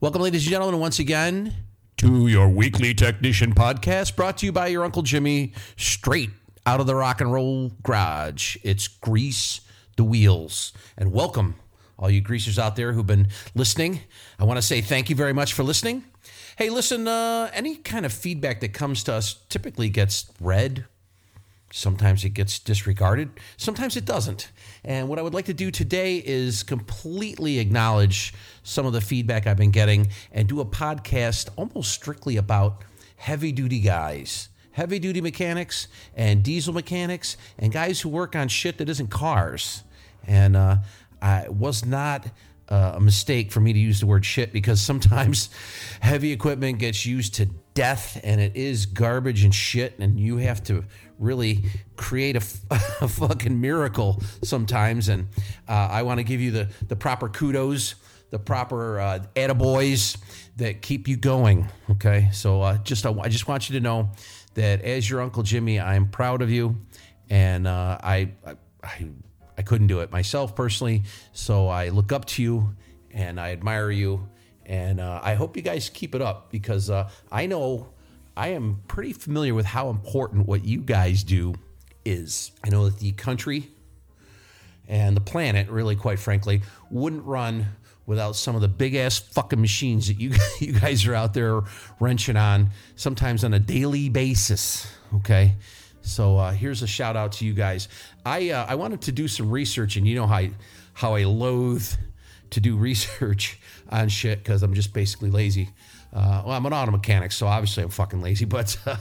Welcome, 0.00 0.22
ladies 0.22 0.44
and 0.44 0.52
gentlemen, 0.52 0.78
once 0.78 1.00
again 1.00 1.54
to 1.96 2.28
your 2.28 2.48
weekly 2.48 2.94
technician 2.94 3.52
podcast 3.52 4.14
brought 4.14 4.38
to 4.38 4.46
you 4.46 4.52
by 4.52 4.68
your 4.68 4.84
Uncle 4.84 5.02
Jimmy, 5.02 5.54
straight 5.76 6.30
out 6.64 6.78
of 6.78 6.86
the 6.86 6.94
rock 6.94 7.20
and 7.20 7.32
roll 7.32 7.72
garage. 7.82 8.56
It's 8.62 8.86
Grease 8.86 9.60
the 9.96 10.04
Wheels. 10.04 10.72
And 10.96 11.10
welcome, 11.10 11.56
all 11.98 12.08
you 12.08 12.20
greasers 12.20 12.60
out 12.60 12.76
there 12.76 12.92
who've 12.92 13.08
been 13.08 13.26
listening. 13.56 14.02
I 14.38 14.44
want 14.44 14.58
to 14.58 14.62
say 14.62 14.82
thank 14.82 15.10
you 15.10 15.16
very 15.16 15.32
much 15.32 15.52
for 15.52 15.64
listening. 15.64 16.04
Hey, 16.56 16.70
listen, 16.70 17.08
uh, 17.08 17.50
any 17.52 17.74
kind 17.74 18.06
of 18.06 18.12
feedback 18.12 18.60
that 18.60 18.72
comes 18.72 19.02
to 19.02 19.14
us 19.14 19.34
typically 19.48 19.88
gets 19.88 20.30
read, 20.40 20.84
Sometimes 21.70 22.24
it 22.24 22.30
gets 22.30 22.58
disregarded, 22.58 23.28
sometimes 23.58 23.96
it 23.96 24.06
doesn't. 24.06 24.50
And 24.84 25.06
what 25.06 25.18
I 25.18 25.22
would 25.22 25.34
like 25.34 25.44
to 25.46 25.54
do 25.54 25.70
today 25.70 26.22
is 26.24 26.62
completely 26.62 27.58
acknowledge 27.58 28.32
some 28.68 28.84
of 28.84 28.92
the 28.92 29.00
feedback 29.00 29.46
I've 29.46 29.56
been 29.56 29.70
getting 29.70 30.08
and 30.30 30.46
do 30.46 30.60
a 30.60 30.64
podcast 30.64 31.48
almost 31.56 31.90
strictly 31.90 32.36
about 32.36 32.84
heavy 33.16 33.50
duty 33.50 33.80
guys, 33.80 34.50
heavy 34.72 34.98
duty 34.98 35.20
mechanics, 35.20 35.88
and 36.14 36.42
diesel 36.42 36.74
mechanics, 36.74 37.36
and 37.58 37.72
guys 37.72 38.00
who 38.02 38.10
work 38.10 38.36
on 38.36 38.48
shit 38.48 38.78
that 38.78 38.88
isn't 38.88 39.08
cars. 39.08 39.82
And 40.26 40.54
uh, 40.54 40.76
I 41.22 41.48
was 41.48 41.86
not 41.86 42.26
uh, 42.68 42.92
a 42.96 43.00
mistake 43.00 43.50
for 43.50 43.60
me 43.60 43.72
to 43.72 43.78
use 43.78 44.00
the 44.00 44.06
word 44.06 44.26
shit 44.26 44.52
because 44.52 44.82
sometimes 44.82 45.48
heavy 46.00 46.32
equipment 46.32 46.78
gets 46.78 47.06
used 47.06 47.34
to 47.36 47.46
death 47.72 48.20
and 48.22 48.40
it 48.40 48.54
is 48.54 48.84
garbage 48.84 49.44
and 49.44 49.54
shit, 49.54 49.98
and 49.98 50.20
you 50.20 50.36
have 50.36 50.62
to 50.64 50.84
really 51.18 51.64
create 51.96 52.36
a, 52.36 52.40
fucking 53.08 53.60
miracle 53.60 54.22
sometimes. 54.42 55.08
And 55.08 55.28
uh, 55.66 55.88
I 55.90 56.02
want 56.02 56.18
to 56.18 56.24
give 56.24 56.40
you 56.40 56.50
the, 56.50 56.68
the 56.86 56.96
proper 56.96 57.28
kudos, 57.28 57.94
the 58.30 58.38
proper 58.38 59.00
uh, 59.00 59.18
attaboys 59.34 60.18
that 60.56 60.82
keep 60.82 61.08
you 61.08 61.16
going. 61.16 61.68
Okay. 61.90 62.28
So 62.32 62.62
uh, 62.62 62.78
just 62.78 63.06
I 63.06 63.28
just 63.28 63.48
want 63.48 63.70
you 63.70 63.78
to 63.78 63.80
know 63.80 64.10
that 64.54 64.82
as 64.82 65.08
your 65.08 65.20
Uncle 65.20 65.42
Jimmy, 65.42 65.78
I 65.78 65.94
am 65.94 66.08
proud 66.08 66.42
of 66.42 66.50
you. 66.50 66.76
And 67.30 67.66
uh, 67.66 67.98
I, 68.02 68.32
I, 68.82 69.06
I 69.56 69.62
couldn't 69.62 69.86
do 69.86 70.00
it 70.00 70.10
myself 70.10 70.56
personally. 70.56 71.04
So 71.32 71.68
I 71.68 71.90
look 71.90 72.12
up 72.12 72.24
to 72.26 72.42
you 72.42 72.74
and 73.12 73.40
I 73.40 73.52
admire 73.52 73.90
you. 73.90 74.28
And 74.66 75.00
uh, 75.00 75.20
I 75.22 75.34
hope 75.34 75.56
you 75.56 75.62
guys 75.62 75.88
keep 75.88 76.14
it 76.14 76.20
up 76.20 76.50
because 76.50 76.90
uh, 76.90 77.08
I 77.30 77.46
know 77.46 77.90
I 78.36 78.48
am 78.48 78.82
pretty 78.88 79.12
familiar 79.12 79.54
with 79.54 79.66
how 79.66 79.90
important 79.90 80.46
what 80.46 80.64
you 80.64 80.80
guys 80.80 81.24
do 81.24 81.54
is. 82.04 82.52
I 82.64 82.68
know 82.68 82.88
that 82.88 82.98
the 82.98 83.12
country 83.12 83.70
and 84.86 85.16
the 85.16 85.20
planet, 85.20 85.68
really, 85.68 85.96
quite 85.96 86.18
frankly, 86.18 86.62
wouldn't 86.90 87.24
run 87.24 87.66
without 88.08 88.34
some 88.34 88.56
of 88.56 88.62
the 88.62 88.68
big 88.68 88.94
ass 88.94 89.18
fucking 89.18 89.60
machines 89.60 90.08
that 90.08 90.18
you 90.18 90.32
you 90.58 90.72
guys 90.72 91.06
are 91.06 91.14
out 91.14 91.34
there 91.34 91.60
wrenching 92.00 92.36
on, 92.36 92.70
sometimes 92.96 93.44
on 93.44 93.54
a 93.54 93.60
daily 93.60 94.08
basis. 94.08 94.90
Okay. 95.14 95.54
So 96.00 96.38
uh, 96.38 96.52
here's 96.52 96.82
a 96.82 96.86
shout 96.86 97.16
out 97.16 97.32
to 97.32 97.44
you 97.44 97.52
guys. 97.52 97.88
I 98.24 98.50
uh, 98.50 98.66
I 98.66 98.74
wanted 98.76 99.02
to 99.02 99.12
do 99.12 99.28
some 99.28 99.50
research, 99.50 99.96
and 99.96 100.08
you 100.08 100.16
know 100.16 100.26
how 100.26 100.36
I, 100.36 100.50
how 100.94 101.14
I 101.14 101.24
loathe 101.24 101.86
to 102.50 102.60
do 102.60 102.76
research 102.88 103.60
on 103.90 104.08
shit 104.08 104.38
because 104.42 104.62
I'm 104.62 104.74
just 104.74 104.92
basically 104.94 105.30
lazy. 105.30 105.68
Uh, 106.10 106.42
well, 106.46 106.56
I'm 106.56 106.64
an 106.64 106.72
auto 106.72 106.90
mechanic, 106.90 107.32
so 107.32 107.46
obviously 107.46 107.82
I'm 107.82 107.90
fucking 107.90 108.22
lazy. 108.22 108.44
But 108.48 108.78
uh, 108.86 108.96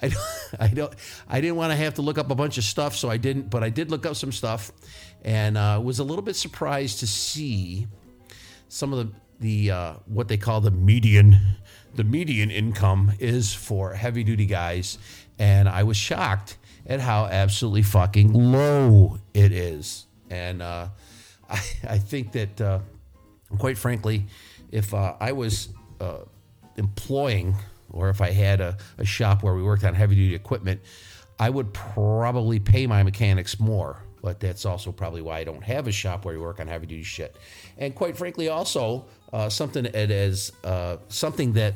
I, 0.00 0.08
don't, 0.08 0.26
I 0.58 0.68
don't, 0.68 0.94
I 1.28 1.40
didn't 1.42 1.56
want 1.56 1.72
to 1.72 1.76
have 1.76 1.94
to 1.94 2.02
look 2.02 2.16
up 2.16 2.30
a 2.30 2.34
bunch 2.34 2.56
of 2.56 2.64
stuff, 2.64 2.96
so 2.96 3.10
I 3.10 3.18
didn't. 3.18 3.50
But 3.50 3.62
I 3.62 3.68
did 3.68 3.90
look 3.90 4.06
up 4.06 4.16
some 4.16 4.32
stuff, 4.32 4.72
and 5.22 5.58
uh, 5.58 5.78
was 5.84 5.98
a 5.98 6.04
little 6.04 6.22
bit 6.22 6.36
surprised 6.36 7.00
to 7.00 7.06
see 7.06 7.86
some 8.68 8.92
of 8.92 8.98
the 8.98 9.12
the 9.40 9.70
uh, 9.70 9.94
what 10.06 10.28
they 10.28 10.36
call 10.36 10.60
the 10.60 10.70
median, 10.70 11.36
the 11.94 12.04
median 12.04 12.50
income 12.50 13.12
is 13.20 13.54
for 13.54 13.94
heavy 13.94 14.24
duty 14.24 14.46
guys, 14.46 14.98
and 15.38 15.68
I 15.68 15.84
was 15.84 15.96
shocked 15.96 16.58
at 16.86 17.00
how 17.00 17.26
absolutely 17.26 17.82
fucking 17.82 18.32
low 18.32 19.18
it 19.34 19.52
is, 19.52 20.06
and 20.28 20.60
uh, 20.60 20.88
I, 21.50 21.60
I 21.88 21.98
think 21.98 22.32
that 22.32 22.60
uh, 22.60 22.80
quite 23.58 23.78
frankly, 23.78 24.26
if 24.72 24.92
I 24.92 25.32
was 25.32 25.68
employing 26.76 27.54
or 27.90 28.10
if 28.10 28.20
I 28.20 28.30
had 28.30 28.60
a, 28.60 28.76
a 28.98 29.04
shop 29.04 29.42
where 29.42 29.54
we 29.54 29.62
worked 29.62 29.84
on 29.84 29.94
heavy 29.94 30.14
duty 30.14 30.34
equipment, 30.34 30.80
I 31.38 31.50
would 31.50 31.72
probably 31.72 32.58
pay 32.58 32.86
my 32.86 33.02
mechanics 33.02 33.58
more. 33.58 34.02
But 34.22 34.40
that's 34.40 34.64
also 34.64 34.92
probably 34.92 35.22
why 35.22 35.38
I 35.38 35.44
don't 35.44 35.62
have 35.62 35.86
a 35.86 35.92
shop 35.92 36.24
where 36.24 36.34
we 36.34 36.40
work 36.40 36.60
on 36.60 36.66
heavy 36.66 36.86
duty 36.86 37.02
shit. 37.02 37.36
And 37.76 37.94
quite 37.94 38.16
frankly, 38.16 38.48
also 38.48 39.06
uh, 39.32 39.48
something 39.48 39.84
that 39.84 40.10
is 40.10 40.52
uh, 40.64 40.96
something 41.08 41.52
that 41.54 41.74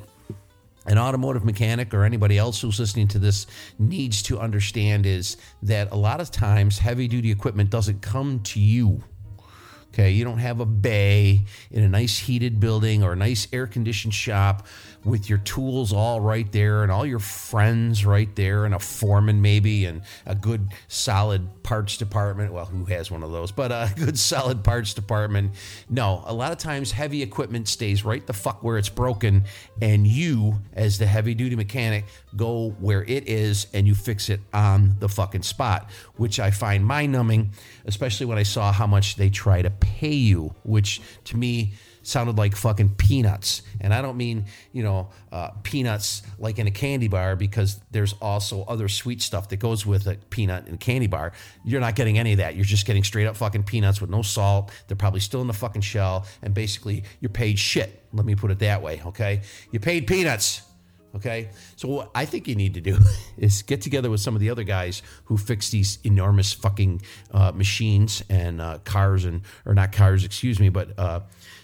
an 0.87 0.99
automotive 0.99 1.45
mechanic 1.45 1.95
or 1.95 2.05
anybody 2.05 2.39
else 2.39 2.61
who's 2.61 2.81
listening 2.81 3.07
to 3.09 3.19
this 3.21 3.47
needs 3.79 4.23
to 4.23 4.41
understand 4.41 5.07
is 5.07 5.37
that 5.63 5.93
a 5.93 5.97
lot 5.97 6.21
of 6.21 6.33
times 6.33 6.79
heavy 6.79 7.07
duty 7.07 7.31
equipment 7.31 7.71
doesn't 7.71 8.03
come 8.03 8.41
to 8.41 8.59
you 8.59 9.03
Okay, 9.93 10.11
you 10.11 10.25
don't 10.25 10.39
have 10.39 10.61
a 10.61 10.65
bay 10.65 11.45
in 11.71 11.83
a 11.83 11.89
nice 11.89 12.17
heated 12.17 12.59
building 12.59 13.03
or 13.03 13.13
a 13.13 13.17
nice 13.17 13.47
air 13.53 13.67
conditioned 13.67 14.15
shop 14.15 14.67
with 15.05 15.29
your 15.29 15.39
tools 15.39 15.93
all 15.93 16.21
right 16.21 16.51
there 16.53 16.83
and 16.83 16.93
all 16.93 17.05
your 17.05 17.19
friends 17.19 18.07
right 18.07 18.35
there 18.37 18.65
and 18.65 18.75
a 18.75 18.79
foreman 18.79 19.43
maybe 19.43 19.85
and 19.85 20.03
a 20.27 20.35
good 20.35 20.69
solid 20.89 21.63
parts 21.63 21.97
department. 21.97 22.53
Well, 22.53 22.67
who 22.67 22.85
has 22.87 23.11
one 23.11 23.23
of 23.23 23.33
those? 23.33 23.51
But 23.51 23.73
a 23.73 23.93
good 23.97 24.19
solid 24.19 24.63
parts 24.63 24.95
department. 24.95 25.55
No, 25.89 26.23
a 26.27 26.33
lot 26.33 26.53
of 26.53 26.59
times 26.59 26.93
heavy 26.93 27.23
equipment 27.23 27.69
stays 27.69 28.05
right 28.05 28.25
the 28.27 28.33
fuck 28.33 28.63
where 28.63 28.79
it's 28.79 28.89
broken 28.89 29.45
and 29.81 30.07
you 30.07 30.61
as 30.73 30.99
the 30.99 31.07
heavy 31.07 31.35
duty 31.35 31.57
mechanic 31.57 32.05
go 32.37 32.71
where 32.79 33.03
it 33.05 33.29
is 33.29 33.67
and 33.73 33.87
you 33.87 33.95
fix 33.95 34.29
it 34.29 34.41
on 34.55 34.97
the 35.01 35.09
fucking 35.09 35.43
spot, 35.43 35.91
which 36.17 36.39
I 36.39 36.51
find 36.51 36.85
mind 36.87 37.13
numbing, 37.13 37.51
especially 37.87 38.27
when 38.27 38.39
I 38.39 38.45
saw 38.45 38.73
how 38.73 38.87
much 38.87 39.17
they 39.17 39.31
try 39.31 39.63
to 39.63 39.71
pay 39.71 40.15
you, 40.15 40.55
which 40.63 41.01
to 41.25 41.37
me 41.37 41.73
sounded 42.03 42.37
like 42.39 42.57
fucking 42.57 42.95
peanuts. 42.97 43.63
And 43.81 43.93
I 43.95 44.03
don't 44.03 44.17
mean, 44.17 44.47
you 44.73 44.83
know, 44.83 45.11
uh, 45.31 45.51
peanuts 45.63 46.23
like 46.39 46.59
in 46.59 46.67
a 46.67 46.71
candy 46.71 47.09
bar 47.09 47.37
because 47.37 47.81
there's 47.91 48.15
also 48.15 48.65
other 48.65 48.89
sweet 48.89 49.23
stuff 49.23 49.49
that 49.51 49.59
goes 49.59 49.87
with 49.87 50.07
a 50.07 50.17
peanut 50.31 50.69
in 50.69 50.75
a 50.75 50.79
candy 50.79 51.07
bar. 51.07 51.33
You're 51.65 51.81
not 51.81 51.95
getting 51.95 52.19
any 52.19 52.33
of 52.33 52.39
that. 52.39 52.55
You're 52.57 52.65
just 52.65 52.87
getting 52.87 53.05
straight 53.05 53.27
up 53.27 53.37
fucking 53.37 53.65
peanuts 53.65 54.01
with 54.01 54.11
no 54.11 54.23
salt. 54.23 54.71
They're 54.89 54.97
probably 54.97 55.21
still 55.21 55.41
in 55.41 55.47
the 55.47 55.53
fucking 55.53 55.83
shell. 55.83 56.27
And 56.43 56.55
basically, 56.55 57.05
you're 57.21 57.31
paid 57.31 57.59
shit. 57.59 58.05
Let 58.13 58.27
me 58.27 58.35
put 58.35 58.51
it 58.51 58.59
that 58.61 58.83
way, 58.83 59.03
okay? 59.07 59.43
You 59.71 59.81
paid 59.81 60.07
peanuts. 60.07 60.63
Okay. 61.15 61.51
So 61.77 61.89
what 61.89 62.11
I 62.15 62.25
think 62.25 62.49
you 62.49 62.55
need 62.55 62.75
to 62.75 62.81
do 62.81 62.99
is 63.37 63.63
get 63.63 63.83
together 63.83 64.09
with 64.09 64.21
some 64.21 64.35
of 64.35 64.41
the 64.41 64.51
other 64.51 64.65
guys 64.65 65.03
who 65.27 65.37
fix 65.37 65.71
these 65.71 65.99
enormous 66.05 66.53
fucking 66.53 67.03
uh, 67.33 67.53
machines 67.53 68.23
and 68.31 68.61
uh, 68.61 68.79
cars 68.85 69.25
and, 69.25 69.43
or 69.67 69.75
not 69.75 69.93
cars, 69.93 70.25
excuse 70.25 70.59
me, 70.59 70.71
but, 70.71 70.99
uh, 70.99 71.21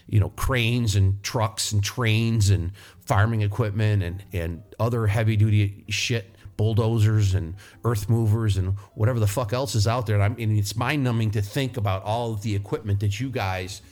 you 0.08 0.20
know, 0.20 0.30
cranes 0.30 0.96
and 0.96 1.22
trucks 1.22 1.72
and 1.72 1.82
trains 1.82 2.50
and 2.50 2.72
farming 3.04 3.42
equipment 3.42 4.02
and, 4.02 4.24
and 4.32 4.62
other 4.78 5.06
heavy 5.06 5.36
duty 5.36 5.84
shit, 5.88 6.34
bulldozers 6.56 7.34
and 7.34 7.54
earth 7.84 8.08
movers 8.08 8.56
and 8.56 8.74
whatever 8.94 9.20
the 9.20 9.26
fuck 9.26 9.52
else 9.52 9.74
is 9.74 9.86
out 9.86 10.06
there. 10.06 10.16
And 10.16 10.24
I 10.24 10.28
mean, 10.28 10.56
it's 10.56 10.76
mind 10.76 11.04
numbing 11.04 11.30
to 11.32 11.42
think 11.42 11.76
about 11.76 12.02
all 12.04 12.32
of 12.32 12.42
the 12.42 12.54
equipment 12.54 13.00
that 13.00 13.20
you 13.20 13.30
guys 13.30 13.82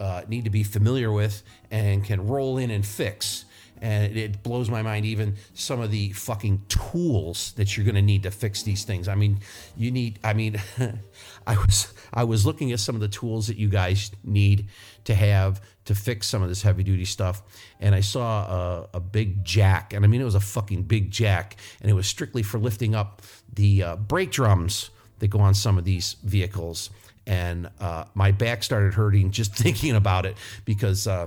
uh, 0.00 0.22
need 0.28 0.44
to 0.44 0.50
be 0.50 0.62
familiar 0.62 1.12
with 1.12 1.42
and 1.70 2.04
can 2.04 2.26
roll 2.26 2.58
in 2.58 2.70
and 2.70 2.84
fix 2.84 3.44
and 3.82 4.16
it 4.16 4.42
blows 4.42 4.68
my 4.68 4.82
mind 4.82 5.06
even 5.06 5.36
some 5.54 5.80
of 5.80 5.90
the 5.90 6.10
fucking 6.12 6.62
tools 6.68 7.52
that 7.52 7.76
you're 7.76 7.84
going 7.84 7.94
to 7.94 8.02
need 8.02 8.22
to 8.22 8.30
fix 8.30 8.62
these 8.62 8.84
things 8.84 9.08
i 9.08 9.14
mean 9.14 9.40
you 9.76 9.90
need 9.90 10.18
i 10.22 10.32
mean 10.32 10.60
i 11.46 11.56
was 11.56 11.92
i 12.12 12.24
was 12.24 12.44
looking 12.44 12.72
at 12.72 12.80
some 12.80 12.94
of 12.94 13.00
the 13.00 13.08
tools 13.08 13.46
that 13.46 13.56
you 13.56 13.68
guys 13.68 14.10
need 14.24 14.68
to 15.04 15.14
have 15.14 15.60
to 15.84 15.94
fix 15.94 16.26
some 16.26 16.42
of 16.42 16.48
this 16.48 16.62
heavy 16.62 16.82
duty 16.82 17.04
stuff 17.04 17.42
and 17.80 17.94
i 17.94 18.00
saw 18.00 18.44
a, 18.44 18.88
a 18.94 19.00
big 19.00 19.44
jack 19.44 19.92
and 19.92 20.04
i 20.04 20.08
mean 20.08 20.20
it 20.20 20.24
was 20.24 20.34
a 20.34 20.40
fucking 20.40 20.82
big 20.82 21.10
jack 21.10 21.56
and 21.80 21.90
it 21.90 21.94
was 21.94 22.06
strictly 22.06 22.42
for 22.42 22.58
lifting 22.58 22.94
up 22.94 23.22
the 23.52 23.82
uh, 23.82 23.96
brake 23.96 24.30
drums 24.30 24.90
that 25.18 25.28
go 25.28 25.40
on 25.40 25.54
some 25.54 25.78
of 25.78 25.84
these 25.84 26.16
vehicles 26.24 26.90
and 27.26 27.68
uh, 27.80 28.04
my 28.14 28.32
back 28.32 28.62
started 28.62 28.94
hurting 28.94 29.30
just 29.32 29.54
thinking 29.54 29.94
about 29.94 30.26
it 30.26 30.36
because 30.64 31.06
uh, 31.06 31.26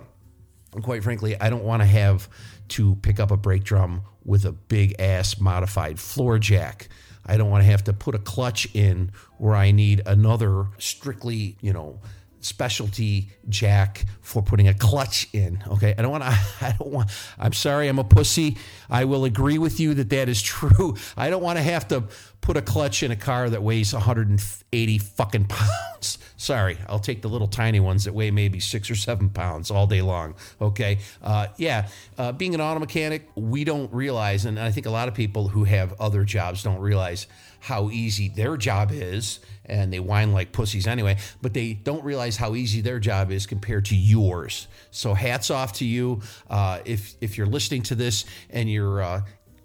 quite 0.81 1.03
frankly, 1.03 1.39
I 1.39 1.49
don't 1.49 1.63
want 1.63 1.81
to 1.81 1.85
have 1.85 2.27
to 2.69 2.95
pick 2.95 3.19
up 3.19 3.31
a 3.31 3.37
brake 3.37 3.63
drum 3.63 4.03
with 4.25 4.45
a 4.45 4.51
big 4.51 4.99
ass 4.99 5.39
modified 5.39 5.99
floor 5.99 6.39
jack. 6.39 6.87
I 7.25 7.37
don't 7.37 7.49
want 7.49 7.63
to 7.63 7.69
have 7.69 7.83
to 7.85 7.93
put 7.93 8.15
a 8.15 8.19
clutch 8.19 8.67
in 8.73 9.11
where 9.37 9.55
I 9.55 9.71
need 9.71 10.01
another 10.05 10.67
strictly, 10.77 11.57
you 11.61 11.71
know, 11.71 11.99
specialty 12.43 13.29
jack 13.49 14.05
for 14.21 14.41
putting 14.41 14.67
a 14.67 14.73
clutch 14.73 15.27
in. 15.33 15.63
Okay, 15.67 15.95
I 15.97 16.01
don't 16.01 16.11
want 16.11 16.23
to. 16.23 16.29
I 16.61 16.75
don't 16.77 16.91
want. 16.91 17.09
I'm 17.39 17.53
sorry, 17.53 17.87
I'm 17.87 17.99
a 17.99 18.03
pussy. 18.03 18.57
I 18.89 19.05
will 19.05 19.25
agree 19.25 19.57
with 19.57 19.79
you 19.79 19.93
that 19.95 20.09
that 20.09 20.29
is 20.29 20.41
true. 20.41 20.95
I 21.17 21.29
don't 21.29 21.41
want 21.41 21.57
to 21.57 21.63
have 21.63 21.87
to 21.89 22.05
put 22.41 22.57
a 22.57 22.61
clutch 22.61 23.03
in 23.03 23.11
a 23.11 23.15
car 23.15 23.49
that 23.49 23.63
weighs 23.63 23.93
180 23.93 24.97
fucking 24.97 25.45
pounds. 25.45 26.17
Sorry, 26.37 26.77
I'll 26.87 26.99
take 26.99 27.21
the 27.21 27.29
little 27.29 27.47
tiny 27.47 27.79
ones 27.79 28.03
that 28.03 28.13
weigh 28.13 28.31
maybe 28.31 28.59
six 28.59 28.91
or 28.91 28.95
seven 28.95 29.29
pounds 29.29 29.71
all 29.71 29.87
day 29.87 30.01
long. 30.01 30.35
Okay. 30.59 30.99
Uh, 31.21 31.47
yeah. 31.55 31.87
Uh, 32.17 32.33
being 32.33 32.53
an 32.53 32.59
auto 32.59 32.81
mechanic, 32.81 33.29
we 33.35 33.63
don't 33.63 33.91
realize, 33.93 34.43
and 34.43 34.59
I 34.59 34.71
think 34.71 34.85
a 34.85 34.91
lot 34.91 35.07
of 35.07 35.13
people 35.13 35.47
who 35.47 35.63
have 35.63 35.93
other 36.01 36.25
jobs 36.25 36.61
don't 36.61 36.79
realize 36.79 37.27
how 37.63 37.89
easy 37.89 38.27
their 38.27 38.57
job 38.57 38.91
is. 38.91 39.39
And 39.65 39.93
they 39.93 39.99
whine 40.01 40.33
like 40.33 40.51
pussies 40.51 40.85
anyway, 40.85 41.17
but 41.41 41.53
they 41.53 41.73
don't 41.73 42.03
realize 42.03 42.35
how 42.35 42.55
easy 42.55 42.81
their 42.81 42.99
job 42.99 43.31
is 43.31 43.45
compared 43.45 43.85
to 43.85 43.95
yours. 43.95 44.67
So 44.91 45.13
hats 45.13 45.49
off 45.49 45.71
to 45.73 45.85
you. 45.85 46.21
Uh, 46.49 46.79
if 46.83 47.15
if 47.21 47.37
you're 47.37 47.47
listening 47.47 47.83
to 47.83 47.95
this 47.95 48.25
and 48.49 48.69
you're 48.69 49.01
uh, 49.01 49.21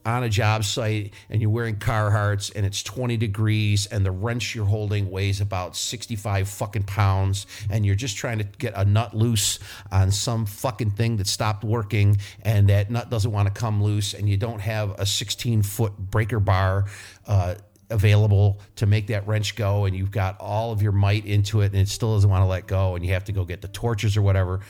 on 0.08 0.22
a 0.22 0.28
job 0.28 0.64
site 0.64 1.12
and 1.28 1.40
you're 1.42 1.50
wearing 1.50 1.76
Carhartts 1.76 2.50
and 2.54 2.64
it's 2.64 2.82
20 2.82 3.16
degrees 3.16 3.86
and 3.86 4.06
the 4.06 4.10
wrench 4.10 4.54
you're 4.54 4.64
holding 4.64 5.10
weighs 5.10 5.40
about 5.40 5.76
65 5.76 6.48
fucking 6.48 6.84
pounds 6.84 7.46
and 7.68 7.84
you're 7.84 7.94
just 7.94 8.16
trying 8.16 8.38
to 8.38 8.44
get 8.44 8.72
a 8.74 8.84
nut 8.84 9.14
loose 9.14 9.58
on 9.92 10.10
some 10.10 10.46
fucking 10.46 10.92
thing 10.92 11.16
that 11.18 11.26
stopped 11.26 11.62
working 11.62 12.16
and 12.42 12.68
that 12.68 12.90
nut 12.90 13.10
doesn't 13.10 13.32
want 13.32 13.52
to 13.52 13.60
come 13.60 13.82
loose 13.82 14.14
and 14.14 14.28
you 14.28 14.36
don't 14.36 14.60
have 14.60 14.98
a 14.98 15.04
16 15.04 15.62
foot 15.62 15.96
breaker 15.98 16.40
bar 16.40 16.86
uh, 17.26 17.54
available 17.90 18.60
to 18.76 18.86
make 18.86 19.06
that 19.06 19.26
wrench 19.26 19.56
go 19.56 19.86
and 19.86 19.96
you've 19.96 20.10
got 20.10 20.38
all 20.40 20.72
of 20.72 20.82
your 20.82 20.92
might 20.92 21.24
into 21.24 21.62
it 21.62 21.72
and 21.72 21.80
it 21.80 21.88
still 21.88 22.14
doesn't 22.14 22.28
want 22.28 22.42
to 22.42 22.46
let 22.46 22.66
go 22.66 22.94
and 22.94 23.04
you 23.04 23.12
have 23.14 23.24
to 23.24 23.32
go 23.32 23.44
get 23.44 23.62
the 23.62 23.68
torches 23.68 24.16
or 24.16 24.22
whatever 24.22 24.60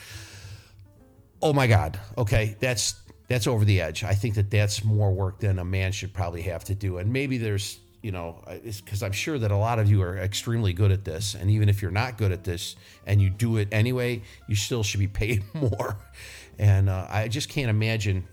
oh 1.43 1.53
my 1.53 1.67
god 1.67 1.99
okay 2.17 2.57
that's 2.61 2.95
that's 3.29 3.47
over 3.47 3.65
the 3.65 3.81
edge. 3.81 4.03
I 4.05 4.15
think 4.15 4.35
that 4.35 4.51
that's 4.51 4.83
more 4.83 5.13
work 5.13 5.39
than 5.39 5.59
a 5.59 5.65
man 5.65 5.93
should 5.93 6.13
probably 6.13 6.43
have 6.43 6.65
to 6.65 6.75
do. 6.75 6.97
And 6.97 7.13
maybe 7.13 7.37
there's, 7.37 7.79
you 8.03 8.11
know, 8.11 8.43
because 8.63 9.03
I'm 9.03 9.13
sure 9.13 9.39
that 9.39 9.51
a 9.51 9.57
lot 9.57 9.79
of 9.79 9.91
you 9.91 10.03
are 10.03 10.17
extremely 10.17 10.73
good 10.73 10.91
at 10.91 11.05
this. 11.05 11.35
And 11.35 11.51
even 11.51 11.69
if 11.69 11.83
you're 11.83 11.91
not 11.91 12.17
good 12.17 12.33
at 12.33 12.43
this 12.43 12.75
and 13.07 13.21
you 13.21 13.29
do 13.29 13.59
it 13.59 13.69
anyway, 13.71 14.23
you 14.49 14.57
still 14.57 14.83
should 14.83 15.01
be 15.01 15.09
paid 15.09 15.45
more. 15.55 15.99
And 16.59 16.89
uh, 16.89 17.07
I 17.09 17.29
just 17.29 17.51
can't 17.51 17.69
imagine 17.69 18.27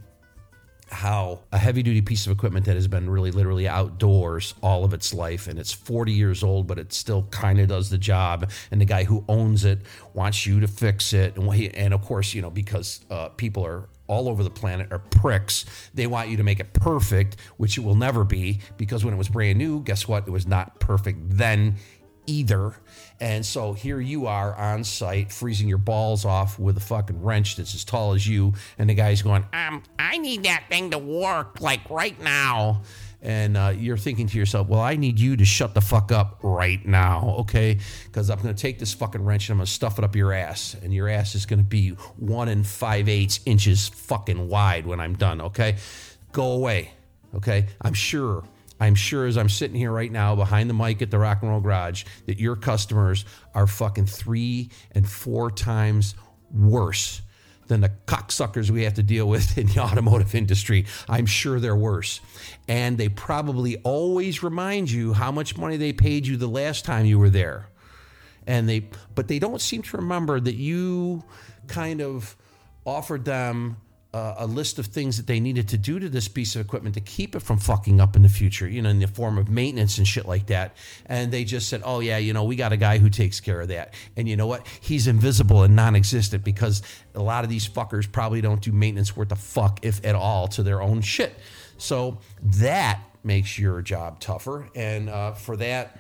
how 0.90 1.40
a 1.52 1.58
heavy 1.58 1.82
duty 1.82 2.02
piece 2.02 2.26
of 2.26 2.32
equipment 2.32 2.66
that 2.66 2.76
has 2.76 2.88
been 2.88 3.10
really 3.10 3.32
literally 3.32 3.68
outdoors 3.68 4.54
all 4.62 4.84
of 4.84 4.94
its 4.94 5.14
life 5.14 5.48
and 5.48 5.58
it's 5.58 5.74
40 5.74 6.12
years 6.12 6.44
old 6.44 6.68
but 6.68 6.78
it 6.78 6.94
still 6.94 7.24
kind 7.32 7.60
of 7.60 7.68
does 7.68 7.90
the 7.90 7.98
job 7.98 8.50
and 8.72 8.80
the 8.80 8.86
guy 8.86 9.04
who 9.04 9.24
owns 9.28 9.66
it 9.66 9.80
wants 10.14 10.46
you 10.46 10.60
to 10.60 10.68
fix 10.68 11.14
it 11.14 11.38
and, 11.38 11.52
and 11.76 11.94
of 11.94 12.02
course 12.02 12.34
you 12.34 12.42
know 12.42 12.52
because 12.52 13.04
uh, 13.10 13.30
people 13.30 13.66
are 13.66 13.90
all 14.08 14.30
over 14.30 14.44
the 14.44 14.50
planet 14.50 14.92
are 14.92 15.00
pricks. 15.00 15.66
They 15.94 16.08
want 16.08 16.30
you 16.30 16.38
to 16.38 16.44
make 16.44 16.60
it 16.60 16.74
perfect, 16.74 17.38
which 17.58 17.78
it 17.78 17.82
will 17.82 17.96
never 17.96 18.24
be 18.24 18.60
because 18.78 19.04
when 19.04 19.14
it 19.14 19.18
was 19.18 19.30
brand 19.30 19.58
new, 19.58 19.82
guess 19.82 20.08
what? 20.08 20.28
It 20.28 20.32
was 20.32 20.46
not 20.46 20.80
perfect 20.80 21.18
then 21.22 21.76
either. 22.28 22.74
And 23.20 23.46
so 23.46 23.74
here 23.74 24.00
you 24.00 24.28
are 24.28 24.54
on 24.56 24.84
site, 24.84 25.32
freezing 25.32 25.68
your 25.68 25.78
balls 25.78 26.26
off 26.26 26.60
with 26.60 26.78
a 26.78 26.82
fucking 26.82 27.22
wrench 27.22 27.56
that's 27.56 27.74
as 27.74 27.86
tall 27.86 28.14
as 28.14 28.28
you. 28.28 28.54
And 28.78 28.90
the 28.90 28.94
guy's 28.94 29.22
going, 29.22 29.46
um, 29.54 29.84
I 29.98 30.18
need 30.18 30.44
that 30.44 30.66
thing 30.70 30.92
to 30.92 30.98
work 30.98 31.62
like 31.62 31.90
right 31.90 32.20
now 32.22 32.82
and 33.26 33.58
uh, 33.58 33.74
you're 33.76 33.98
thinking 33.98 34.28
to 34.28 34.38
yourself, 34.38 34.68
well, 34.68 34.82
I 34.82 34.96
need 34.96 35.20
you 35.20 35.36
to 35.36 35.46
shut 35.46 35.74
the 35.74 35.82
fuck 35.82 36.12
up 36.12 36.38
right 36.44 36.86
now, 36.86 37.38
okay? 37.40 37.80
Because 38.06 38.30
I'm 38.30 38.40
going 38.40 38.54
to 38.54 38.62
take 38.62 38.78
this 38.78 38.94
fucking 38.94 39.26
wrench 39.26 39.50
and 39.50 39.56
I'm 39.56 39.58
going 39.58 39.66
to 39.66 39.72
stuff 39.72 39.98
it 39.98 40.06
up 40.06 40.16
your 40.16 40.32
ass, 40.32 40.76
and 40.84 40.94
your 40.94 41.10
ass 41.10 41.34
is 41.34 41.48
going 41.48 41.60
to 41.60 41.66
be 41.66 41.90
one 42.18 42.50
and 42.50 42.66
five 42.66 43.10
eighths 43.10 43.40
inches 43.46 43.88
fucking 43.90 44.48
wide 44.48 44.86
when 44.86 45.00
I'm 45.00 45.16
done, 45.16 45.42
okay? 45.42 45.78
Go 46.34 46.52
away, 46.52 46.92
okay? 47.34 47.66
I'm 47.82 47.94
sure. 47.94 48.44
I'm 48.80 48.96
sure 48.96 49.26
as 49.26 49.38
I'm 49.38 49.50
sitting 49.50 49.78
here 49.78 49.92
right 49.92 50.12
now 50.12 50.36
behind 50.36 50.70
the 50.70 50.74
mic 50.74 51.02
at 51.02 51.12
the 51.12 51.20
Rock 51.20 51.42
and 51.42 51.52
Roll 51.52 51.62
Garage 51.62 52.04
that 52.26 52.40
your 52.40 52.56
customers 52.56 53.26
are 53.54 53.68
fucking 53.68 54.08
three 54.08 54.70
and 54.92 55.08
four 55.08 55.50
times 55.50 56.16
worse 56.52 57.22
than 57.68 57.82
the 57.82 57.90
cocksuckers 58.06 58.70
we 58.70 58.84
have 58.84 58.94
to 58.96 59.04
deal 59.04 59.28
with 59.28 59.58
in 59.58 59.68
the 59.68 59.80
automotive 59.80 60.36
industry. 60.36 60.86
I'm 61.10 61.26
sure 61.26 61.60
they're 61.60 61.76
worse. 61.76 62.20
And 62.68 62.98
they 62.98 63.10
probably 63.10 63.78
always 63.78 64.44
remind 64.44 64.92
you 64.92 65.14
how 65.14 65.32
much 65.32 65.58
money 65.58 65.78
they 65.78 65.94
paid 65.94 66.28
you 66.28 66.38
the 66.38 66.48
last 66.48 66.86
time 66.86 67.06
you 67.06 67.20
were 67.20 67.30
there. 67.30 67.70
And 68.48 68.70
they 68.70 68.90
but 69.16 69.28
they 69.28 69.40
don't 69.40 69.62
seem 69.62 69.82
to 69.82 69.98
remember 69.98 70.40
that 70.40 70.54
you 70.54 71.24
kind 71.68 72.00
of 72.00 72.36
offered 72.86 73.26
them 73.26 73.78
uh, 74.16 74.34
a 74.38 74.48
list 74.48 74.80
of 74.80 74.86
things 74.86 75.18
that 75.18 75.28
they 75.28 75.42
needed 75.42 75.68
to 75.68 75.78
do 75.78 76.00
to 76.00 76.08
this 76.08 76.30
piece 76.30 76.56
of 76.56 76.62
equipment 76.62 76.96
to 76.96 77.02
keep 77.02 77.36
it 77.36 77.42
from 77.42 77.58
fucking 77.58 78.00
up 78.00 78.16
in 78.16 78.22
the 78.22 78.30
future, 78.30 78.66
you 78.66 78.82
know, 78.82 78.90
in 78.90 79.00
the 79.00 79.08
form 79.08 79.38
of 79.38 79.50
maintenance 79.50 79.98
and 79.98 80.08
shit 80.08 80.26
like 80.26 80.48
that. 80.48 80.78
And 81.08 81.34
they 81.34 81.44
just 81.44 81.68
said, 81.68 81.82
oh, 81.84 82.00
yeah, 82.00 82.18
you 82.18 82.32
know, 82.32 82.46
we 82.46 82.56
got 82.56 82.72
a 82.72 82.78
guy 82.78 82.98
who 82.98 83.10
takes 83.10 83.42
care 83.42 83.60
of 83.60 83.68
that. 83.68 83.94
And 84.16 84.30
you 84.30 84.38
know 84.38 84.48
what? 84.48 84.66
He's 84.80 85.08
invisible 85.08 85.64
and 85.64 85.76
non 85.76 85.98
existent 85.98 86.46
because 86.46 86.82
a 87.14 87.22
lot 87.22 87.44
of 87.44 87.50
these 87.50 87.68
fuckers 87.68 88.10
probably 88.10 88.40
don't 88.40 88.62
do 88.62 88.72
maintenance 88.72 89.18
worth 89.18 89.34
a 89.34 89.36
fuck, 89.36 89.80
if 89.82 90.06
at 90.06 90.16
all, 90.16 90.48
to 90.48 90.64
their 90.64 90.82
own 90.82 91.02
shit. 91.02 91.38
So 91.78 92.20
that 92.42 93.02
makes 93.22 93.60
your 93.60 93.82
job 93.82 94.22
tougher. 94.22 94.70
And 94.76 95.10
uh, 95.10 95.34
for 95.34 95.58
that, 95.58 96.00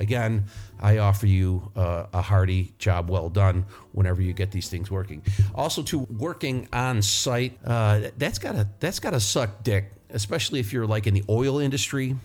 Again, 0.00 0.46
I 0.80 0.98
offer 0.98 1.26
you 1.26 1.70
uh, 1.76 2.06
a 2.12 2.22
hearty 2.22 2.72
job 2.78 3.10
well 3.10 3.28
done 3.28 3.66
whenever 3.92 4.22
you 4.22 4.32
get 4.32 4.50
these 4.50 4.68
things 4.68 4.90
working. 4.90 5.22
Also, 5.54 5.82
to 5.84 5.98
working 5.98 6.68
on 6.72 7.02
site, 7.02 7.58
uh, 7.64 8.10
that's 8.16 8.38
gotta 8.38 8.68
that's 8.80 8.98
gotta 8.98 9.20
suck 9.20 9.62
dick, 9.62 9.92
especially 10.08 10.58
if 10.58 10.72
you're 10.72 10.86
like 10.86 11.06
in 11.06 11.14
the 11.14 11.24
oil 11.28 11.58
industry 11.58 12.16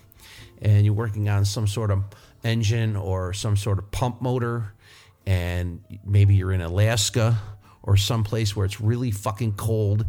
and 0.62 0.86
you're 0.86 0.96
working 0.96 1.28
on 1.28 1.44
some 1.44 1.68
sort 1.68 1.92
of 1.92 2.04
engine 2.44 2.96
or 2.96 3.34
some 3.34 3.58
sort 3.58 3.78
of 3.78 3.92
pump 3.92 4.22
motor, 4.22 4.74
and 5.26 5.84
maybe 6.06 6.36
you're 6.36 6.54
in 6.54 6.62
Alaska 6.62 7.38
or 7.84 7.98
someplace 7.98 8.56
where 8.56 8.66
it's 8.66 8.80
really 8.80 9.12
fucking 9.12 9.54
cold 9.54 10.06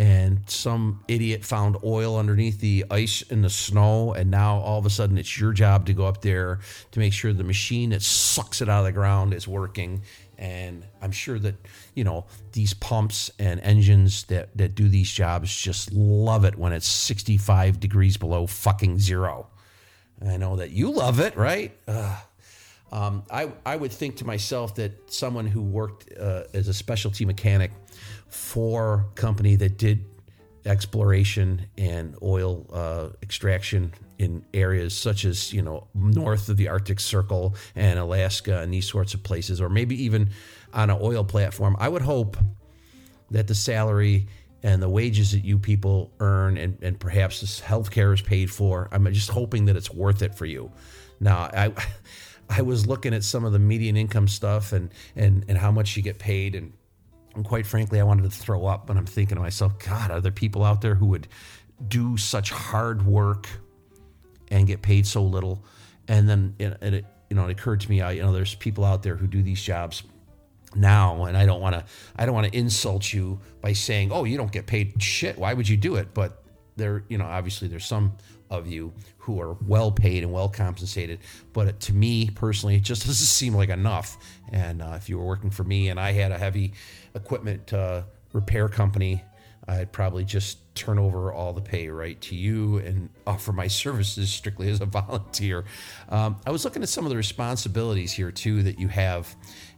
and 0.00 0.40
some 0.46 1.04
idiot 1.08 1.44
found 1.44 1.76
oil 1.84 2.16
underneath 2.16 2.58
the 2.58 2.86
ice 2.90 3.22
and 3.28 3.44
the 3.44 3.50
snow 3.50 4.14
and 4.14 4.30
now 4.30 4.56
all 4.60 4.78
of 4.78 4.86
a 4.86 4.90
sudden 4.90 5.18
it's 5.18 5.38
your 5.38 5.52
job 5.52 5.84
to 5.84 5.92
go 5.92 6.06
up 6.06 6.22
there 6.22 6.58
to 6.90 6.98
make 6.98 7.12
sure 7.12 7.34
the 7.34 7.44
machine 7.44 7.90
that 7.90 8.00
sucks 8.00 8.62
it 8.62 8.68
out 8.70 8.78
of 8.78 8.86
the 8.86 8.92
ground 8.92 9.34
is 9.34 9.46
working. 9.46 10.00
And 10.38 10.86
i'm 11.02 11.12
sure 11.12 11.38
that 11.40 11.54
you 11.94 12.02
know 12.02 12.24
these 12.52 12.72
pumps 12.72 13.30
and 13.38 13.60
engines 13.60 14.24
that 14.24 14.56
that 14.56 14.74
do 14.74 14.88
these 14.88 15.12
jobs 15.12 15.54
just 15.54 15.92
love 15.92 16.46
it 16.46 16.56
when 16.56 16.72
it's 16.72 16.88
65 16.88 17.78
degrees 17.78 18.16
below 18.16 18.46
fucking 18.46 19.00
zero. 19.00 19.48
I 20.26 20.38
know 20.38 20.56
that 20.56 20.70
you 20.70 20.90
love 20.90 21.20
it 21.20 21.36
right? 21.36 21.76
Um, 22.92 23.22
I, 23.30 23.52
I 23.64 23.76
would 23.76 23.92
think 23.92 24.16
to 24.16 24.24
myself 24.26 24.74
that 24.74 25.12
someone 25.12 25.46
who 25.46 25.62
worked 25.62 26.12
uh, 26.18 26.44
as 26.52 26.66
a 26.66 26.74
specialty 26.74 27.24
mechanic 27.24 27.70
for 28.30 29.06
company 29.14 29.56
that 29.56 29.76
did 29.76 30.04
exploration 30.66 31.66
and 31.78 32.14
oil 32.22 32.66
uh, 32.72 33.08
extraction 33.22 33.92
in 34.18 34.44
areas 34.52 34.96
such 34.96 35.24
as 35.24 35.52
you 35.52 35.62
know 35.62 35.86
north 35.94 36.48
of 36.48 36.56
the 36.56 36.68
Arctic 36.68 37.00
Circle 37.00 37.54
and 37.74 37.98
Alaska 37.98 38.60
and 38.60 38.72
these 38.72 38.88
sorts 38.88 39.14
of 39.14 39.22
places, 39.22 39.60
or 39.60 39.68
maybe 39.68 40.02
even 40.02 40.30
on 40.72 40.90
an 40.90 40.98
oil 41.00 41.24
platform. 41.24 41.76
I 41.78 41.88
would 41.88 42.02
hope 42.02 42.36
that 43.30 43.46
the 43.46 43.54
salary 43.54 44.26
and 44.62 44.82
the 44.82 44.88
wages 44.88 45.32
that 45.32 45.44
you 45.44 45.58
people 45.58 46.12
earn 46.20 46.58
and, 46.58 46.76
and 46.82 47.00
perhaps 47.00 47.40
this 47.40 47.60
healthcare 47.60 48.12
is 48.12 48.20
paid 48.20 48.50
for. 48.50 48.88
I'm 48.92 49.10
just 49.12 49.30
hoping 49.30 49.64
that 49.66 49.76
it's 49.76 49.90
worth 49.90 50.22
it 50.22 50.34
for 50.34 50.44
you. 50.44 50.70
Now, 51.18 51.50
I 51.52 51.72
I 52.50 52.62
was 52.62 52.86
looking 52.86 53.14
at 53.14 53.22
some 53.24 53.44
of 53.44 53.52
the 53.52 53.58
median 53.58 53.96
income 53.96 54.28
stuff 54.28 54.72
and 54.72 54.90
and 55.16 55.44
and 55.48 55.56
how 55.56 55.70
much 55.70 55.96
you 55.96 56.02
get 56.02 56.18
paid 56.18 56.54
and 56.54 56.72
and 57.34 57.44
quite 57.44 57.66
frankly, 57.66 58.00
I 58.00 58.02
wanted 58.02 58.24
to 58.24 58.30
throw 58.30 58.66
up, 58.66 58.86
but 58.86 58.96
I'm 58.96 59.06
thinking 59.06 59.36
to 59.36 59.42
myself, 59.42 59.78
God, 59.78 60.10
are 60.10 60.20
there 60.20 60.32
people 60.32 60.64
out 60.64 60.80
there 60.80 60.94
who 60.94 61.06
would 61.06 61.28
do 61.86 62.16
such 62.16 62.50
hard 62.50 63.06
work 63.06 63.48
and 64.50 64.66
get 64.66 64.82
paid 64.82 65.06
so 65.06 65.22
little? 65.22 65.64
And 66.08 66.28
then 66.28 66.54
it, 66.58 66.82
it 66.82 67.04
you 67.28 67.36
know, 67.36 67.46
it 67.46 67.52
occurred 67.52 67.80
to 67.80 67.90
me, 67.90 67.98
you 67.98 68.22
know, 68.22 68.32
there's 68.32 68.56
people 68.56 68.84
out 68.84 69.02
there 69.02 69.14
who 69.14 69.28
do 69.28 69.42
these 69.42 69.62
jobs 69.62 70.02
now, 70.74 71.24
and 71.24 71.36
I 71.36 71.46
don't 71.46 71.60
want 71.60 71.76
to, 71.76 71.84
I 72.16 72.26
don't 72.26 72.34
want 72.34 72.52
to 72.52 72.58
insult 72.58 73.12
you 73.12 73.40
by 73.60 73.72
saying, 73.72 74.10
oh, 74.12 74.24
you 74.24 74.36
don't 74.36 74.50
get 74.50 74.66
paid 74.66 75.00
shit. 75.00 75.38
Why 75.38 75.54
would 75.54 75.68
you 75.68 75.76
do 75.76 75.96
it? 75.96 76.12
But 76.12 76.42
there, 76.76 77.04
you 77.08 77.18
know, 77.18 77.26
obviously 77.26 77.68
there's 77.68 77.86
some 77.86 78.16
of 78.50 78.66
you 78.66 78.92
who 79.18 79.40
are 79.40 79.56
well 79.66 79.92
paid 79.92 80.24
and 80.24 80.32
well 80.32 80.48
compensated. 80.48 81.20
But 81.52 81.80
to 81.80 81.92
me 81.92 82.30
personally, 82.30 82.76
it 82.76 82.82
just 82.82 83.02
doesn't 83.06 83.26
seem 83.26 83.54
like 83.54 83.68
enough. 83.68 84.16
And 84.50 84.82
uh, 84.82 84.94
if 84.96 85.08
you 85.08 85.18
were 85.18 85.24
working 85.24 85.50
for 85.50 85.64
me 85.64 85.88
and 85.88 86.00
I 86.00 86.12
had 86.12 86.32
a 86.32 86.38
heavy 86.38 86.72
equipment 87.14 87.72
uh, 87.72 88.02
repair 88.32 88.68
company, 88.68 89.22
I'd 89.68 89.92
probably 89.92 90.24
just 90.24 90.58
turn 90.74 90.98
over 90.98 91.32
all 91.32 91.52
the 91.52 91.60
pay 91.60 91.88
right 91.88 92.20
to 92.22 92.34
you 92.34 92.78
and 92.78 93.08
offer 93.26 93.52
my 93.52 93.66
services 93.66 94.30
strictly 94.30 94.70
as 94.70 94.80
a 94.80 94.86
volunteer. 94.86 95.64
Um, 96.08 96.36
I 96.46 96.50
was 96.50 96.64
looking 96.64 96.82
at 96.82 96.88
some 96.88 97.04
of 97.04 97.10
the 97.10 97.16
responsibilities 97.16 98.12
here 98.12 98.32
too 98.32 98.62
that 98.64 98.78
you 98.78 98.88
have. 98.88 99.34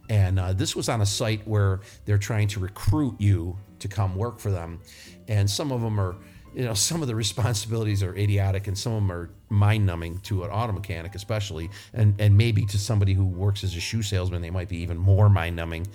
And 0.09 0.39
uh, 0.39 0.53
this 0.53 0.75
was 0.75 0.89
on 0.89 1.01
a 1.01 1.05
site 1.05 1.47
where 1.47 1.81
they're 2.05 2.17
trying 2.17 2.47
to 2.49 2.59
recruit 2.59 3.15
you 3.19 3.57
to 3.79 3.87
come 3.87 4.15
work 4.15 4.39
for 4.39 4.51
them. 4.51 4.81
And 5.27 5.49
some 5.49 5.71
of 5.71 5.81
them 5.81 5.99
are 5.99 6.15
you 6.55 6.65
know, 6.65 6.73
some 6.89 7.01
of 7.01 7.07
the 7.07 7.15
responsibilities 7.15 8.03
are 8.03 8.15
idiotic 8.15 8.67
and 8.67 8.77
some 8.77 8.93
of 8.93 9.01
them 9.01 9.11
are 9.11 9.29
mind 9.49 9.85
numbing 9.85 10.19
to 10.19 10.43
an 10.43 10.49
auto 10.49 10.73
mechanic, 10.73 11.15
especially, 11.15 11.69
and, 11.93 12.19
and 12.19 12.37
maybe 12.37 12.65
to 12.65 12.77
somebody 12.77 13.13
who 13.13 13.25
works 13.25 13.63
as 13.63 13.75
a 13.75 13.79
shoe 13.79 14.01
salesman, 14.01 14.41
they 14.41 14.49
might 14.49 14.69
be 14.69 14.77
even 14.77 14.97
more 14.97 15.29
mind 15.29 15.55
numbing. 15.55 15.87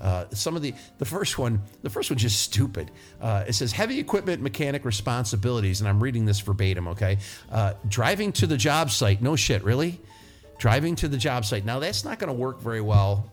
Uh, 0.00 0.24
some 0.32 0.56
of 0.56 0.62
the 0.62 0.74
the 0.98 1.04
first 1.04 1.38
one 1.38 1.60
the 1.82 1.90
first 1.90 2.10
one's 2.10 2.22
just 2.22 2.40
stupid. 2.40 2.90
Uh, 3.20 3.44
it 3.46 3.52
says 3.52 3.72
heavy 3.72 3.98
equipment 3.98 4.40
mechanic 4.42 4.84
responsibilities 4.84 5.80
and 5.80 5.88
i'm 5.88 6.02
reading 6.02 6.24
this 6.24 6.40
verbatim 6.40 6.88
okay? 6.88 7.18
Uh, 7.50 7.74
driving 7.88 8.32
to 8.32 8.46
the 8.46 8.56
job 8.56 8.90
site 8.90 9.20
no 9.20 9.36
shit 9.36 9.62
really? 9.62 10.00
Driving 10.58 10.94
to 10.96 11.08
the 11.08 11.16
job 11.16 11.44
site. 11.44 11.64
Now 11.64 11.78
that's 11.78 12.04
not 12.04 12.18
going 12.18 12.28
to 12.28 12.38
work 12.38 12.60
very 12.60 12.80
well 12.80 13.32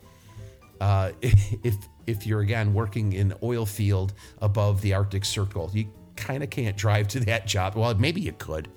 uh, 0.82 1.12
if 1.22 1.76
if 2.06 2.26
you're 2.26 2.42
again 2.42 2.74
working 2.74 3.14
in 3.14 3.34
oil 3.44 3.66
field 3.66 4.14
above 4.42 4.82
the 4.82 4.94
arctic 4.94 5.26
circle. 5.26 5.70
You 5.74 5.88
kind 6.16 6.44
of 6.44 6.50
can't 6.50 6.76
drive 6.76 7.08
to 7.10 7.20
that 7.22 7.48
job. 7.48 7.76
Well 7.76 7.94
maybe 7.96 8.22
you 8.22 8.34
could 8.34 8.70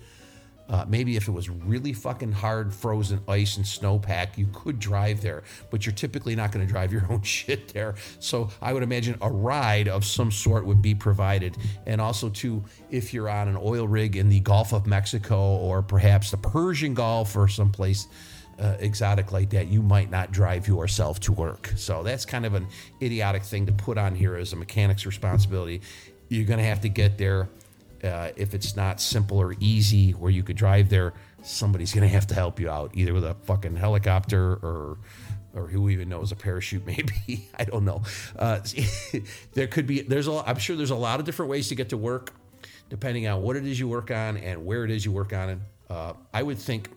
uh, 0.71 0.85
maybe 0.89 1.17
if 1.17 1.27
it 1.27 1.33
was 1.33 1.51
really 1.51 1.93
fucking 1.93 2.31
hard 2.31 2.73
frozen 2.73 3.21
ice 3.27 3.57
and 3.57 3.67
snowpack, 3.67 4.39
you 4.39 4.47
could 4.53 4.79
drive 4.79 5.21
there, 5.21 5.43
but 5.69 5.85
you're 5.85 5.93
typically 5.93 6.37
not 6.37 6.53
going 6.53 6.65
to 6.65 6.73
drive 6.73 6.93
your 6.93 7.05
own 7.11 7.23
shit 7.23 7.69
there. 7.75 7.97
So 8.21 8.51
I 8.63 8.73
would 8.73 8.85
imagine 8.85 9.19
a 9.21 9.31
ride 9.31 9.89
of 9.89 10.05
some 10.05 10.31
sort 10.31 10.65
would 10.65 10.81
be 10.81 10.95
provided. 10.95 11.57
And 11.87 12.01
also, 12.01 12.29
too, 12.29 12.65
if 12.89 13.13
you're 13.13 13.29
on 13.29 13.49
an 13.49 13.59
oil 13.61 13.89
rig 13.89 14.17
in 14.17 14.29
the 14.29 14.39
Gulf 14.41 14.73
of 14.73 14.87
Mexico 14.87 15.57
or 15.57 15.83
perhaps 15.83 16.31
the 16.31 16.37
Persian 16.37 16.95
Gulf 16.95 17.37
or 17.37 17.49
someplace. 17.49 18.07
Uh, 18.59 18.77
exotic 18.81 19.33
like 19.33 19.49
that, 19.49 19.69
you 19.69 19.81
might 19.81 20.11
not 20.11 20.33
drive 20.33 20.69
yourself 20.69 21.19
to 21.19 21.33
work. 21.33 21.73
So 21.77 22.03
that's 22.03 22.27
kind 22.27 22.45
of 22.45 22.53
an 22.53 22.67
idiotic 23.01 23.43
thing 23.43 23.65
to 23.65 23.73
put 23.73 23.97
on 23.97 24.15
here 24.15 24.37
as 24.37 24.53
a 24.53 24.57
mechanic's 24.57 25.07
responsibility. 25.07 25.81
You're 26.29 26.45
going 26.45 26.59
to 26.59 26.67
have 26.67 26.83
to 26.83 26.91
get 26.91 27.17
there 27.17 27.49
uh, 28.05 28.31
if 28.37 28.55
it's 28.55 28.77
not 28.77 29.01
simple 29.01 29.39
or 29.39 29.55
easy 29.61 30.13
where 30.13 30.31
you 30.31 30.43
could 30.43 30.57
drive 30.57 30.89
there, 30.89 31.13
somebody's 31.43 31.93
going 31.93 32.03
to 32.03 32.13
have 32.13 32.27
to 32.29 32.35
help 32.35 32.61
you 32.61 32.71
out, 32.71 32.91
either 32.95 33.13
with 33.13 33.25
a 33.25 33.35
fucking 33.45 33.77
helicopter 33.77 34.55
or 34.55 34.99
or 35.53 35.67
who 35.67 35.89
even 35.89 36.09
knows 36.09 36.31
a 36.31 36.37
parachute 36.37 36.87
maybe 36.87 37.49
i 37.59 37.65
don't 37.65 37.85
know. 37.85 38.03
Uh, 38.39 38.61
there 39.55 39.67
could 39.67 39.87
be 39.87 40.01
there's 40.01 40.29
a 40.29 40.43
i'm 40.47 40.59
sure 40.59 40.77
there's 40.77 40.91
a 40.91 40.95
lot 40.97 41.21
of 41.21 41.27
different 41.27 41.51
ways 41.51 41.69
to 41.69 41.75
get 41.75 41.89
to 41.89 41.97
work 41.97 42.33
depending 42.89 43.27
on 43.27 43.43
what 43.43 43.57
it 43.57 43.67
is 43.67 43.79
you 43.79 43.89
work 43.89 44.11
on 44.11 44.37
and 44.37 44.65
where 44.65 44.85
it 44.85 44.91
is 44.91 45.05
you 45.05 45.13
work 45.13 45.33
on 45.33 45.49
it. 45.51 45.59
Uh, 45.89 46.13
i 46.33 46.43
would 46.43 46.59
think 46.59 46.89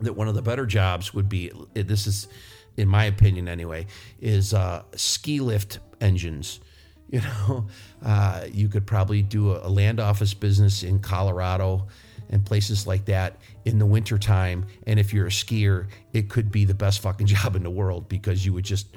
that 0.00 0.12
one 0.12 0.28
of 0.28 0.34
the 0.34 0.42
better 0.42 0.66
jobs 0.66 1.14
would 1.14 1.28
be 1.28 1.50
this 1.72 2.06
is 2.06 2.28
in 2.76 2.86
my 2.86 3.04
opinion 3.04 3.48
anyway 3.48 3.86
is 4.20 4.52
uh, 4.52 4.82
ski 4.94 5.40
lift 5.40 5.78
engines 6.00 6.60
you 7.10 7.20
know, 7.20 7.66
uh, 8.04 8.44
you 8.52 8.68
could 8.68 8.86
probably 8.86 9.22
do 9.22 9.52
a, 9.52 9.66
a, 9.66 9.70
land 9.70 10.00
office 10.00 10.34
business 10.34 10.82
in 10.82 10.98
Colorado 10.98 11.86
and 12.30 12.44
places 12.44 12.86
like 12.86 13.04
that 13.06 13.36
in 13.64 13.78
the 13.78 13.86
wintertime. 13.86 14.66
And 14.86 14.98
if 14.98 15.12
you're 15.12 15.26
a 15.26 15.30
skier, 15.30 15.88
it 16.12 16.28
could 16.28 16.50
be 16.50 16.64
the 16.64 16.74
best 16.74 17.00
fucking 17.00 17.26
job 17.34 17.56
in 17.56 17.62
the 17.62 17.70
world 17.70 18.08
because 18.08 18.44
you 18.44 18.52
would 18.52 18.64
just 18.64 18.88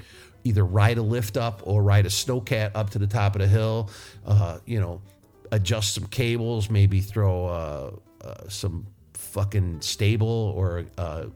either 0.42 0.64
ride 0.64 0.98
a 0.98 1.02
lift 1.02 1.36
up 1.36 1.62
or 1.64 1.82
ride 1.82 2.06
a 2.06 2.08
snowcat 2.08 2.72
up 2.74 2.90
to 2.90 2.98
the 2.98 3.06
top 3.06 3.34
of 3.34 3.42
the 3.42 3.48
hill, 3.48 3.90
uh, 4.26 4.58
you 4.64 4.80
know, 4.80 5.00
adjust 5.52 5.94
some 5.94 6.06
cables, 6.06 6.70
maybe 6.70 7.00
throw 7.00 7.46
uh, 7.46 7.90
uh 8.24 8.48
some 8.48 8.86
fucking 9.14 9.80
Sta-Bil 9.80 10.26
or 10.26 10.86
uh, 10.96 11.26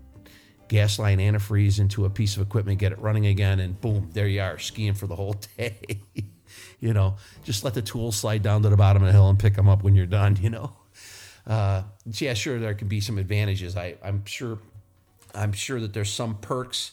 gas 0.68 0.98
line 0.98 1.18
antifreeze 1.18 1.78
into 1.78 2.06
a 2.06 2.10
piece 2.10 2.36
of 2.36 2.42
equipment, 2.42 2.78
get 2.78 2.92
it 2.92 2.98
running 2.98 3.26
again, 3.26 3.60
and 3.60 3.78
boom, 3.80 4.10
there 4.12 4.26
you 4.26 4.40
are, 4.40 4.58
skiing 4.58 4.94
for 4.94 5.06
the 5.06 5.14
whole 5.14 5.34
day 5.56 6.00
you 6.84 6.92
know, 6.92 7.16
just 7.44 7.64
let 7.64 7.72
the 7.72 7.80
tools 7.80 8.14
slide 8.14 8.42
down 8.42 8.62
to 8.62 8.68
the 8.68 8.76
bottom 8.76 9.02
of 9.02 9.06
the 9.06 9.12
hill 9.12 9.30
and 9.30 9.38
pick 9.38 9.54
them 9.54 9.68
up 9.68 9.82
when 9.82 9.94
you're 9.94 10.04
done, 10.04 10.36
you 10.40 10.50
know. 10.50 10.72
Uh, 11.46 11.82
yeah, 12.06 12.34
sure, 12.34 12.58
there 12.58 12.74
can 12.74 12.88
be 12.88 13.00
some 13.00 13.18
advantages. 13.18 13.76
I, 13.76 13.96
I'm 14.04 14.24
sure, 14.26 14.58
I'm 15.34 15.52
sure 15.52 15.80
that 15.80 15.94
there's 15.94 16.12
some 16.12 16.36
perks 16.36 16.92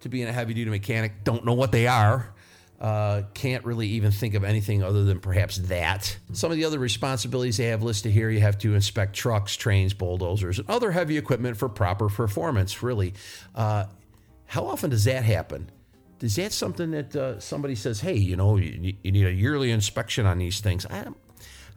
to 0.00 0.08
being 0.08 0.28
a 0.28 0.32
heavy 0.32 0.54
duty 0.54 0.70
mechanic. 0.70 1.24
Don't 1.24 1.44
know 1.44 1.54
what 1.54 1.72
they 1.72 1.86
are. 1.88 2.32
Uh, 2.80 3.22
can't 3.34 3.64
really 3.64 3.86
even 3.88 4.10
think 4.10 4.34
of 4.34 4.42
anything 4.42 4.82
other 4.82 5.04
than 5.04 5.20
perhaps 5.20 5.56
that. 5.58 6.16
Some 6.32 6.50
of 6.50 6.56
the 6.56 6.64
other 6.64 6.80
responsibilities 6.80 7.56
they 7.56 7.66
have 7.66 7.82
listed 7.82 8.10
here 8.10 8.28
you 8.28 8.40
have 8.40 8.58
to 8.58 8.74
inspect 8.74 9.14
trucks, 9.14 9.54
trains, 9.54 9.94
bulldozers, 9.94 10.58
and 10.58 10.68
other 10.68 10.90
heavy 10.90 11.16
equipment 11.16 11.56
for 11.56 11.68
proper 11.68 12.08
performance, 12.08 12.82
really. 12.82 13.14
Uh, 13.54 13.86
how 14.46 14.66
often 14.66 14.90
does 14.90 15.04
that 15.04 15.24
happen? 15.24 15.70
Is 16.22 16.36
that 16.36 16.52
something 16.52 16.92
that 16.92 17.16
uh, 17.16 17.40
somebody 17.40 17.74
says, 17.74 18.00
hey, 18.00 18.14
you 18.14 18.36
know, 18.36 18.56
you, 18.56 18.94
you, 19.02 19.12
need 19.12 19.26
a 19.26 19.32
yearly 19.32 19.70
inspection 19.70 20.26
on 20.26 20.38
these 20.38 20.60
things? 20.60 20.86
I, 20.86 21.06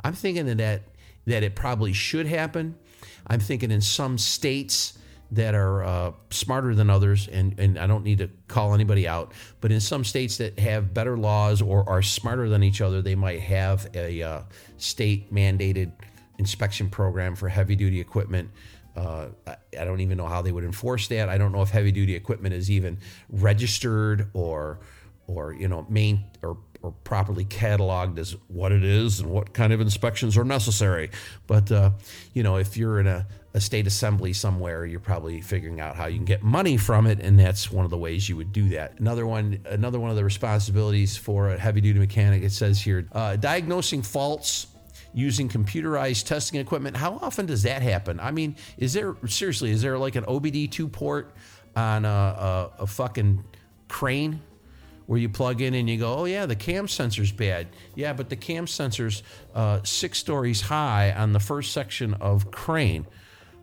I'm 0.03 0.13
thinking 0.13 0.45
that, 0.57 0.83
that 1.25 1.43
it 1.43 1.55
probably 1.55 1.93
should 1.93 2.27
happen. 2.27 2.75
I'm 3.27 3.39
thinking 3.39 3.71
in 3.71 3.81
some 3.81 4.17
states 4.17 4.97
that 5.31 5.55
are 5.55 5.83
uh, 5.83 6.11
smarter 6.29 6.75
than 6.75 6.89
others, 6.89 7.27
and, 7.27 7.59
and 7.59 7.79
I 7.79 7.87
don't 7.87 8.03
need 8.03 8.19
to 8.19 8.29
call 8.47 8.73
anybody 8.73 9.07
out, 9.07 9.33
but 9.61 9.71
in 9.71 9.79
some 9.79 10.03
states 10.03 10.37
that 10.37 10.59
have 10.59 10.93
better 10.93 11.17
laws 11.17 11.61
or 11.61 11.87
are 11.89 12.03
smarter 12.03 12.47
than 12.47 12.61
each 12.61 12.81
other, 12.81 13.01
they 13.01 13.15
might 13.15 13.39
have 13.41 13.89
a 13.95 14.21
uh, 14.21 14.41
state 14.77 15.33
mandated 15.33 15.91
inspection 16.37 16.89
program 16.89 17.35
for 17.35 17.49
heavy 17.49 17.75
duty 17.75 17.99
equipment 17.99 18.49
uh, 18.95 19.27
I 19.47 19.83
don't 19.83 19.99
even 20.01 20.17
know 20.17 20.27
how 20.27 20.41
they 20.41 20.51
would 20.51 20.63
enforce 20.63 21.07
that. 21.09 21.29
I 21.29 21.37
don't 21.37 21.51
know 21.51 21.61
if 21.61 21.69
heavy 21.69 21.91
duty 21.91 22.15
equipment 22.15 22.53
is 22.53 22.71
even 22.71 22.99
registered 23.29 24.29
or, 24.33 24.79
or 25.27 25.53
you 25.53 25.67
know, 25.67 25.85
main 25.89 26.23
or, 26.41 26.57
or 26.81 26.91
properly 27.03 27.45
cataloged 27.45 28.17
as 28.19 28.35
what 28.47 28.71
it 28.71 28.83
is 28.83 29.19
and 29.19 29.29
what 29.29 29.53
kind 29.53 29.73
of 29.73 29.81
inspections 29.81 30.37
are 30.37 30.45
necessary. 30.45 31.09
But 31.47 31.71
uh, 31.71 31.91
you 32.33 32.43
know, 32.43 32.55
if 32.55 32.77
you're 32.77 32.99
in 32.99 33.07
a, 33.07 33.27
a 33.53 33.59
state 33.59 33.87
assembly 33.87 34.33
somewhere, 34.33 34.85
you're 34.85 34.99
probably 34.99 35.41
figuring 35.41 35.81
out 35.81 35.95
how 35.95 36.05
you 36.05 36.17
can 36.17 36.25
get 36.25 36.43
money 36.43 36.77
from 36.77 37.07
it, 37.07 37.19
and 37.19 37.39
that's 37.39 37.71
one 37.71 37.85
of 37.85 37.91
the 37.91 37.97
ways 37.97 38.29
you 38.29 38.37
would 38.37 38.53
do 38.53 38.69
that. 38.69 38.99
Another 38.99 39.25
one, 39.25 39.59
another 39.65 39.99
one 39.99 40.09
of 40.09 40.15
the 40.15 40.23
responsibilities 40.23 41.17
for 41.17 41.49
a 41.49 41.57
heavy 41.57 41.81
duty 41.81 41.99
mechanic, 41.99 42.43
it 42.43 42.51
says 42.51 42.81
here, 42.81 43.07
uh, 43.13 43.35
diagnosing 43.35 44.01
faults 44.01 44.67
using 45.15 45.47
computerized 45.47 46.25
testing 46.25 46.59
equipment. 46.59 46.97
How 46.97 47.13
often 47.21 47.45
does 47.45 47.63
that 47.63 47.81
happen? 47.81 48.19
I 48.19 48.31
mean, 48.31 48.57
is 48.77 48.93
there 48.93 49.15
seriously, 49.25 49.71
is 49.71 49.81
there 49.81 49.97
like 49.97 50.15
an 50.15 50.25
OBD2 50.25 50.91
port 50.91 51.33
on 51.75 52.05
a, 52.05 52.07
a, 52.07 52.71
a 52.79 52.87
fucking 52.87 53.43
crane 53.87 54.41
where 55.05 55.19
you 55.19 55.29
plug 55.29 55.61
in 55.61 55.73
and 55.73 55.89
you 55.89 55.97
go, 55.97 56.13
oh 56.15 56.25
yeah, 56.25 56.45
the 56.45 56.55
cam 56.55 56.87
sensor's 56.87 57.31
bad. 57.31 57.67
Yeah, 57.95 58.13
but 58.13 58.29
the 58.29 58.35
cam 58.35 58.67
sensor's 58.67 59.23
uh, 59.53 59.81
six 59.83 60.19
stories 60.19 60.61
high 60.61 61.11
on 61.11 61.31
the 61.31 61.39
first 61.39 61.71
section 61.71 62.13
of 62.15 62.51
crane. 62.51 63.07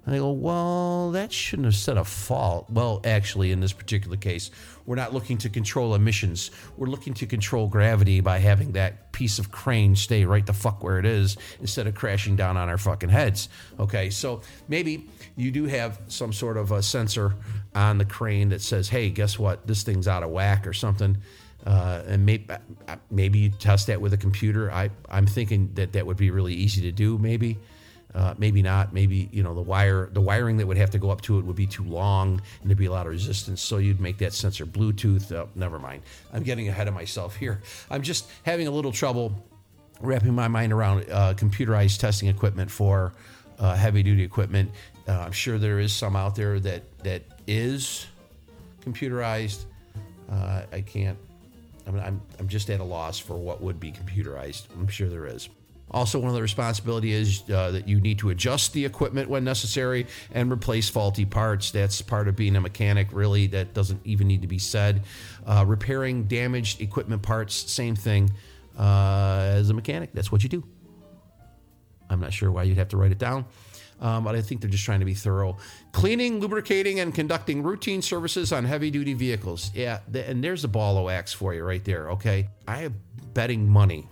And 0.05 0.15
they 0.15 0.19
go, 0.19 0.33
well, 0.33 1.11
that 1.13 1.33
shouldn't 1.33 1.67
have 1.67 1.77
set 1.77 1.97
a 1.97 2.05
fault. 2.05 2.71
Well, 2.71 3.01
actually, 3.05 3.53
in 3.53 3.61
this 3.61 3.73
particular 3.73 4.17
case, 4.17 4.51
we're 4.87 4.97
not 4.97 5.13
looking 5.13 5.39
to 5.39 5.49
control 5.49 5.95
emissions. 5.95 6.51
We're 6.77 6.89
looking 6.89 7.15
to 7.15 7.27
control 7.27 7.69
gravity 7.69 8.21
by 8.21 8.39
having 8.39 8.73
that 8.73 9.13
piece 9.13 9.39
of 9.39 9.51
crane 9.51 9.95
stay 9.95 10.25
right 10.25 10.45
the 10.45 10.53
fuck 10.53 10.83
where 10.83 10.99
it 10.99 11.07
is 11.07 11.37
instead 11.61 11.87
of 11.87 11.95
crashing 11.95 12.37
down 12.37 12.57
on 12.57 12.69
our 12.69 12.79
fucking 12.79 13.11
heads. 13.11 13.49
Okay, 13.79 14.11
so 14.11 14.43
maybe 14.69 15.09
you 15.37 15.51
do 15.51 15.65
have 15.67 16.01
some 16.09 16.33
sort 16.33 16.57
of 16.57 16.73
a 16.73 16.83
sensor 16.83 17.35
on 17.75 17.99
the 17.99 18.05
crane 18.05 18.49
that 18.51 18.61
says, 18.61 18.89
hey, 18.89 19.11
guess 19.11 19.39
what? 19.39 19.67
This 19.67 19.83
thing's 19.83 20.09
out 20.09 20.23
of 20.23 20.31
whack 20.31 20.67
or 20.67 20.73
something. 20.73 21.19
Uh, 21.65 22.03
and 22.09 22.27
maybe 22.27 22.47
maybe 23.11 23.39
you 23.39 23.49
test 23.49 23.87
that 23.87 24.01
with 24.01 24.13
a 24.13 24.17
computer. 24.17 24.73
I 24.73 24.91
I'm 25.09 25.27
thinking 25.27 25.71
that 25.75 25.93
that 25.93 26.05
would 26.05 26.17
be 26.17 26.31
really 26.31 26.55
easy 26.55 26.83
to 26.83 26.93
do. 26.93 27.19
Maybe 27.19 27.57
uh, 28.15 28.35
maybe 28.39 28.63
not. 28.63 28.93
Maybe 28.93 29.29
you 29.33 29.43
know 29.43 29.55
the 29.55 29.63
wire, 29.63 30.09
the 30.13 30.21
wiring 30.21 30.57
that 30.59 30.67
would 30.67 30.77
have 30.77 30.91
to 30.91 30.99
go 30.99 31.11
up 31.11 31.21
to 31.23 31.39
it 31.39 31.45
would 31.45 31.57
be 31.57 31.67
too 31.67 31.85
long, 31.85 32.41
and 32.61 32.71
there'd 32.71 32.79
be 32.79 32.87
a 32.87 32.91
lot 32.91 33.07
of 33.07 33.13
resistance. 33.13 33.63
So 33.63 33.79
you'd 33.79 34.01
make 34.01 34.19
that 34.19 34.33
sensor 34.33 34.67
Bluetooth. 34.67 35.33
Oh, 35.33 35.49
never 35.55 35.79
mind. 35.79 36.03
I'm 36.33 36.43
getting 36.43 36.69
ahead 36.69 36.89
of 36.89 36.95
myself 36.95 37.37
here. 37.37 37.63
I'm 37.91 38.03
just 38.03 38.29
having 38.45 38.67
a 38.67 38.71
little 38.71 38.93
trouble 38.93 39.47
wrapping 40.01 40.35
my 40.35 40.49
mind 40.49 40.73
around 40.73 41.07
uh, 41.11 41.35
computerized 41.35 41.99
testing 42.01 42.29
equipment 42.29 42.71
for 42.71 43.13
uh, 43.59 43.75
heavy 43.75 44.03
duty 44.03 44.23
equipment. 44.23 44.71
Uh, 45.09 45.13
I'm 45.13 45.33
sure 45.33 45.59
there 45.59 45.79
is 45.79 45.93
some 45.93 46.17
out 46.17 46.37
there 46.37 46.61
that 46.61 46.83
that 46.99 47.23
is 47.47 48.07
computerized. 48.85 49.65
Uh, 50.31 50.63
I 50.73 50.81
can't. 50.83 51.19
I 51.87 51.91
mean, 51.91 52.03
I'm 52.03 52.21
I'm 52.39 52.49
just 52.49 52.69
at 52.71 52.81
a 52.81 52.85
loss 52.85 53.19
for 53.19 53.37
what 53.37 53.63
would 53.63 53.81
be 53.81 53.91
computerized. 53.91 54.67
I'm 54.75 54.89
sure 54.89 55.09
there 55.09 55.27
is. 55.27 55.49
Also, 55.93 56.19
one 56.19 56.29
of 56.29 56.35
the 56.35 56.43
responsibilities 56.43 57.43
is 57.43 57.51
uh, 57.51 57.71
that 57.71 57.89
you 57.89 58.01
need 58.01 58.19
to 58.19 58.31
adjust 58.31 58.73
the 58.73 58.85
equipment 58.85 59.29
when 59.29 59.45
necessary 59.45 60.07
and 60.33 60.51
replace 60.51 60.89
faulty 60.89 61.25
parts. 61.25 61.71
That's 61.71 62.01
part 62.01 62.29
of 62.29 62.37
being 62.37 62.57
a 62.57 62.61
mechanic, 62.61 63.09
really. 63.13 63.47
That 63.49 63.75
doesn't 63.75 64.01
even 64.05 64.27
need 64.27 64.43
to 64.43 64.49
be 64.49 64.59
said. 64.59 65.03
Uh, 65.47 65.65
repairing 65.67 66.25
damaged 66.25 66.81
equipment 66.81 67.23
parts, 67.23 67.55
same 67.55 67.95
thing 67.95 68.31
uh, 68.79 69.53
as 69.55 69.71
a 69.71 69.75
mechanic. 69.75 70.13
That's 70.13 70.33
what 70.33 70.43
you 70.43 70.49
do. 70.49 70.65
I'm 72.09 72.21
not 72.21 72.33
sure 72.33 72.51
why 72.51 72.65
you'd 72.65 72.79
have 72.79 72.89
to 72.89 72.97
write 72.97 73.13
it 73.13 73.19
down. 73.19 73.47
Um, 74.01 74.25
but 74.25 74.35
I 74.35 74.43
think 74.43 74.61
they're 74.61 74.71
just 74.71 74.85
trying 74.85 74.99
to 74.99 75.07
be 75.07 75.15
thorough. 75.15 75.59
Cleaning, 75.93 76.41
lubricating, 76.41 76.99
and 76.99 77.15
conducting 77.15 77.63
routine 77.63 78.03
services 78.03 78.53
on 78.53 78.65
heavy 78.65 78.91
duty 78.91 79.15
vehicles. 79.15 79.71
Yeah, 79.75 80.01
and 80.13 80.43
there's 80.43 80.63
the 80.63 80.69
ball 80.69 80.99
of 80.99 81.05
wax 81.05 81.33
for 81.33 81.55
you 81.55 81.63
right 81.63 81.85
there, 81.85 82.11
okay? 82.11 82.49
I 82.67 82.83
am 82.83 83.01
betting 83.33 83.69
money 83.69 84.09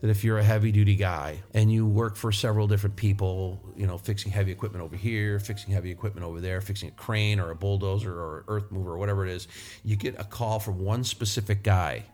that 0.00 0.10
if 0.10 0.22
you're 0.22 0.38
a 0.38 0.44
heavy 0.44 0.70
duty 0.70 0.94
guy 0.94 1.42
and 1.54 1.72
you 1.72 1.84
work 1.86 2.16
for 2.16 2.30
several 2.30 2.68
different 2.68 2.94
people, 2.94 3.60
you 3.76 3.86
know, 3.86 3.98
fixing 3.98 4.30
heavy 4.30 4.52
equipment 4.52 4.84
over 4.84 4.96
here, 4.96 5.40
fixing 5.40 5.72
heavy 5.72 5.90
equipment 5.90 6.24
over 6.24 6.40
there, 6.40 6.60
fixing 6.60 6.88
a 6.88 6.92
crane 6.92 7.40
or 7.40 7.50
a 7.50 7.54
bulldozer 7.54 8.12
or 8.12 8.44
earth 8.46 8.70
mover 8.70 8.92
or 8.92 8.98
whatever 8.98 9.26
it 9.26 9.32
is, 9.32 9.48
you 9.84 9.96
get 9.96 10.18
a 10.18 10.24
call 10.24 10.60
from 10.60 10.78
one 10.78 11.02
specific 11.02 11.62
guy 11.62 12.04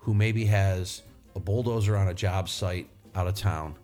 who 0.00 0.14
maybe 0.14 0.44
has 0.44 1.02
a 1.36 1.40
bulldozer 1.40 1.96
on 1.96 2.08
a 2.08 2.14
job 2.14 2.48
site 2.48 2.88
out 3.14 3.26
of 3.26 3.34
town. 3.34 3.74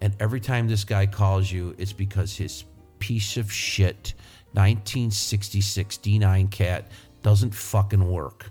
And 0.00 0.14
every 0.18 0.40
time 0.40 0.66
this 0.66 0.84
guy 0.84 1.06
calls 1.06 1.50
you, 1.50 1.74
it's 1.78 1.92
because 1.92 2.36
his 2.36 2.64
piece 2.98 3.36
of 3.36 3.52
shit 3.52 4.14
1966 4.52 5.98
D9 5.98 6.50
cat 6.50 6.90
doesn't 7.22 7.54
fucking 7.54 8.10
work. 8.10 8.50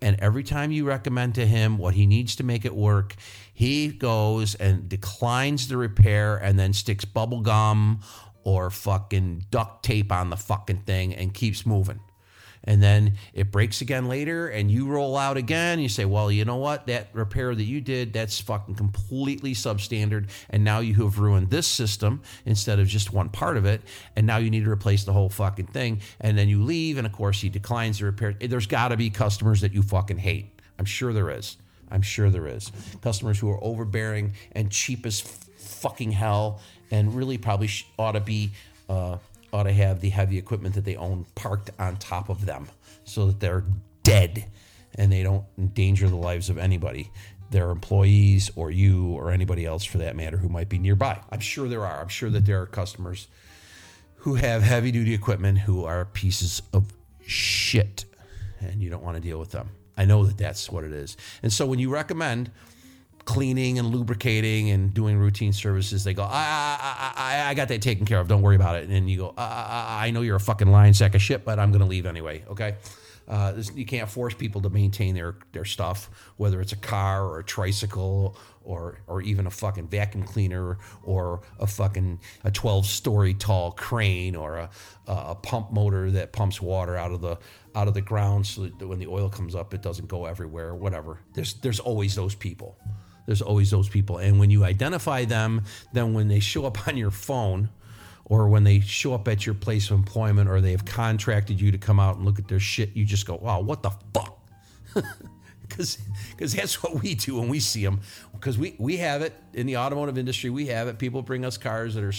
And 0.00 0.18
every 0.20 0.42
time 0.42 0.70
you 0.70 0.84
recommend 0.84 1.34
to 1.36 1.46
him 1.46 1.78
what 1.78 1.94
he 1.94 2.06
needs 2.06 2.36
to 2.36 2.44
make 2.44 2.64
it 2.64 2.74
work, 2.74 3.14
he 3.56 3.88
goes 3.88 4.54
and 4.54 4.86
declines 4.86 5.68
the 5.68 5.78
repair 5.78 6.36
and 6.36 6.58
then 6.58 6.74
sticks 6.74 7.06
bubble 7.06 7.40
gum 7.40 8.00
or 8.44 8.68
fucking 8.68 9.46
duct 9.50 9.82
tape 9.82 10.12
on 10.12 10.28
the 10.28 10.36
fucking 10.36 10.80
thing 10.80 11.14
and 11.14 11.32
keeps 11.32 11.64
moving. 11.64 11.98
And 12.64 12.82
then 12.82 13.14
it 13.32 13.50
breaks 13.50 13.80
again 13.80 14.08
later 14.08 14.46
and 14.48 14.70
you 14.70 14.86
roll 14.86 15.16
out 15.16 15.38
again. 15.38 15.80
You 15.80 15.88
say 15.88 16.04
well 16.04 16.30
you 16.30 16.44
know 16.44 16.58
what? 16.58 16.86
That 16.88 17.08
repair 17.14 17.54
that 17.54 17.64
you 17.64 17.80
did 17.80 18.12
that's 18.12 18.38
fucking 18.40 18.74
completely 18.74 19.54
substandard 19.54 20.28
and 20.50 20.62
now 20.62 20.80
you 20.80 20.94
have 21.02 21.18
ruined 21.18 21.48
this 21.48 21.66
system 21.66 22.20
instead 22.44 22.78
of 22.78 22.86
just 22.86 23.14
one 23.14 23.30
part 23.30 23.56
of 23.56 23.64
it 23.64 23.80
and 24.16 24.26
now 24.26 24.36
you 24.36 24.50
need 24.50 24.64
to 24.64 24.70
replace 24.70 25.04
the 25.04 25.14
whole 25.14 25.30
fucking 25.30 25.68
thing. 25.68 26.02
And 26.20 26.36
then 26.36 26.50
you 26.50 26.62
leave 26.62 26.98
and 26.98 27.06
of 27.06 27.14
course 27.14 27.40
he 27.40 27.48
declines 27.48 28.00
the 28.00 28.04
repair. 28.04 28.34
There's 28.34 28.66
got 28.66 28.88
to 28.88 28.98
be 28.98 29.08
customers 29.08 29.62
that 29.62 29.72
you 29.72 29.82
fucking 29.82 30.18
hate. 30.18 30.60
I'm 30.78 30.84
sure 30.84 31.14
there 31.14 31.30
is 31.30 31.56
i'm 31.90 32.02
sure 32.02 32.30
there 32.30 32.46
is 32.46 32.70
customers 33.02 33.38
who 33.38 33.50
are 33.50 33.62
overbearing 33.62 34.32
and 34.52 34.70
cheap 34.70 35.06
as 35.06 35.20
fucking 35.20 36.12
hell 36.12 36.60
and 36.90 37.14
really 37.14 37.38
probably 37.38 37.68
ought 37.98 38.12
to 38.12 38.20
be 38.20 38.50
uh, 38.88 39.16
ought 39.52 39.64
to 39.64 39.72
have 39.72 40.00
the 40.00 40.10
heavy 40.10 40.38
equipment 40.38 40.74
that 40.74 40.84
they 40.84 40.96
own 40.96 41.24
parked 41.34 41.70
on 41.78 41.96
top 41.96 42.28
of 42.28 42.46
them 42.46 42.68
so 43.04 43.26
that 43.26 43.40
they're 43.40 43.64
dead 44.02 44.44
and 44.94 45.10
they 45.10 45.22
don't 45.22 45.44
endanger 45.58 46.08
the 46.08 46.16
lives 46.16 46.48
of 46.48 46.58
anybody 46.58 47.10
their 47.50 47.70
employees 47.70 48.50
or 48.56 48.70
you 48.70 49.08
or 49.12 49.30
anybody 49.30 49.64
else 49.64 49.84
for 49.84 49.98
that 49.98 50.16
matter 50.16 50.36
who 50.36 50.48
might 50.48 50.68
be 50.68 50.78
nearby. 50.78 51.20
I'm 51.30 51.40
sure 51.40 51.68
there 51.68 51.86
are. 51.86 52.00
I'm 52.00 52.08
sure 52.08 52.30
that 52.30 52.44
there 52.44 52.60
are 52.60 52.66
customers 52.66 53.28
who 54.16 54.34
have 54.34 54.62
heavy 54.62 54.90
duty 54.90 55.14
equipment 55.14 55.58
who 55.58 55.84
are 55.84 56.04
pieces 56.06 56.62
of 56.72 56.92
shit 57.24 58.04
and 58.60 58.82
you 58.82 58.90
don't 58.90 59.02
want 59.02 59.16
to 59.16 59.22
deal 59.22 59.38
with 59.38 59.52
them. 59.52 59.68
I 59.96 60.04
know 60.04 60.24
that 60.26 60.38
that's 60.38 60.70
what 60.70 60.84
it 60.84 60.92
is. 60.92 61.16
And 61.42 61.52
so 61.52 61.66
when 61.66 61.78
you 61.78 61.90
recommend 61.90 62.50
cleaning 63.24 63.78
and 63.78 63.88
lubricating 63.88 64.70
and 64.70 64.94
doing 64.94 65.18
routine 65.18 65.52
services, 65.52 66.04
they 66.04 66.14
go, 66.14 66.22
I, 66.22 66.28
I, 66.80 67.12
I, 67.16 67.50
I 67.50 67.54
got 67.54 67.68
that 67.68 67.82
taken 67.82 68.06
care 68.06 68.20
of. 68.20 68.28
Don't 68.28 68.42
worry 68.42 68.56
about 68.56 68.76
it. 68.76 68.88
And 68.88 69.10
you 69.10 69.18
go, 69.18 69.34
I, 69.36 69.42
I 70.00 70.06
I 70.06 70.10
know 70.10 70.22
you're 70.22 70.36
a 70.36 70.40
fucking 70.40 70.68
lying 70.68 70.94
sack 70.94 71.14
of 71.14 71.22
shit, 71.22 71.44
but 71.44 71.58
I'm 71.58 71.70
going 71.70 71.82
to 71.82 71.86
leave 71.86 72.06
anyway. 72.06 72.44
Okay. 72.48 72.76
Uh, 73.28 73.50
this, 73.52 73.72
you 73.74 73.84
can't 73.84 74.08
force 74.08 74.34
people 74.34 74.60
to 74.60 74.70
maintain 74.70 75.14
their, 75.14 75.34
their 75.50 75.64
stuff, 75.64 76.08
whether 76.36 76.60
it's 76.60 76.72
a 76.72 76.76
car 76.76 77.24
or 77.24 77.40
a 77.40 77.44
tricycle 77.44 78.36
or 78.66 78.98
or 79.06 79.22
even 79.22 79.46
a 79.46 79.50
fucking 79.50 79.86
vacuum 79.86 80.24
cleaner 80.24 80.78
or 81.04 81.40
a 81.58 81.66
fucking 81.66 82.20
a 82.44 82.50
12 82.50 82.84
story 82.84 83.32
tall 83.32 83.70
crane 83.70 84.34
or 84.34 84.56
a, 84.56 84.70
a 85.06 85.34
pump 85.36 85.72
motor 85.72 86.10
that 86.10 86.32
pumps 86.32 86.60
water 86.60 86.96
out 86.96 87.12
of 87.12 87.20
the 87.20 87.38
out 87.76 87.86
of 87.86 87.94
the 87.94 88.00
ground 88.00 88.44
so 88.46 88.62
that 88.62 88.86
when 88.86 88.98
the 88.98 89.06
oil 89.06 89.28
comes 89.28 89.54
up 89.54 89.72
it 89.72 89.82
doesn't 89.82 90.08
go 90.08 90.24
everywhere 90.24 90.74
whatever 90.74 91.20
there's 91.34 91.54
there's 91.54 91.78
always 91.78 92.14
those 92.16 92.34
people 92.34 92.76
there's 93.26 93.42
always 93.42 93.70
those 93.70 93.88
people. 93.88 94.18
And 94.18 94.40
when 94.40 94.50
you 94.50 94.64
identify 94.64 95.24
them, 95.24 95.64
then 95.92 96.14
when 96.14 96.28
they 96.28 96.40
show 96.40 96.64
up 96.64 96.88
on 96.88 96.96
your 96.96 97.10
phone 97.10 97.68
or 98.24 98.48
when 98.48 98.64
they 98.64 98.80
show 98.80 99.14
up 99.14 99.28
at 99.28 99.44
your 99.44 99.54
place 99.54 99.90
of 99.90 99.98
employment 99.98 100.48
or 100.48 100.60
they 100.60 100.70
have 100.70 100.84
contracted 100.84 101.60
you 101.60 101.72
to 101.72 101.78
come 101.78 102.00
out 102.00 102.16
and 102.16 102.24
look 102.24 102.38
at 102.38 102.48
their 102.48 102.60
shit, 102.60 102.96
you 102.96 103.04
just 103.04 103.26
go, 103.26 103.36
wow, 103.36 103.60
what 103.60 103.82
the 103.82 103.90
fuck? 104.14 104.38
Because 105.68 105.98
that's 106.54 106.80
what 106.80 107.02
we 107.02 107.16
do 107.16 107.40
when 107.40 107.48
we 107.48 107.58
see 107.58 107.84
them. 107.84 108.00
Because 108.32 108.56
we, 108.56 108.76
we 108.78 108.98
have 108.98 109.20
it 109.20 109.34
in 109.52 109.66
the 109.66 109.78
automotive 109.78 110.16
industry, 110.16 110.48
we 110.48 110.66
have 110.66 110.86
it. 110.86 110.98
People 110.98 111.22
bring 111.22 111.44
us 111.44 111.58
cars 111.58 111.96
that 111.96 112.04
are 112.04 112.12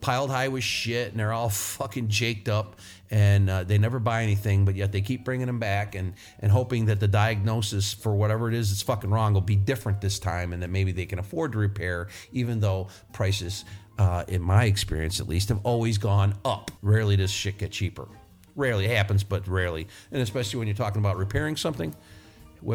piled 0.00 0.30
high 0.30 0.46
with 0.48 0.62
shit 0.62 1.10
and 1.10 1.18
they're 1.18 1.32
all 1.32 1.48
fucking 1.50 2.08
jaked 2.08 2.48
up 2.48 2.76
and 3.10 3.48
uh, 3.48 3.64
they 3.64 3.78
never 3.78 3.98
buy 3.98 4.22
anything, 4.22 4.64
but 4.64 4.74
yet 4.74 4.92
they 4.92 5.00
keep 5.00 5.24
bringing 5.24 5.46
them 5.46 5.58
back 5.58 5.94
and, 5.94 6.14
and 6.40 6.50
hoping 6.50 6.86
that 6.86 7.00
the 7.00 7.08
diagnosis 7.08 7.92
for 7.92 8.14
whatever 8.14 8.48
it 8.48 8.54
is 8.54 8.70
that's 8.70 8.82
fucking 8.82 9.10
wrong 9.10 9.34
will 9.34 9.40
be 9.40 9.56
different 9.56 10.00
this 10.00 10.18
time 10.18 10.52
and 10.52 10.62
that 10.62 10.70
maybe 10.70 10.92
they 10.92 11.06
can 11.06 11.18
afford 11.18 11.52
to 11.52 11.58
repair, 11.58 12.08
even 12.32 12.60
though 12.60 12.88
prices, 13.12 13.64
uh, 13.98 14.24
in 14.28 14.42
my 14.42 14.64
experience 14.64 15.20
at 15.20 15.28
least, 15.28 15.48
have 15.50 15.60
always 15.62 15.98
gone 15.98 16.34
up. 16.44 16.70
Rarely 16.82 17.16
does 17.16 17.30
shit 17.30 17.58
get 17.58 17.70
cheaper. 17.70 18.08
Rarely 18.56 18.88
happens, 18.88 19.22
but 19.22 19.46
rarely. 19.46 19.86
And 20.10 20.22
especially 20.22 20.58
when 20.58 20.66
you're 20.66 20.76
talking 20.76 21.00
about 21.00 21.16
repairing 21.16 21.56
something, 21.56 21.94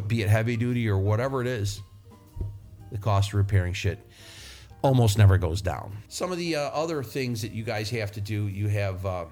be 0.08 0.22
it 0.22 0.30
heavy 0.30 0.56
duty 0.56 0.88
or 0.88 0.98
whatever 0.98 1.42
it 1.42 1.48
is, 1.48 1.82
the 2.92 2.98
cost 2.98 3.30
of 3.30 3.36
repairing 3.36 3.74
shit 3.74 4.00
almost 4.82 5.18
never 5.18 5.38
goes 5.38 5.62
down. 5.62 5.98
Some 6.08 6.32
of 6.32 6.38
the 6.38 6.56
uh, 6.56 6.62
other 6.70 7.04
things 7.04 7.42
that 7.42 7.52
you 7.52 7.64
guys 7.64 7.90
have 7.92 8.12
to 8.14 8.22
do, 8.22 8.48
you 8.48 8.68
have, 8.68 9.06
uh, 9.06 9.26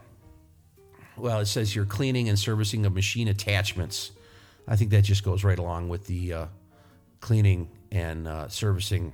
well, 1.19 1.39
it 1.39 1.45
says 1.45 1.75
you're 1.75 1.85
cleaning 1.85 2.29
and 2.29 2.37
servicing 2.37 2.85
of 2.85 2.93
machine 2.93 3.27
attachments. 3.27 4.11
I 4.67 4.75
think 4.75 4.91
that 4.91 5.03
just 5.03 5.23
goes 5.23 5.43
right 5.43 5.59
along 5.59 5.89
with 5.89 6.07
the 6.07 6.33
uh, 6.33 6.45
cleaning 7.19 7.69
and 7.91 8.27
uh, 8.27 8.47
servicing 8.49 9.13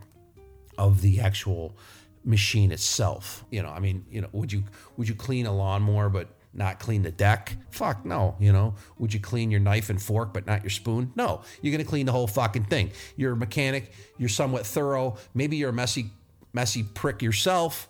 of 0.78 1.02
the 1.02 1.22
actual 1.22 1.76
machine 2.24 2.72
itself. 2.72 3.46
You 3.52 3.64
know, 3.64 3.70
I 3.70 3.80
mean, 3.80 4.06
you 4.10 4.22
know, 4.22 4.30
would 4.32 4.52
you 4.52 4.64
would 4.98 5.08
you 5.08 5.16
clean 5.16 5.46
a 5.46 5.56
lawnmower 5.56 6.10
but 6.10 6.28
not 6.54 6.80
clean 6.80 7.04
the 7.04 7.12
deck? 7.12 7.56
Fuck 7.70 8.06
no, 8.06 8.36
you 8.40 8.52
know. 8.52 8.76
Would 8.98 9.14
you 9.14 9.20
clean 9.20 9.52
your 9.52 9.60
knife 9.60 9.90
and 9.90 10.02
fork 10.02 10.34
but 10.34 10.46
not 10.46 10.64
your 10.64 10.70
spoon? 10.70 11.12
No. 11.16 11.42
You're 11.62 11.72
going 11.72 11.84
to 11.84 11.90
clean 11.90 12.06
the 12.06 12.12
whole 12.12 12.28
fucking 12.28 12.66
thing. 12.66 12.92
You're 13.16 13.34
a 13.34 13.38
mechanic, 13.38 13.92
you're 14.18 14.30
somewhat 14.30 14.66
thorough. 14.66 15.18
Maybe 15.34 15.58
you're 15.58 15.70
a 15.70 15.74
messy 15.74 16.12
messy 16.54 16.84
prick 16.84 17.22
yourself. 17.22 17.90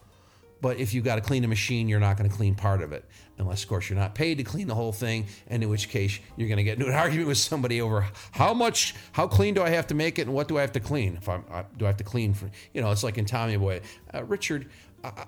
But 0.62 0.78
if 0.78 0.94
you've 0.94 1.06
got 1.06 1.16
to 1.16 1.22
clean 1.22 1.44
a 1.44 1.48
machine, 1.48 1.88
you're 1.88 2.00
not 2.00 2.18
going 2.18 2.30
to 2.30 2.36
clean 2.36 2.56
part 2.56 2.82
of 2.82 2.92
it. 2.92 3.06
Unless, 3.38 3.64
of 3.64 3.70
course, 3.70 3.90
you're 3.90 4.00
not 4.00 4.16
paid 4.16 4.38
to 4.38 4.44
clean 4.44 4.68
the 4.68 4.76
whole 4.76 4.94
thing, 4.94 5.26
and 5.48 5.62
in 5.62 5.70
which 5.70 5.90
case 5.90 6.20
you're 6.38 6.48
going 6.48 6.58
to 6.58 6.64
get 6.64 6.78
into 6.78 6.90
an 6.90 6.98
argument 6.98 7.28
with 7.28 7.38
somebody 7.38 7.82
over 7.82 8.08
how 8.32 8.54
much, 8.54 8.96
how 9.12 9.28
clean 9.28 9.54
do 9.54 9.62
I 9.62 9.70
have 9.70 9.88
to 9.88 9.96
make 9.96 10.20
it, 10.20 10.24
and 10.24 10.34
what 10.34 10.48
do 10.48 10.58
I 10.58 10.62
have 10.62 10.72
to 10.74 10.80
clean? 10.80 11.18
If 11.18 11.28
I'm, 11.28 11.44
I, 11.52 11.66
do 11.78 11.86
I 11.86 11.90
have 11.90 11.98
to 11.98 12.04
clean 12.04 12.34
for, 12.34 12.50
you 12.74 12.82
know, 12.82 12.92
it's 12.92 13.04
like 13.04 13.18
in 13.18 13.26
Tommy 13.26 13.58
Boy, 13.58 13.82
uh, 14.14 14.24
Richard, 14.24 14.70
uh, 15.04 15.26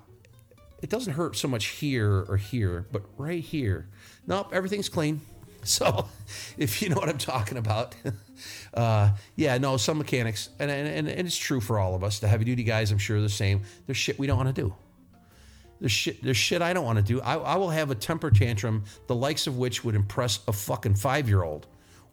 it 0.80 0.88
doesn't 0.88 1.12
hurt 1.14 1.36
so 1.36 1.48
much 1.48 1.66
here 1.66 2.24
or 2.28 2.36
here, 2.36 2.86
but 2.92 3.02
right 3.18 3.42
here. 3.42 3.88
Nope, 4.26 4.50
everything's 4.52 4.88
clean. 4.88 5.20
So, 5.64 6.08
if 6.56 6.80
you 6.80 6.88
know 6.88 6.96
what 6.96 7.08
I'm 7.08 7.18
talking 7.18 7.58
about, 7.58 7.94
uh, 8.74 9.10
yeah, 9.34 9.58
no, 9.58 9.76
some 9.76 9.98
mechanics, 9.98 10.50
and, 10.60 10.70
and, 10.70 11.08
and 11.08 11.26
it's 11.26 11.36
true 11.36 11.60
for 11.60 11.80
all 11.80 11.96
of 11.96 12.04
us. 12.04 12.20
The 12.20 12.28
heavy 12.28 12.44
duty 12.44 12.62
guys, 12.62 12.92
I'm 12.92 12.96
sure, 12.96 13.20
the 13.20 13.28
same. 13.28 13.62
There's 13.84 13.98
shit 13.98 14.20
we 14.20 14.28
don't 14.28 14.36
want 14.36 14.54
to 14.54 14.62
do. 14.62 14.74
There's 15.80 15.92
shit, 15.92 16.22
there's 16.22 16.36
shit 16.36 16.60
I 16.60 16.72
don't 16.72 16.84
want 16.84 16.98
to 16.98 17.04
do. 17.04 17.20
I, 17.20 17.36
I 17.36 17.56
will 17.56 17.70
have 17.70 17.90
a 17.90 17.94
temper 17.94 18.30
tantrum, 18.30 18.84
the 19.06 19.14
likes 19.14 19.46
of 19.46 19.58
which 19.58 19.84
would 19.84 19.94
impress 19.94 20.40
a 20.48 20.52
fucking 20.52 20.96
five 20.96 21.28
year 21.28 21.42
old 21.42 21.66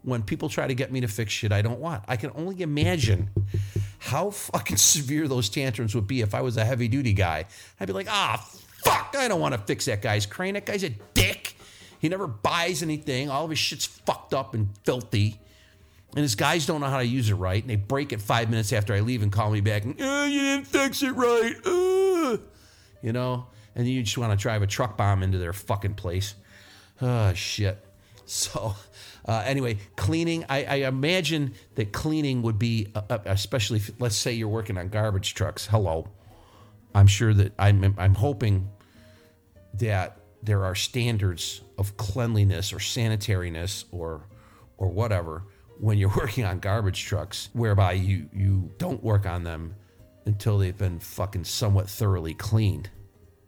when 0.04 0.22
people 0.22 0.50
try 0.50 0.68
to 0.68 0.76
get 0.76 0.92
me 0.92 1.02
to 1.02 1.08
fix 1.08 1.34
shit 1.34 1.52
I 1.52 1.64
don't 1.64 1.80
want. 1.80 2.04
I 2.08 2.16
can 2.16 2.32
only 2.36 2.62
imagine 2.62 3.30
how 4.00 4.30
fucking 4.30 4.78
severe 4.78 5.28
those 5.28 5.50
tantrums 5.50 5.96
would 5.96 6.08
be 6.08 6.22
if 6.22 6.36
I 6.36 6.42
was 6.42 6.58
a 6.58 6.66
heavy 6.66 6.88
duty 6.88 7.14
guy. 7.14 7.46
I'd 7.80 7.88
be 7.88 7.94
like, 7.94 8.08
ah, 8.10 8.38
fuck, 8.84 9.16
I 9.18 9.28
don't 9.28 9.42
want 9.42 9.56
to 9.56 9.60
fix 9.60 9.86
that 9.86 10.02
guy's 10.02 10.26
crane. 10.26 10.54
That 10.54 10.66
guy's 10.66 10.84
a 10.84 10.90
dick. 10.90 11.56
He 12.00 12.08
never 12.08 12.28
buys 12.28 12.84
anything. 12.84 13.32
All 13.32 13.46
of 13.46 13.50
his 13.50 13.58
shit's 13.58 13.86
fucked 13.86 14.34
up 14.34 14.54
and 14.54 14.70
filthy. 14.84 15.40
And 16.16 16.22
his 16.22 16.36
guys 16.36 16.66
don't 16.66 16.82
know 16.82 16.88
how 16.88 17.00
to 17.00 17.06
use 17.06 17.30
it 17.30 17.36
right. 17.36 17.62
And 17.62 17.70
they 17.70 17.76
break 17.76 18.14
it 18.14 18.22
five 18.22 18.50
minutes 18.50 18.72
after 18.72 18.94
I 18.94 19.00
leave 19.00 19.24
and 19.24 19.32
call 19.32 19.50
me 19.50 19.60
back 19.60 19.84
and, 19.84 19.96
oh, 20.00 20.26
you 20.26 20.40
didn't 20.40 20.68
fix 20.68 21.02
it 21.02 21.12
right. 21.12 21.56
Uh. 21.66 22.38
You 23.02 23.12
know? 23.12 23.48
And 23.76 23.88
you 23.88 24.04
just 24.04 24.18
want 24.18 24.38
to 24.38 24.42
drive 24.42 24.62
a 24.62 24.68
truck 24.68 24.98
bomb 24.98 25.22
into 25.22 25.38
their 25.38 25.54
fucking 25.54 25.96
place. 25.96 26.36
Oh, 27.02 27.34
shit. 27.34 27.84
So, 28.26 28.76
uh, 29.26 29.44
anyway, 29.46 29.78
cleaning. 29.96 30.46
I, 30.50 30.64
I, 30.64 30.76
imagine 30.88 31.54
that 31.76 31.92
cleaning 31.92 32.42
would 32.42 32.58
be, 32.58 32.88
uh, 32.96 33.02
uh 33.10 33.20
especially 33.26 33.78
if, 33.78 33.92
let's 34.00 34.16
say 34.16 34.34
you're 34.34 34.48
working 34.48 34.78
on 34.78 34.90
garbage 34.90 35.36
trucks. 35.36 35.68
Hello. 35.68 36.08
I'm 36.96 37.06
sure 37.08 37.34
that 37.34 37.54
I'm, 37.60 37.94
I'm 38.00 38.16
hoping 38.16 38.70
that 39.76 40.18
there 40.46 40.64
are 40.64 40.76
standards 40.76 41.62
of 41.78 41.98
cleanliness 41.98 42.72
or 42.72 42.78
sanitariness 42.78 43.86
or 43.92 44.28
or 44.78 44.90
whatever 44.90 45.44
when 45.80 45.98
you're 45.98 46.10
working 46.16 46.46
on 46.46 46.60
garbage 46.60 47.04
trucks 47.04 47.50
whereby 47.54 47.94
you 47.94 48.30
you 48.34 48.72
don't 48.78 49.04
work 49.04 49.26
on 49.26 49.44
them 49.44 49.76
until 50.26 50.58
they've 50.58 50.78
been 50.78 51.00
fucking 51.00 51.44
somewhat 51.44 51.90
thoroughly 51.90 52.34
cleaned 52.34 52.90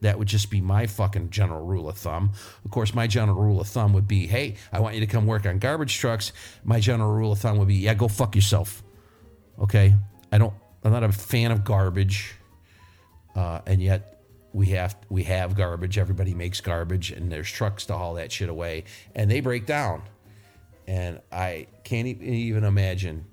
that 0.01 0.19
would 0.19 0.27
just 0.27 0.51
be 0.51 0.62
my 0.62 0.86
fucking 0.86 1.29
general 1.29 1.65
rule 1.65 1.89
of 1.89 1.97
thumb. 1.97 2.31
Of 2.63 2.71
course, 2.71 2.93
my 2.93 3.07
general 3.07 3.41
rule 3.41 3.60
of 3.60 3.67
thumb 3.67 3.93
would 3.93 4.07
be, 4.07 4.27
hey, 4.27 4.55
I 4.71 4.79
want 4.79 4.95
you 4.95 5.01
to 5.01 5.07
come 5.07 5.25
work 5.25 5.45
on 5.45 5.60
garbage 5.60 5.97
trucks. 5.97 6.33
My 6.63 6.79
general 6.79 7.12
rule 7.12 7.31
of 7.31 7.39
thumb 7.39 7.57
would 7.57 7.67
be, 7.67 7.75
yeah, 7.75 7.93
go 7.93 8.07
fuck 8.07 8.36
yourself. 8.36 8.83
Okay? 9.60 9.95
I 10.31 10.38
don't 10.38 10.53
I'm 10.83 10.91
not 10.91 11.03
a 11.03 11.12
fan 11.12 11.51
of 11.51 11.63
garbage, 11.63 12.36
uh, 13.36 13.60
and 13.65 13.81
yet 13.81 14.21
we 14.53 14.67
have 14.67 14.95
we 15.10 15.23
have 15.23 15.55
garbage. 15.55 15.97
Everybody 15.97 16.33
makes 16.33 16.62
garbage, 16.62 17.12
and 17.12 17.31
there's 17.31 17.51
trucks 17.51 17.86
to 17.88 17.93
haul 17.93 18.13
that 18.15 18.31
shit 18.31 18.49
away, 18.49 18.86
and 19.15 19.29
they 19.29 19.39
break 19.39 19.65
down. 19.65 20.03
And 20.88 21.19
I 21.31 21.67
can't 21.83 22.07
even 22.07 22.63
imagine 22.63 23.25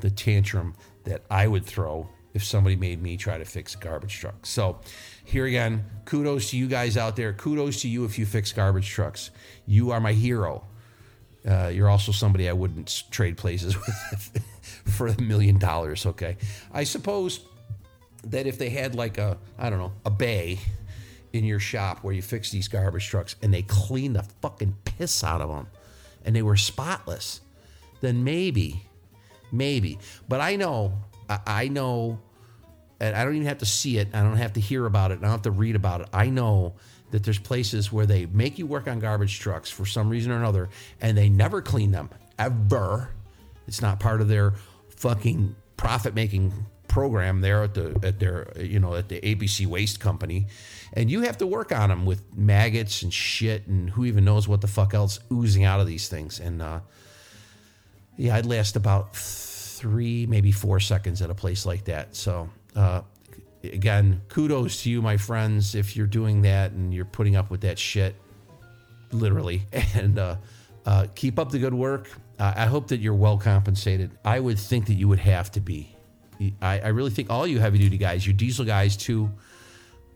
the 0.00 0.10
tantrum 0.10 0.74
that 1.04 1.22
I 1.30 1.48
would 1.48 1.64
throw 1.64 2.08
if 2.34 2.44
somebody 2.44 2.76
made 2.76 3.00
me 3.00 3.16
try 3.16 3.38
to 3.38 3.46
fix 3.46 3.74
a 3.74 3.78
garbage 3.78 4.18
truck. 4.18 4.44
So, 4.44 4.80
here 5.28 5.44
again, 5.44 5.84
kudos 6.06 6.50
to 6.50 6.56
you 6.56 6.66
guys 6.66 6.96
out 6.96 7.14
there. 7.14 7.34
Kudos 7.34 7.82
to 7.82 7.88
you 7.88 8.06
if 8.06 8.18
you 8.18 8.24
fix 8.24 8.50
garbage 8.50 8.88
trucks. 8.88 9.30
You 9.66 9.90
are 9.90 10.00
my 10.00 10.14
hero. 10.14 10.64
Uh, 11.46 11.68
you're 11.68 11.90
also 11.90 12.12
somebody 12.12 12.48
I 12.48 12.54
wouldn't 12.54 13.04
trade 13.10 13.36
places 13.36 13.76
with 13.86 14.42
for 14.86 15.08
a 15.08 15.20
million 15.20 15.58
dollars. 15.58 16.06
Okay, 16.06 16.38
I 16.72 16.84
suppose 16.84 17.40
that 18.24 18.46
if 18.46 18.56
they 18.56 18.70
had 18.70 18.94
like 18.94 19.18
a 19.18 19.36
I 19.58 19.68
don't 19.68 19.78
know 19.78 19.92
a 20.06 20.10
bay 20.10 20.58
in 21.34 21.44
your 21.44 21.60
shop 21.60 22.02
where 22.02 22.14
you 22.14 22.22
fix 22.22 22.50
these 22.50 22.66
garbage 22.66 23.06
trucks 23.06 23.36
and 23.42 23.52
they 23.52 23.62
clean 23.62 24.14
the 24.14 24.22
fucking 24.40 24.74
piss 24.86 25.22
out 25.22 25.42
of 25.42 25.50
them 25.50 25.66
and 26.24 26.34
they 26.34 26.42
were 26.42 26.56
spotless, 26.56 27.42
then 28.00 28.24
maybe, 28.24 28.82
maybe. 29.52 29.98
But 30.26 30.40
I 30.40 30.56
know, 30.56 30.94
I 31.28 31.68
know, 31.68 32.18
and 33.00 33.14
I 33.14 33.24
don't 33.24 33.34
even 33.34 33.46
have 33.46 33.58
to 33.58 33.66
see 33.66 33.98
it. 33.98 34.08
I 34.14 34.22
don't 34.22 34.36
have 34.36 34.54
to 34.54 34.60
hear 34.60 34.86
about 34.86 35.12
it. 35.12 35.18
I 35.18 35.22
don't 35.22 35.30
have 35.30 35.42
to 35.42 35.50
read 35.50 35.76
about 35.76 36.00
it. 36.00 36.08
I 36.12 36.30
know 36.30 36.74
that 37.10 37.24
there's 37.24 37.38
places 37.38 37.92
where 37.92 38.06
they 38.06 38.26
make 38.26 38.58
you 38.58 38.66
work 38.66 38.86
on 38.86 38.98
garbage 38.98 39.38
trucks 39.40 39.70
for 39.70 39.86
some 39.86 40.08
reason 40.08 40.32
or 40.32 40.36
another, 40.36 40.68
and 41.00 41.16
they 41.16 41.28
never 41.28 41.62
clean 41.62 41.90
them 41.90 42.10
ever. 42.38 43.10
It's 43.66 43.80
not 43.80 44.00
part 44.00 44.20
of 44.20 44.28
their 44.28 44.54
fucking 44.90 45.54
profit 45.76 46.14
making 46.14 46.52
program 46.88 47.40
there 47.40 47.62
at 47.62 47.74
the 47.74 47.98
at 48.02 48.18
their 48.18 48.50
you 48.58 48.80
know 48.80 48.94
at 48.94 49.08
the 49.08 49.20
ABC 49.20 49.66
Waste 49.66 50.00
Company, 50.00 50.46
and 50.92 51.10
you 51.10 51.22
have 51.22 51.38
to 51.38 51.46
work 51.46 51.72
on 51.72 51.88
them 51.88 52.04
with 52.04 52.22
maggots 52.36 53.02
and 53.02 53.12
shit 53.12 53.66
and 53.66 53.90
who 53.90 54.04
even 54.04 54.24
knows 54.24 54.48
what 54.48 54.60
the 54.60 54.66
fuck 54.66 54.94
else 54.94 55.20
oozing 55.32 55.64
out 55.64 55.80
of 55.80 55.86
these 55.86 56.08
things. 56.08 56.40
And 56.40 56.60
uh, 56.60 56.80
yeah, 58.16 58.36
I'd 58.36 58.46
last 58.46 58.76
about 58.76 59.14
three, 59.16 60.26
maybe 60.26 60.50
four 60.50 60.80
seconds 60.80 61.22
at 61.22 61.30
a 61.30 61.34
place 61.34 61.64
like 61.64 61.84
that. 61.84 62.16
So 62.16 62.50
uh, 62.76 63.02
again, 63.64 64.20
kudos 64.28 64.82
to 64.82 64.90
you, 64.90 65.02
my 65.02 65.16
friends, 65.16 65.74
if 65.74 65.96
you're 65.96 66.06
doing 66.06 66.42
that 66.42 66.72
and 66.72 66.92
you're 66.92 67.04
putting 67.04 67.36
up 67.36 67.50
with 67.50 67.62
that 67.62 67.78
shit, 67.78 68.14
literally, 69.12 69.62
and 69.94 70.18
uh, 70.18 70.36
uh, 70.86 71.06
keep 71.14 71.38
up 71.38 71.50
the 71.50 71.58
good 71.58 71.74
work. 71.74 72.10
Uh, 72.38 72.52
I 72.56 72.66
hope 72.66 72.88
that 72.88 73.00
you're 73.00 73.14
well 73.14 73.36
compensated. 73.36 74.12
I 74.24 74.38
would 74.40 74.58
think 74.58 74.86
that 74.86 74.94
you 74.94 75.08
would 75.08 75.18
have 75.18 75.50
to 75.52 75.60
be. 75.60 75.94
I, 76.62 76.80
I 76.80 76.88
really 76.88 77.10
think 77.10 77.30
all 77.30 77.46
you 77.46 77.58
heavy 77.58 77.78
duty 77.78 77.98
guys, 77.98 78.24
your 78.24 78.34
diesel 78.34 78.64
guys 78.64 78.96
too, 78.96 79.28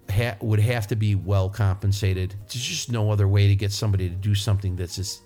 ha- 0.08 0.36
would 0.40 0.60
have 0.60 0.86
to 0.88 0.96
be 0.96 1.16
well 1.16 1.48
compensated. 1.48 2.34
There's 2.46 2.64
just 2.64 2.92
no 2.92 3.10
other 3.10 3.26
way 3.26 3.48
to 3.48 3.56
get 3.56 3.72
somebody 3.72 4.08
to 4.08 4.14
do 4.14 4.34
something 4.34 4.76
that's 4.76 4.98
as 5.00 5.20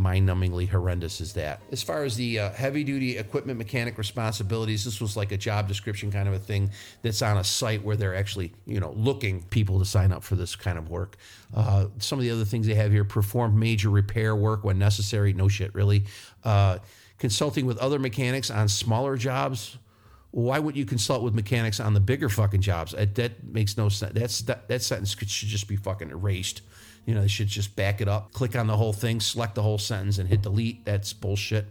mind 0.00 0.28
numbingly 0.28 0.68
horrendous 0.68 1.20
as 1.20 1.34
that. 1.34 1.60
As 1.70 1.82
far 1.82 2.04
as 2.04 2.16
the 2.16 2.38
uh, 2.38 2.50
heavy 2.50 2.82
duty 2.84 3.18
equipment 3.18 3.58
mechanic 3.58 3.98
responsibilities, 3.98 4.84
this 4.84 5.00
was 5.00 5.16
like 5.16 5.32
a 5.32 5.36
job 5.36 5.68
description 5.68 6.10
kind 6.10 6.26
of 6.26 6.34
a 6.34 6.38
thing 6.38 6.70
that's 7.02 7.22
on 7.22 7.36
a 7.36 7.44
site 7.44 7.84
where 7.84 7.96
they're 7.96 8.14
actually, 8.14 8.52
you 8.66 8.80
know, 8.80 8.92
looking 8.92 9.42
people 9.44 9.78
to 9.78 9.84
sign 9.84 10.12
up 10.12 10.22
for 10.22 10.34
this 10.34 10.56
kind 10.56 10.78
of 10.78 10.88
work. 10.88 11.16
Uh, 11.54 11.86
some 11.98 12.18
of 12.18 12.22
the 12.22 12.30
other 12.30 12.44
things 12.44 12.66
they 12.66 12.74
have 12.74 12.90
here 12.90 13.04
perform 13.04 13.58
major 13.58 13.90
repair 13.90 14.34
work 14.34 14.64
when 14.64 14.78
necessary. 14.78 15.32
No 15.32 15.48
shit, 15.48 15.74
really. 15.74 16.04
Uh, 16.44 16.78
consulting 17.18 17.66
with 17.66 17.78
other 17.78 17.98
mechanics 17.98 18.50
on 18.50 18.68
smaller 18.68 19.16
jobs 19.16 19.76
why 20.32 20.58
would 20.58 20.76
you 20.76 20.84
consult 20.84 21.22
with 21.22 21.34
mechanics 21.34 21.80
on 21.80 21.92
the 21.94 22.00
bigger 22.00 22.28
fucking 22.28 22.60
jobs? 22.60 22.92
That, 22.92 23.14
that 23.16 23.44
makes 23.44 23.76
no 23.76 23.88
sense. 23.88 24.12
That's 24.14 24.42
that, 24.42 24.68
that 24.68 24.82
sentence 24.82 25.10
should 25.10 25.48
just 25.48 25.66
be 25.66 25.76
fucking 25.76 26.10
erased. 26.10 26.62
You 27.06 27.14
know, 27.14 27.22
they 27.22 27.28
should 27.28 27.48
just 27.48 27.74
back 27.76 28.00
it 28.00 28.08
up, 28.08 28.32
click 28.32 28.54
on 28.54 28.66
the 28.66 28.76
whole 28.76 28.92
thing, 28.92 29.20
select 29.20 29.54
the 29.54 29.62
whole 29.62 29.78
sentence, 29.78 30.18
and 30.18 30.28
hit 30.28 30.42
delete. 30.42 30.84
That's 30.84 31.12
bullshit. 31.12 31.66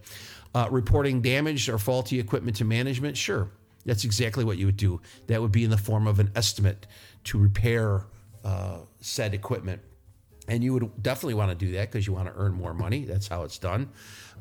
Uh, 0.54 0.68
reporting 0.70 1.22
damaged 1.22 1.68
or 1.68 1.78
faulty 1.78 2.18
equipment 2.18 2.56
to 2.56 2.64
management, 2.64 3.16
sure, 3.16 3.48
that's 3.86 4.04
exactly 4.04 4.44
what 4.44 4.58
you 4.58 4.66
would 4.66 4.76
do. 4.76 5.00
That 5.28 5.40
would 5.40 5.52
be 5.52 5.64
in 5.64 5.70
the 5.70 5.78
form 5.78 6.06
of 6.06 6.18
an 6.18 6.32
estimate 6.34 6.86
to 7.24 7.38
repair 7.38 8.04
uh, 8.44 8.78
said 9.00 9.34
equipment. 9.34 9.80
And 10.48 10.64
you 10.64 10.72
would 10.72 11.02
definitely 11.02 11.34
want 11.34 11.56
to 11.56 11.66
do 11.66 11.72
that 11.72 11.90
because 11.90 12.06
you 12.06 12.12
want 12.12 12.26
to 12.26 12.34
earn 12.34 12.52
more 12.52 12.74
money. 12.74 13.04
That's 13.04 13.28
how 13.28 13.44
it's 13.44 13.58
done. 13.58 13.90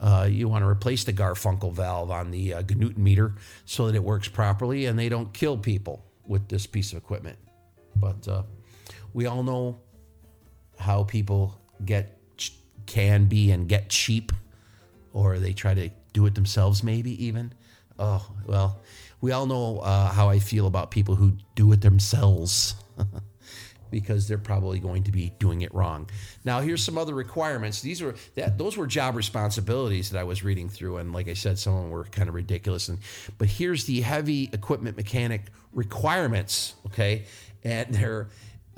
Uh, 0.01 0.27
you 0.29 0.47
want 0.47 0.63
to 0.63 0.67
replace 0.67 1.03
the 1.03 1.13
Garfunkel 1.13 1.71
valve 1.71 2.09
on 2.09 2.31
the 2.31 2.55
uh, 2.55 2.63
meter 2.97 3.35
so 3.65 3.85
that 3.85 3.95
it 3.95 4.03
works 4.03 4.27
properly 4.27 4.85
and 4.85 4.97
they 4.97 5.09
don't 5.09 5.31
kill 5.33 5.57
people 5.57 6.03
with 6.25 6.47
this 6.47 6.65
piece 6.65 6.93
of 6.93 6.97
equipment. 6.97 7.37
But 7.95 8.27
uh, 8.27 8.43
we 9.13 9.27
all 9.27 9.43
know 9.43 9.81
how 10.79 11.03
people 11.03 11.59
get 11.83 12.15
can 12.85 13.25
be 13.25 13.51
and 13.51 13.67
get 13.67 13.89
cheap, 13.89 14.31
or 15.13 15.37
they 15.37 15.53
try 15.53 15.73
to 15.73 15.89
do 16.13 16.25
it 16.25 16.35
themselves, 16.35 16.83
maybe 16.83 17.23
even. 17.23 17.53
Oh 17.99 18.25
well, 18.47 18.79
we 19.21 19.31
all 19.31 19.45
know 19.45 19.79
uh, 19.79 20.09
how 20.09 20.29
I 20.29 20.39
feel 20.39 20.65
about 20.65 20.89
people 20.91 21.15
who 21.15 21.33
do 21.55 21.71
it 21.71 21.81
themselves. 21.81 22.75
because 23.91 24.27
they're 24.27 24.37
probably 24.37 24.79
going 24.79 25.03
to 25.03 25.11
be 25.11 25.33
doing 25.39 25.61
it 25.61 25.73
wrong. 25.73 26.07
Now, 26.45 26.59
here's 26.61 26.83
some 26.83 26.97
other 26.97 27.13
requirements. 27.15 27.81
These 27.81 28.01
were 28.01 28.15
that 28.35 28.57
those 28.57 28.77
were 28.77 28.87
job 28.87 29.15
responsibilities 29.15 30.11
that 30.11 30.19
I 30.19 30.23
was 30.23 30.43
reading 30.43 30.69
through, 30.69 30.97
and 30.97 31.11
like 31.11 31.27
I 31.27 31.33
said, 31.33 31.57
some 31.57 31.73
of 31.73 31.81
them 31.81 31.89
were 31.89 32.03
kind 32.05 32.29
of 32.29 32.35
ridiculous. 32.35 32.89
And 32.89 32.99
but 33.37 33.47
here's 33.47 33.85
the 33.85 34.01
heavy 34.01 34.49
equipment 34.53 34.97
mechanic 34.97 35.45
requirements. 35.73 36.75
Okay, 36.87 37.25
and 37.63 37.93
they're 37.93 38.29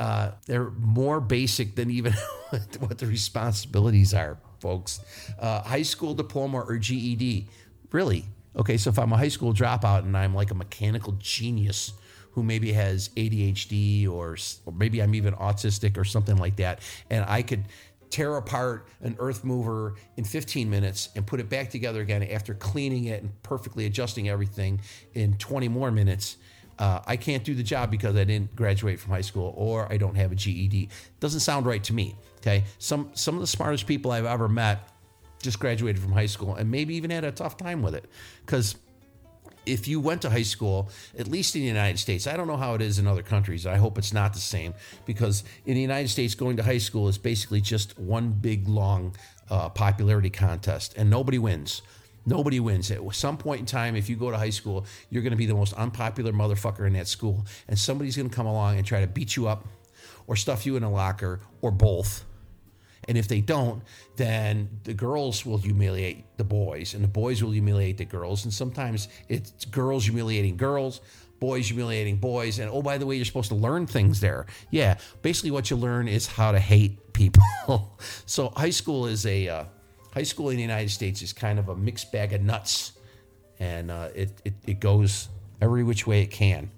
uh, 0.01 0.31
they're 0.47 0.71
more 0.71 1.21
basic 1.21 1.75
than 1.75 1.91
even 1.91 2.11
what 2.79 2.97
the 2.97 3.05
responsibilities 3.05 4.15
are, 4.15 4.39
folks. 4.59 4.99
Uh, 5.37 5.61
high 5.61 5.83
school 5.83 6.15
diploma 6.15 6.57
or 6.57 6.79
GED. 6.79 7.47
Really? 7.91 8.25
Okay, 8.55 8.77
so 8.77 8.89
if 8.89 8.97
I'm 8.97 9.13
a 9.13 9.17
high 9.17 9.27
school 9.27 9.53
dropout 9.53 9.99
and 9.99 10.17
I'm 10.17 10.33
like 10.33 10.49
a 10.49 10.55
mechanical 10.55 11.13
genius 11.19 11.93
who 12.31 12.41
maybe 12.41 12.71
has 12.71 13.09
ADHD 13.09 14.09
or, 14.09 14.37
or 14.65 14.73
maybe 14.73 15.03
I'm 15.03 15.13
even 15.13 15.35
autistic 15.35 15.95
or 15.97 16.03
something 16.03 16.37
like 16.37 16.55
that, 16.55 16.79
and 17.11 17.23
I 17.27 17.43
could 17.43 17.65
tear 18.09 18.37
apart 18.37 18.87
an 19.01 19.15
earth 19.19 19.43
mover 19.43 19.93
in 20.17 20.23
15 20.23 20.67
minutes 20.67 21.09
and 21.15 21.27
put 21.27 21.39
it 21.39 21.47
back 21.47 21.69
together 21.69 22.01
again 22.01 22.23
after 22.23 22.55
cleaning 22.55 23.05
it 23.05 23.21
and 23.21 23.43
perfectly 23.43 23.85
adjusting 23.85 24.29
everything 24.29 24.81
in 25.13 25.35
20 25.35 25.67
more 25.67 25.91
minutes 25.91 26.37
uh, 26.79 27.01
I 27.05 27.15
can't 27.15 27.43
do 27.43 27.53
the 27.53 27.63
job 27.63 27.91
because 27.91 28.15
I 28.15 28.23
didn't 28.23 28.55
graduate 28.55 28.99
from 28.99 29.11
high 29.11 29.21
school 29.21 29.53
or 29.55 29.91
I 29.91 29.97
don't 29.97 30.15
have 30.15 30.31
a 30.31 30.35
GED. 30.35 30.89
Doesn't 31.19 31.41
sound 31.41 31.65
right 31.65 31.83
to 31.83 31.93
me. 31.93 32.15
Okay, 32.37 32.63
some 32.79 33.11
some 33.13 33.35
of 33.35 33.41
the 33.41 33.47
smartest 33.47 33.85
people 33.85 34.11
I've 34.11 34.25
ever 34.25 34.49
met 34.49 34.89
just 35.41 35.59
graduated 35.59 36.01
from 36.01 36.11
high 36.11 36.25
school 36.27 36.55
and 36.55 36.69
maybe 36.69 36.95
even 36.95 37.11
had 37.11 37.23
a 37.23 37.31
tough 37.31 37.57
time 37.57 37.81
with 37.81 37.95
it 37.95 38.05
because 38.45 38.75
if 39.65 39.87
you 39.87 39.99
went 39.99 40.23
to 40.23 40.29
high 40.29 40.41
school, 40.41 40.89
at 41.17 41.27
least 41.27 41.55
in 41.55 41.61
the 41.61 41.67
United 41.67 41.99
States, 41.99 42.25
I 42.25 42.35
don't 42.35 42.47
know 42.47 42.57
how 42.57 42.73
it 42.73 42.81
is 42.81 42.97
in 42.97 43.05
other 43.05 43.21
countries. 43.21 43.67
I 43.67 43.77
hope 43.77 43.97
it's 43.97 44.13
not 44.13 44.33
the 44.33 44.39
same 44.39 44.73
because 45.05 45.43
in 45.65 45.75
the 45.75 45.81
United 45.81 46.09
States, 46.09 46.33
going 46.33 46.57
to 46.57 46.63
high 46.63 46.79
school 46.79 47.07
is 47.07 47.17
basically 47.17 47.61
just 47.61 47.97
one 47.99 48.31
big 48.31 48.67
long 48.67 49.15
uh, 49.49 49.69
popularity 49.69 50.29
contest 50.29 50.95
and 50.97 51.09
nobody 51.09 51.37
wins. 51.37 51.81
Nobody 52.25 52.59
wins. 52.59 52.91
At 52.91 53.01
some 53.15 53.37
point 53.37 53.61
in 53.61 53.65
time, 53.65 53.95
if 53.95 54.09
you 54.09 54.15
go 54.15 54.29
to 54.29 54.37
high 54.37 54.51
school, 54.51 54.85
you're 55.09 55.23
going 55.23 55.31
to 55.31 55.37
be 55.37 55.47
the 55.47 55.55
most 55.55 55.73
unpopular 55.73 56.31
motherfucker 56.31 56.85
in 56.85 56.93
that 56.93 57.07
school. 57.07 57.45
And 57.67 57.77
somebody's 57.77 58.15
going 58.15 58.29
to 58.29 58.35
come 58.35 58.45
along 58.45 58.77
and 58.77 58.85
try 58.85 59.01
to 59.01 59.07
beat 59.07 59.35
you 59.35 59.47
up 59.47 59.65
or 60.27 60.35
stuff 60.35 60.65
you 60.65 60.75
in 60.75 60.83
a 60.83 60.91
locker 60.91 61.39
or 61.61 61.71
both. 61.71 62.25
And 63.07 63.17
if 63.17 63.27
they 63.27 63.41
don't, 63.41 63.81
then 64.15 64.69
the 64.83 64.93
girls 64.93 65.45
will 65.45 65.57
humiliate 65.57 66.37
the 66.37 66.43
boys 66.43 66.93
and 66.93 67.03
the 67.03 67.07
boys 67.07 67.41
will 67.41 67.51
humiliate 67.51 67.97
the 67.97 68.05
girls. 68.05 68.43
And 68.43 68.53
sometimes 68.53 69.07
it's 69.27 69.65
girls 69.65 70.05
humiliating 70.05 70.57
girls, 70.57 71.01
boys 71.39 71.67
humiliating 71.67 72.17
boys. 72.17 72.59
And 72.59 72.69
oh, 72.69 72.83
by 72.83 72.99
the 72.99 73.05
way, 73.07 73.15
you're 73.15 73.25
supposed 73.25 73.49
to 73.49 73.55
learn 73.55 73.87
things 73.87 74.19
there. 74.19 74.45
Yeah, 74.69 74.99
basically, 75.23 75.49
what 75.49 75.71
you 75.71 75.77
learn 75.77 76.07
is 76.07 76.27
how 76.27 76.51
to 76.51 76.59
hate 76.59 77.13
people. 77.13 77.43
so, 78.25 78.49
high 78.49 78.69
school 78.69 79.07
is 79.07 79.25
a. 79.25 79.49
Uh, 79.49 79.63
high 80.13 80.23
school 80.23 80.49
in 80.49 80.57
the 80.57 80.61
United 80.61 80.91
States 80.91 81.21
is 81.21 81.33
kind 81.33 81.59
of 81.59 81.69
a 81.69 81.75
mixed 81.75 82.11
bag 82.11 82.33
of 82.33 82.41
nuts, 82.41 82.93
and 83.59 83.89
uh, 83.91 84.09
it, 84.13 84.31
it, 84.45 84.53
it 84.65 84.79
goes 84.79 85.29
every 85.61 85.83
which 85.83 86.05
way 86.07 86.21
it 86.21 86.31
can 86.31 86.69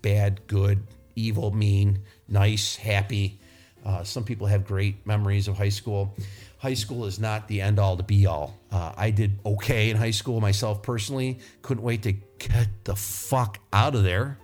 bad, 0.00 0.46
good, 0.46 0.86
evil, 1.16 1.50
mean, 1.50 1.98
nice, 2.28 2.76
happy. 2.76 3.38
Uh, 3.84 4.04
some 4.04 4.24
people 4.24 4.46
have 4.46 4.64
great 4.64 5.04
memories 5.06 5.48
of 5.48 5.56
high 5.56 5.68
school. 5.68 6.14
High 6.58 6.74
school 6.74 7.04
is 7.04 7.18
not 7.18 7.48
the 7.48 7.60
end 7.60 7.78
all 7.78 7.96
to 7.96 8.02
be 8.02 8.26
all. 8.26 8.56
Uh, 8.70 8.92
I 8.96 9.10
did 9.10 9.38
okay 9.44 9.90
in 9.90 9.96
high 9.96 10.12
school 10.12 10.40
myself 10.40 10.82
personally. 10.82 11.40
Couldn't 11.62 11.82
wait 11.82 12.02
to 12.02 12.12
get 12.12 12.68
the 12.84 12.96
fuck 12.96 13.58
out 13.72 13.94
of 13.94 14.04
there. 14.04 14.38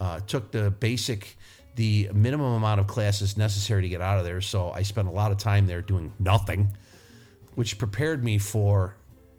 Uh, 0.00 0.20
took 0.26 0.50
the 0.52 0.70
basic, 0.70 1.36
the 1.76 2.10
minimum 2.12 2.54
amount 2.54 2.80
of 2.80 2.86
classes 2.86 3.36
necessary 3.36 3.82
to 3.82 3.88
get 3.88 4.00
out 4.00 4.18
of 4.18 4.24
there. 4.24 4.40
So 4.40 4.70
I 4.70 4.82
spent 4.82 5.08
a 5.08 5.12
lot 5.12 5.32
of 5.32 5.38
time 5.38 5.66
there 5.66 5.80
doing 5.80 6.12
nothing 6.18 6.76
which 7.56 7.76
prepared 7.78 8.22
me 8.22 8.38
for, 8.38 8.94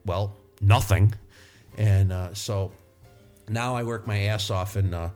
well, 0.06 0.36
nothing. 0.60 1.14
And 1.78 2.12
uh, 2.12 2.34
so 2.34 2.72
now 3.48 3.76
I 3.76 3.84
work 3.84 4.06
my 4.06 4.24
ass 4.24 4.50
off 4.50 4.76
and 4.76 4.94
uh, 4.94 5.10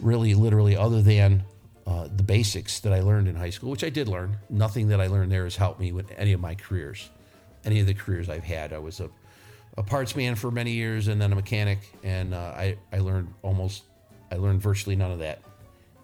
really, 0.00 0.34
literally, 0.34 0.76
other 0.76 1.02
than 1.02 1.44
uh, 1.86 2.08
the 2.14 2.22
basics 2.22 2.80
that 2.80 2.92
I 2.92 3.00
learned 3.00 3.28
in 3.28 3.36
high 3.36 3.50
school, 3.50 3.70
which 3.70 3.84
I 3.84 3.90
did 3.90 4.08
learn, 4.08 4.38
nothing 4.50 4.88
that 4.88 5.00
I 5.00 5.06
learned 5.06 5.30
there 5.30 5.44
has 5.44 5.54
helped 5.54 5.78
me 5.78 5.92
with 5.92 6.10
any 6.16 6.32
of 6.32 6.40
my 6.40 6.54
careers, 6.54 7.08
any 7.64 7.78
of 7.78 7.86
the 7.86 7.94
careers 7.94 8.28
I've 8.28 8.42
had. 8.42 8.72
I 8.72 8.78
was 8.78 9.00
a, 9.00 9.08
a 9.76 9.82
parts 9.82 10.16
man 10.16 10.34
for 10.34 10.50
many 10.50 10.72
years 10.72 11.08
and 11.08 11.20
then 11.20 11.30
a 11.32 11.36
mechanic, 11.36 11.78
and 12.02 12.34
uh, 12.34 12.54
I, 12.56 12.76
I 12.92 12.98
learned 12.98 13.32
almost, 13.42 13.84
I 14.32 14.36
learned 14.36 14.62
virtually 14.62 14.96
none 14.96 15.12
of 15.12 15.20
that 15.20 15.42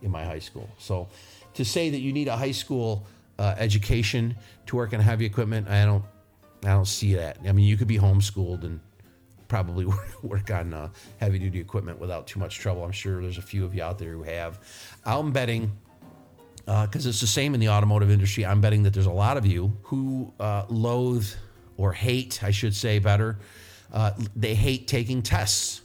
in 0.02 0.10
my 0.10 0.24
high 0.24 0.38
school. 0.38 0.68
So 0.78 1.08
to 1.54 1.64
say 1.64 1.90
that 1.90 2.00
you 2.00 2.12
need 2.12 2.28
a 2.28 2.36
high 2.36 2.52
school 2.52 3.06
uh, 3.38 3.54
education 3.58 4.36
to 4.66 4.76
work 4.76 4.92
on 4.92 5.00
heavy 5.00 5.24
equipment, 5.24 5.68
I 5.68 5.84
don't, 5.84 6.04
I 6.64 6.68
don't 6.68 6.86
see 6.86 7.14
that. 7.14 7.38
I 7.46 7.52
mean, 7.52 7.66
you 7.66 7.76
could 7.76 7.88
be 7.88 7.98
homeschooled 7.98 8.64
and 8.64 8.80
probably 9.48 9.86
work 10.22 10.50
on 10.50 10.72
uh, 10.72 10.88
heavy 11.18 11.38
duty 11.38 11.60
equipment 11.60 11.98
without 11.98 12.26
too 12.26 12.40
much 12.40 12.58
trouble. 12.58 12.84
I'm 12.84 12.92
sure 12.92 13.20
there's 13.20 13.38
a 13.38 13.42
few 13.42 13.64
of 13.64 13.74
you 13.74 13.82
out 13.82 13.98
there 13.98 14.12
who 14.12 14.22
have. 14.22 14.60
I'm 15.04 15.32
betting 15.32 15.72
because 16.64 17.06
uh, 17.06 17.08
it's 17.08 17.20
the 17.20 17.26
same 17.26 17.54
in 17.54 17.60
the 17.60 17.68
automotive 17.68 18.10
industry. 18.10 18.46
I'm 18.46 18.60
betting 18.60 18.84
that 18.84 18.94
there's 18.94 19.06
a 19.06 19.12
lot 19.12 19.36
of 19.36 19.44
you 19.44 19.76
who 19.82 20.32
uh, 20.40 20.64
loathe 20.68 21.26
or 21.76 21.92
hate, 21.92 22.42
I 22.42 22.50
should 22.50 22.74
say 22.74 22.98
better. 22.98 23.38
Uh, 23.92 24.12
they 24.34 24.54
hate 24.54 24.88
taking 24.88 25.22
tests. 25.22 25.81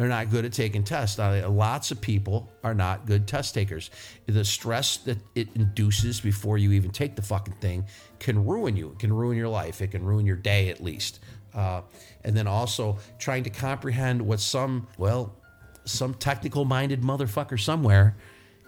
They're 0.00 0.08
not 0.08 0.30
good 0.30 0.46
at 0.46 0.54
taking 0.54 0.82
tests. 0.82 1.18
Now, 1.18 1.46
lots 1.50 1.90
of 1.90 2.00
people 2.00 2.50
are 2.64 2.72
not 2.72 3.04
good 3.04 3.28
test 3.28 3.52
takers. 3.52 3.90
The 4.24 4.46
stress 4.46 4.96
that 4.96 5.18
it 5.34 5.48
induces 5.54 6.22
before 6.22 6.56
you 6.56 6.72
even 6.72 6.90
take 6.90 7.16
the 7.16 7.22
fucking 7.22 7.56
thing 7.60 7.84
can 8.18 8.46
ruin 8.46 8.78
you. 8.78 8.92
It 8.92 8.98
can 8.98 9.12
ruin 9.12 9.36
your 9.36 9.50
life. 9.50 9.82
It 9.82 9.90
can 9.90 10.02
ruin 10.02 10.24
your 10.24 10.36
day 10.36 10.70
at 10.70 10.82
least. 10.82 11.20
Uh, 11.52 11.82
and 12.24 12.34
then 12.34 12.46
also 12.46 12.96
trying 13.18 13.44
to 13.44 13.50
comprehend 13.50 14.22
what 14.22 14.40
some, 14.40 14.86
well, 14.96 15.36
some 15.84 16.14
technical 16.14 16.64
minded 16.64 17.02
motherfucker 17.02 17.60
somewhere 17.60 18.16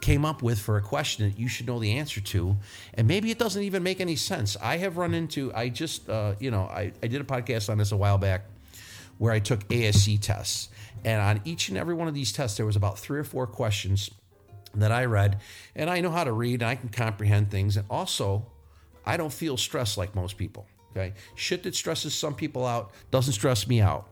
came 0.03 0.27
up 0.27 0.43
with 0.43 0.59
for 0.59 0.77
a 0.77 0.83
question 0.83 1.27
that 1.31 1.39
you 1.39 1.49
should 1.49 1.67
know 1.67 1.79
the 1.79 1.93
answer 1.93 2.21
to. 2.21 2.59
And 2.93 3.09
maybe 3.09 3.31
it 3.31 3.39
doesn't 3.39 3.63
even 3.63 3.83
make 3.83 4.03
any 4.03 4.17
sense. 4.17 4.55
I 4.61 4.77
have 4.77 4.99
run 4.99 5.15
into, 5.15 5.51
I 5.55 5.71
just, 5.71 6.11
uh, 6.11 6.35
you 6.41 6.51
know, 6.51 6.65
I, 6.65 6.93
I 7.03 7.07
did 7.07 7.23
a 7.23 7.25
podcast 7.25 7.71
on 7.71 7.79
this 7.79 7.91
a 7.91 7.97
while 7.97 8.19
back 8.19 8.45
where 9.17 9.33
I 9.33 9.39
took 9.39 9.61
ASE 9.73 10.19
tests. 10.21 10.69
And 11.05 11.21
on 11.21 11.41
each 11.45 11.69
and 11.69 11.77
every 11.77 11.95
one 11.95 12.09
of 12.09 12.15
these 12.15 12.33
tests, 12.33 12.57
there 12.57 12.67
was 12.67 12.77
about 12.77 12.99
three 12.99 13.19
or 13.19 13.25
four 13.25 13.47
questions 13.47 14.11
that 14.75 14.93
I 14.93 15.05
read. 15.05 15.41
And 15.75 15.91
I 15.91 16.01
know 16.01 16.11
how 16.11 16.25
to 16.25 16.33
read 16.33 16.63
and 16.63 16.71
I 16.71 16.77
can 16.77 16.89
comprehend 16.89 17.51
things. 17.51 17.77
And 17.77 17.87
also, 17.91 18.47
I 19.05 19.17
don't 19.17 19.33
feel 19.33 19.57
stressed 19.57 19.99
like 19.99 20.15
most 20.15 20.37
people. 20.37 20.67
Okay. 20.93 21.15
Shit 21.35 21.63
that 21.63 21.75
stresses 21.75 22.15
some 22.15 22.35
people 22.35 22.67
out 22.67 22.93
doesn't 23.11 23.33
stress 23.33 23.67
me 23.67 23.81
out. 23.81 24.09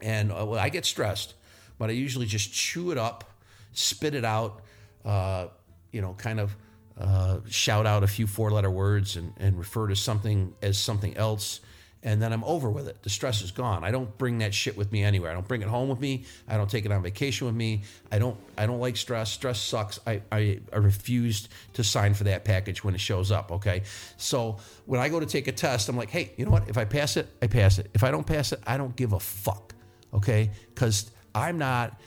And 0.00 0.30
uh, 0.30 0.44
well, 0.46 0.58
I 0.58 0.68
get 0.68 0.84
stressed, 0.84 1.34
but 1.78 1.90
I 1.90 1.92
usually 1.92 2.26
just 2.26 2.52
chew 2.52 2.90
it 2.90 2.98
up, 2.98 3.24
spit 3.72 4.14
it 4.14 4.24
out, 4.24 4.60
uh, 5.04 5.46
you 5.90 6.00
know, 6.00 6.14
kind 6.14 6.40
of 6.40 6.54
uh, 7.00 7.38
shout 7.48 7.86
out 7.86 8.02
a 8.02 8.06
few 8.06 8.26
four 8.26 8.50
letter 8.50 8.70
words 8.70 9.16
and, 9.16 9.32
and 9.38 9.58
refer 9.58 9.88
to 9.88 9.96
something 9.96 10.54
as 10.60 10.78
something 10.78 11.16
else 11.16 11.60
and 12.04 12.20
then 12.20 12.32
I'm 12.32 12.42
over 12.44 12.68
with 12.68 12.88
it. 12.88 13.02
The 13.02 13.10
stress 13.10 13.42
is 13.42 13.52
gone. 13.52 13.84
I 13.84 13.92
don't 13.92 14.16
bring 14.18 14.38
that 14.38 14.52
shit 14.52 14.76
with 14.76 14.90
me 14.90 15.04
anywhere. 15.04 15.30
I 15.30 15.34
don't 15.34 15.46
bring 15.46 15.62
it 15.62 15.68
home 15.68 15.88
with 15.88 16.00
me. 16.00 16.24
I 16.48 16.56
don't 16.56 16.68
take 16.68 16.84
it 16.84 16.90
on 16.90 17.02
vacation 17.02 17.46
with 17.46 17.54
me. 17.54 17.82
I 18.10 18.18
don't 18.18 18.36
I 18.58 18.66
don't 18.66 18.80
like 18.80 18.96
stress. 18.96 19.30
Stress 19.30 19.60
sucks. 19.60 20.00
I, 20.06 20.22
I, 20.32 20.60
I 20.72 20.76
refused 20.78 21.48
to 21.74 21.84
sign 21.84 22.14
for 22.14 22.24
that 22.24 22.44
package 22.44 22.82
when 22.82 22.94
it 22.94 23.00
shows 23.00 23.30
up. 23.30 23.52
Okay. 23.52 23.82
So 24.16 24.58
when 24.86 25.00
I 25.00 25.08
go 25.08 25.20
to 25.20 25.26
take 25.26 25.46
a 25.46 25.52
test, 25.52 25.88
I'm 25.88 25.96
like, 25.96 26.10
hey, 26.10 26.32
you 26.36 26.44
know 26.44 26.50
what? 26.50 26.68
If 26.68 26.76
I 26.76 26.84
pass 26.84 27.16
it, 27.16 27.28
I 27.40 27.46
pass 27.46 27.78
it. 27.78 27.90
If 27.94 28.02
I 28.02 28.10
don't 28.10 28.26
pass 28.26 28.52
it, 28.52 28.60
I 28.66 28.76
don't 28.76 28.96
give 28.96 29.12
a 29.12 29.20
fuck. 29.20 29.74
Okay. 30.12 30.50
Because 30.74 31.10
I'm 31.34 31.58
not 31.58 32.00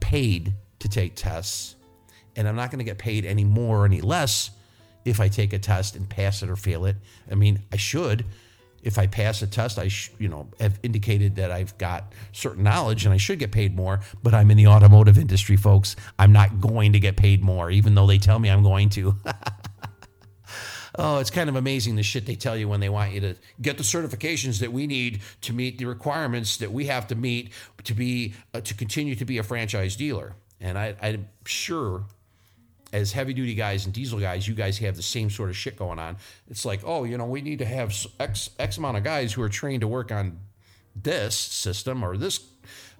paid 0.00 0.54
to 0.80 0.88
take 0.88 1.14
tests, 1.14 1.76
and 2.36 2.46
I'm 2.46 2.56
not 2.56 2.70
going 2.70 2.80
to 2.80 2.84
get 2.84 2.98
paid 2.98 3.24
any 3.24 3.44
more 3.44 3.82
or 3.82 3.84
any 3.86 4.00
less 4.02 4.50
if 5.04 5.20
I 5.20 5.28
take 5.28 5.52
a 5.52 5.58
test 5.58 5.96
and 5.96 6.08
pass 6.08 6.42
it 6.42 6.50
or 6.50 6.56
fail 6.56 6.84
it. 6.84 6.96
I 7.30 7.34
mean, 7.36 7.62
I 7.72 7.76
should 7.76 8.24
if 8.84 8.98
I 8.98 9.06
pass 9.06 9.42
a 9.42 9.46
test, 9.46 9.78
I 9.78 9.88
sh- 9.88 10.10
you 10.18 10.28
know 10.28 10.48
have 10.60 10.78
indicated 10.82 11.36
that 11.36 11.50
I've 11.50 11.76
got 11.78 12.12
certain 12.32 12.62
knowledge 12.62 13.04
and 13.04 13.14
I 13.14 13.16
should 13.16 13.38
get 13.38 13.50
paid 13.50 13.74
more. 13.74 14.00
But 14.22 14.34
I'm 14.34 14.50
in 14.50 14.56
the 14.56 14.66
automotive 14.66 15.18
industry, 15.18 15.56
folks. 15.56 15.96
I'm 16.18 16.32
not 16.32 16.60
going 16.60 16.92
to 16.92 17.00
get 17.00 17.16
paid 17.16 17.42
more, 17.42 17.70
even 17.70 17.94
though 17.94 18.06
they 18.06 18.18
tell 18.18 18.38
me 18.38 18.50
I'm 18.50 18.62
going 18.62 18.90
to. 18.90 19.16
oh, 20.98 21.18
it's 21.18 21.30
kind 21.30 21.48
of 21.48 21.56
amazing 21.56 21.96
the 21.96 22.02
shit 22.02 22.26
they 22.26 22.36
tell 22.36 22.56
you 22.56 22.68
when 22.68 22.80
they 22.80 22.88
want 22.88 23.12
you 23.12 23.20
to 23.20 23.34
get 23.60 23.78
the 23.78 23.84
certifications 23.84 24.60
that 24.60 24.72
we 24.72 24.86
need 24.86 25.22
to 25.40 25.52
meet 25.52 25.78
the 25.78 25.86
requirements 25.86 26.58
that 26.58 26.72
we 26.72 26.86
have 26.86 27.06
to 27.08 27.14
meet 27.14 27.52
to 27.84 27.94
be 27.94 28.34
uh, 28.52 28.60
to 28.60 28.74
continue 28.74 29.14
to 29.14 29.24
be 29.24 29.38
a 29.38 29.42
franchise 29.42 29.96
dealer. 29.96 30.34
And 30.60 30.78
I, 30.78 30.94
I'm 31.02 31.28
sure 31.44 32.04
as 32.94 33.10
heavy 33.10 33.34
duty 33.34 33.54
guys 33.54 33.86
and 33.86 33.92
diesel 33.92 34.20
guys, 34.20 34.46
you 34.46 34.54
guys 34.54 34.78
have 34.78 34.94
the 34.94 35.02
same 35.02 35.28
sort 35.28 35.50
of 35.50 35.56
shit 35.56 35.76
going 35.76 35.98
on. 35.98 36.16
It's 36.48 36.64
like, 36.64 36.80
oh, 36.84 37.02
you 37.02 37.18
know, 37.18 37.26
we 37.26 37.42
need 37.42 37.58
to 37.58 37.64
have 37.64 37.92
X, 38.20 38.50
X 38.56 38.78
amount 38.78 38.96
of 38.96 39.02
guys 39.02 39.32
who 39.32 39.42
are 39.42 39.48
trained 39.48 39.80
to 39.80 39.88
work 39.88 40.12
on 40.12 40.38
this 40.94 41.34
system 41.34 42.04
or 42.04 42.16
this 42.16 42.38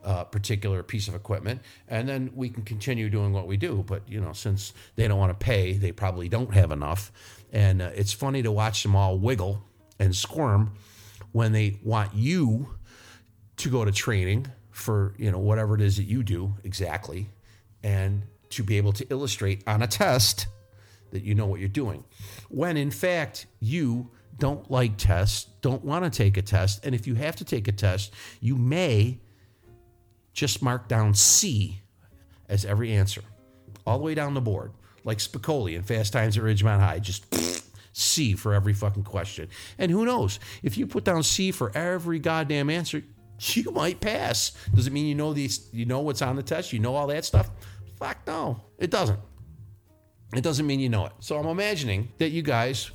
uh, 0.04 0.24
particular 0.24 0.82
piece 0.82 1.06
of 1.06 1.14
equipment, 1.14 1.62
and 1.86 2.08
then 2.08 2.32
we 2.34 2.50
can 2.50 2.64
continue 2.64 3.08
doing 3.08 3.32
what 3.32 3.46
we 3.46 3.56
do. 3.56 3.84
But 3.86 4.02
you 4.08 4.20
know, 4.20 4.32
since 4.32 4.72
they 4.96 5.06
don't 5.06 5.18
want 5.18 5.30
to 5.30 5.42
pay, 5.42 5.74
they 5.74 5.92
probably 5.92 6.28
don't 6.28 6.52
have 6.52 6.72
enough. 6.72 7.12
And 7.52 7.80
uh, 7.80 7.90
it's 7.94 8.12
funny 8.12 8.42
to 8.42 8.50
watch 8.50 8.82
them 8.82 8.96
all 8.96 9.16
wiggle 9.16 9.62
and 10.00 10.14
squirm 10.14 10.74
when 11.30 11.52
they 11.52 11.78
want 11.84 12.14
you 12.14 12.74
to 13.58 13.70
go 13.70 13.84
to 13.84 13.92
training 13.92 14.48
for 14.72 15.14
you 15.18 15.30
know 15.30 15.38
whatever 15.38 15.76
it 15.76 15.80
is 15.80 15.98
that 15.98 16.04
you 16.04 16.24
do 16.24 16.56
exactly, 16.64 17.28
and 17.84 18.24
to 18.54 18.62
be 18.62 18.76
able 18.76 18.92
to 18.92 19.06
illustrate 19.10 19.62
on 19.66 19.82
a 19.82 19.86
test 19.86 20.46
that 21.10 21.22
you 21.22 21.34
know 21.34 21.46
what 21.46 21.60
you're 21.60 21.68
doing. 21.68 22.04
When 22.48 22.76
in 22.76 22.90
fact, 22.90 23.46
you 23.60 24.10
don't 24.38 24.68
like 24.70 24.96
tests, 24.96 25.48
don't 25.60 25.84
want 25.84 26.04
to 26.04 26.10
take 26.10 26.36
a 26.36 26.42
test, 26.42 26.84
and 26.84 26.94
if 26.94 27.06
you 27.06 27.14
have 27.14 27.36
to 27.36 27.44
take 27.44 27.68
a 27.68 27.72
test, 27.72 28.12
you 28.40 28.56
may 28.56 29.20
just 30.32 30.62
mark 30.62 30.88
down 30.88 31.14
C 31.14 31.80
as 32.48 32.64
every 32.64 32.92
answer, 32.92 33.22
all 33.86 33.98
the 33.98 34.04
way 34.04 34.14
down 34.14 34.34
the 34.34 34.40
board, 34.40 34.72
like 35.04 35.18
Spicoli 35.18 35.76
in 35.76 35.82
Fast 35.82 36.12
Times 36.12 36.36
at 36.36 36.42
Ridgemont 36.42 36.80
High, 36.80 36.98
just 36.98 37.24
C 37.92 38.34
for 38.34 38.52
every 38.52 38.72
fucking 38.72 39.04
question. 39.04 39.48
And 39.78 39.90
who 39.90 40.04
knows? 40.04 40.40
If 40.64 40.76
you 40.76 40.86
put 40.86 41.04
down 41.04 41.22
C 41.22 41.52
for 41.52 41.70
every 41.76 42.18
goddamn 42.18 42.70
answer, 42.70 43.04
you 43.38 43.70
might 43.70 44.00
pass. 44.00 44.52
Does 44.74 44.86
it 44.86 44.92
mean 44.92 45.06
you 45.06 45.14
know 45.14 45.32
these? 45.32 45.68
You 45.72 45.84
know 45.86 46.00
what's 46.00 46.22
on 46.22 46.36
the 46.36 46.42
test? 46.42 46.72
You 46.72 46.80
know 46.80 46.94
all 46.94 47.06
that 47.08 47.24
stuff? 47.24 47.50
Fuck 48.04 48.18
no, 48.26 48.60
it 48.78 48.90
doesn't. 48.90 49.18
It 50.34 50.42
doesn't 50.42 50.66
mean 50.66 50.78
you 50.78 50.90
know 50.90 51.06
it. 51.06 51.12
So 51.20 51.38
I'm 51.38 51.46
imagining 51.46 52.12
that 52.18 52.32
you 52.32 52.42
guys 52.42 52.90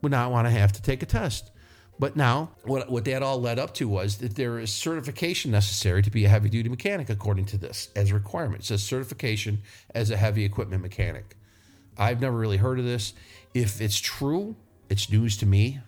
would 0.00 0.12
not 0.12 0.30
want 0.30 0.46
to 0.46 0.50
have 0.50 0.72
to 0.72 0.80
take 0.80 1.02
a 1.02 1.06
test. 1.06 1.50
But 1.98 2.16
now, 2.16 2.52
what, 2.62 2.90
what 2.90 3.04
that 3.04 3.22
all 3.22 3.38
led 3.38 3.58
up 3.58 3.74
to 3.74 3.86
was 3.86 4.16
that 4.18 4.34
there 4.34 4.58
is 4.58 4.72
certification 4.72 5.50
necessary 5.50 6.00
to 6.00 6.10
be 6.10 6.24
a 6.24 6.30
heavy 6.30 6.48
duty 6.48 6.70
mechanic, 6.70 7.10
according 7.10 7.44
to 7.46 7.58
this, 7.58 7.90
as 7.94 8.12
a 8.12 8.14
requirement. 8.14 8.62
It 8.62 8.66
says 8.68 8.82
certification 8.82 9.60
as 9.94 10.10
a 10.10 10.16
heavy 10.16 10.46
equipment 10.46 10.80
mechanic. 10.80 11.36
I've 11.98 12.22
never 12.22 12.38
really 12.38 12.56
heard 12.56 12.78
of 12.78 12.86
this. 12.86 13.12
If 13.52 13.82
it's 13.82 14.00
true, 14.00 14.56
it's 14.88 15.10
news 15.10 15.36
to 15.36 15.44
me. 15.44 15.80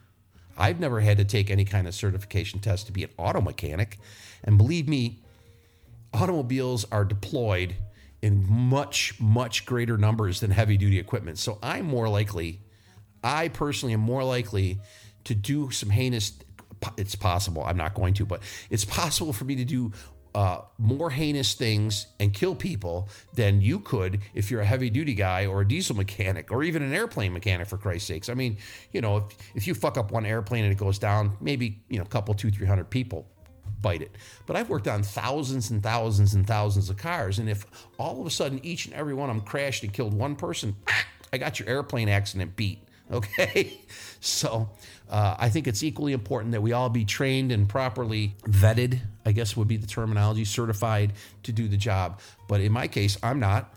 I've 0.59 0.79
never 0.79 1.01
had 1.01 1.16
to 1.16 1.25
take 1.25 1.49
any 1.49 1.64
kind 1.64 1.88
of 1.88 1.94
certification 1.94 2.61
test 2.61 2.85
to 2.85 2.92
be 2.92 3.03
an 3.03 3.11
auto 3.16 3.40
mechanic. 3.40 3.99
And 4.44 4.59
believe 4.59 4.88
me, 4.88 5.22
automobiles 6.12 6.85
are 6.92 7.07
deployed 7.07 7.77
in 8.22 8.46
much, 8.50 9.20
much 9.20 9.66
greater 9.66 9.96
numbers 9.98 10.40
than 10.40 10.50
heavy 10.50 10.76
duty 10.76 10.98
equipment. 10.98 11.38
So 11.38 11.59
I'm 11.62 11.85
more 11.85 12.09
likely, 12.09 12.61
I 13.22 13.48
personally 13.48 13.92
am 13.92 14.00
more 14.00 14.24
likely 14.24 14.81
to 15.24 15.35
do 15.35 15.70
some 15.70 15.90
heinous, 15.90 16.33
it's 16.96 17.14
possible, 17.14 17.62
I'm 17.64 17.76
not 17.76 17.94
going 17.94 18.14
to, 18.14 18.26
but 18.26 18.42
it's 18.70 18.85
possible 18.85 19.33
for 19.33 19.44
me 19.44 19.57
to 19.57 19.64
do 19.64 19.92
uh, 20.35 20.61
more 20.79 21.11
heinous 21.11 21.55
things 21.55 22.07
and 22.20 22.33
kill 22.33 22.55
people 22.55 23.09
than 23.35 23.61
you 23.61 23.81
could 23.81 24.20
if 24.35 24.50
you're 24.50 24.61
a 24.61 24.66
heavy 24.66 24.90
duty 24.90 25.14
guy 25.14 25.46
or 25.46 25.62
a 25.62 25.68
diesel 25.68 25.96
mechanic 25.96 26.52
or 26.52 26.62
even 26.62 26.83
an 26.83 26.92
airplane 26.92 27.33
mechanic 27.33 27.66
for 27.66 27.79
Christ's 27.79 28.09
sakes. 28.09 28.29
I 28.29 28.35
mean, 28.35 28.59
you 28.92 29.00
know, 29.00 29.16
if, 29.16 29.24
if 29.55 29.66
you 29.66 29.74
fuck 29.74 29.96
up 29.96 30.11
one 30.11 30.26
airplane 30.26 30.64
and 30.64 30.72
it 30.72 30.79
goes 30.79 30.98
down, 30.98 31.37
maybe, 31.40 31.83
you 31.88 31.96
know, 31.96 32.05
a 32.05 32.09
couple, 32.09 32.35
two, 32.35 32.50
three 32.50 32.66
hundred 32.66 32.90
people 32.90 33.26
bite 33.80 34.02
it. 34.02 34.12
But 34.46 34.56
I've 34.56 34.68
worked 34.68 34.88
on 34.88 35.02
thousands 35.02 35.70
and 35.70 35.82
thousands 35.82 36.34
and 36.34 36.46
thousands 36.46 36.90
of 36.90 36.96
cars. 36.96 37.38
And 37.38 37.48
if 37.48 37.66
all 37.98 38.20
of 38.20 38.26
a 38.26 38.30
sudden 38.30 38.60
each 38.64 38.86
and 38.86 38.94
every 38.94 39.14
one 39.14 39.30
of 39.30 39.36
them 39.36 39.44
crashed 39.44 39.82
and 39.82 39.92
killed 39.92 40.14
one 40.14 40.36
person, 40.36 40.76
I 41.32 41.38
got 41.38 41.58
your 41.58 41.68
airplane 41.68 42.08
accident 42.08 42.56
beat. 42.56 42.80
Okay. 43.12 43.80
So 44.18 44.68
uh, 45.08 45.36
I 45.38 45.48
think 45.48 45.68
it's 45.68 45.84
equally 45.84 46.12
important 46.12 46.50
that 46.52 46.60
we 46.60 46.72
all 46.72 46.88
be 46.88 47.04
trained 47.04 47.52
and 47.52 47.68
properly 47.68 48.34
vetted, 48.42 48.98
I 49.24 49.30
guess 49.30 49.56
would 49.56 49.68
be 49.68 49.76
the 49.76 49.86
terminology, 49.86 50.44
certified 50.44 51.12
to 51.44 51.52
do 51.52 51.68
the 51.68 51.76
job. 51.76 52.20
But 52.48 52.62
in 52.62 52.72
my 52.72 52.88
case, 52.88 53.16
I'm 53.22 53.38
not. 53.38 53.72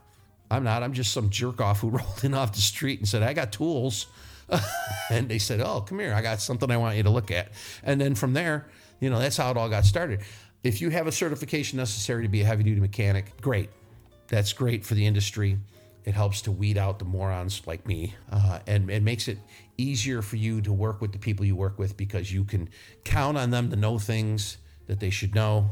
I'm 0.49 0.63
not. 0.63 0.81
I'm 0.81 0.93
just 0.93 1.13
some 1.13 1.29
jerk 1.29 1.61
off 1.61 1.81
who 1.81 1.89
rolled 1.91 2.23
in 2.23 2.33
off 2.33 2.53
the 2.53 2.61
street 2.61 2.97
and 2.97 3.07
said, 3.07 3.21
I 3.21 3.33
got 3.33 3.51
tools. 3.51 4.07
and 5.11 5.29
they 5.29 5.37
said, 5.37 5.61
Oh, 5.61 5.81
come 5.81 5.99
here. 5.99 6.13
I 6.13 6.23
got 6.23 6.41
something 6.41 6.71
I 6.71 6.77
want 6.77 6.97
you 6.97 7.03
to 7.03 7.11
look 7.11 7.29
at. 7.29 7.49
And 7.83 8.01
then 8.01 8.15
from 8.15 8.33
there, 8.33 8.67
you 8.99 9.09
know, 9.09 9.19
that's 9.19 9.37
how 9.37 9.51
it 9.51 9.57
all 9.57 9.69
got 9.69 9.85
started. 9.85 10.21
If 10.63 10.81
you 10.81 10.89
have 10.89 11.07
a 11.07 11.11
certification 11.11 11.77
necessary 11.77 12.23
to 12.23 12.29
be 12.29 12.41
a 12.41 12.45
heavy 12.45 12.63
duty 12.63 12.81
mechanic, 12.81 13.39
great. 13.41 13.69
That's 14.27 14.53
great 14.53 14.85
for 14.85 14.93
the 14.93 15.05
industry. 15.05 15.57
It 16.05 16.13
helps 16.13 16.41
to 16.43 16.51
weed 16.51 16.77
out 16.77 16.99
the 16.99 17.05
morons 17.05 17.61
like 17.65 17.85
me, 17.85 18.15
uh, 18.31 18.59
and 18.67 18.89
it 18.89 19.03
makes 19.03 19.27
it 19.27 19.37
easier 19.77 20.21
for 20.21 20.37
you 20.37 20.61
to 20.61 20.73
work 20.73 21.01
with 21.01 21.11
the 21.11 21.17
people 21.17 21.45
you 21.45 21.55
work 21.55 21.77
with 21.77 21.97
because 21.97 22.31
you 22.31 22.43
can 22.43 22.69
count 23.03 23.37
on 23.37 23.51
them 23.51 23.69
to 23.69 23.75
know 23.75 23.99
things 23.99 24.57
that 24.87 24.99
they 24.99 25.09
should 25.09 25.35
know, 25.35 25.69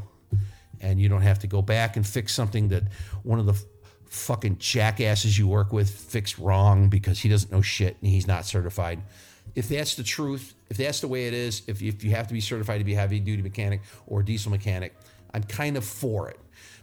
and 0.80 1.00
you 1.00 1.08
don't 1.08 1.22
have 1.22 1.38
to 1.40 1.46
go 1.46 1.62
back 1.62 1.96
and 1.96 2.06
fix 2.06 2.34
something 2.34 2.68
that 2.68 2.84
one 3.22 3.38
of 3.38 3.46
the 3.46 3.60
fucking 4.06 4.58
jackasses 4.58 5.38
you 5.38 5.46
work 5.46 5.72
with 5.72 5.90
fixed 5.90 6.38
wrong 6.38 6.88
because 6.88 7.18
he 7.18 7.28
doesn't 7.28 7.52
know 7.52 7.60
shit 7.60 7.96
and 8.00 8.10
he's 8.10 8.26
not 8.26 8.44
certified. 8.44 9.00
If 9.54 9.68
that's 9.68 9.94
the 9.94 10.02
truth, 10.02 10.54
if 10.68 10.76
that's 10.76 11.00
the 11.00 11.08
way 11.08 11.26
it 11.26 11.34
is, 11.34 11.62
if, 11.66 11.82
if 11.82 12.04
you 12.04 12.10
have 12.12 12.28
to 12.28 12.34
be 12.34 12.40
certified 12.40 12.80
to 12.80 12.84
be 12.84 12.94
a 12.94 12.98
heavy 12.98 13.20
duty 13.20 13.42
mechanic 13.42 13.82
or 14.06 14.22
diesel 14.22 14.50
mechanic, 14.50 14.94
I'm 15.32 15.42
kind 15.42 15.76
of 15.76 15.84
for 15.84 16.28
it. 16.28 16.38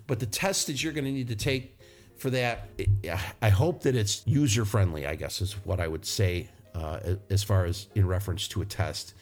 But 0.08 0.20
the 0.20 0.26
test 0.26 0.68
that 0.68 0.84
you're 0.84 0.94
going 0.94 1.06
to 1.06 1.12
need 1.12 1.30
to 1.30 1.36
take 1.36 1.78
for 2.18 2.30
that, 2.30 2.70
I 3.42 3.50
hope 3.50 3.84
that 3.84 3.96
it's 3.96 4.26
user 4.26 4.66
friendly, 4.66 5.06
I 5.06 5.16
guess 5.16 5.42
is 5.42 5.54
what 5.66 5.80
I 5.80 5.88
would 5.88 6.06
say 6.06 6.50
uh, 6.74 7.16
as 7.30 7.44
far 7.44 7.66
as 7.66 7.88
in 7.96 8.08
reference 8.08 8.48
to 8.50 8.62
a 8.62 8.66
test. 8.66 9.14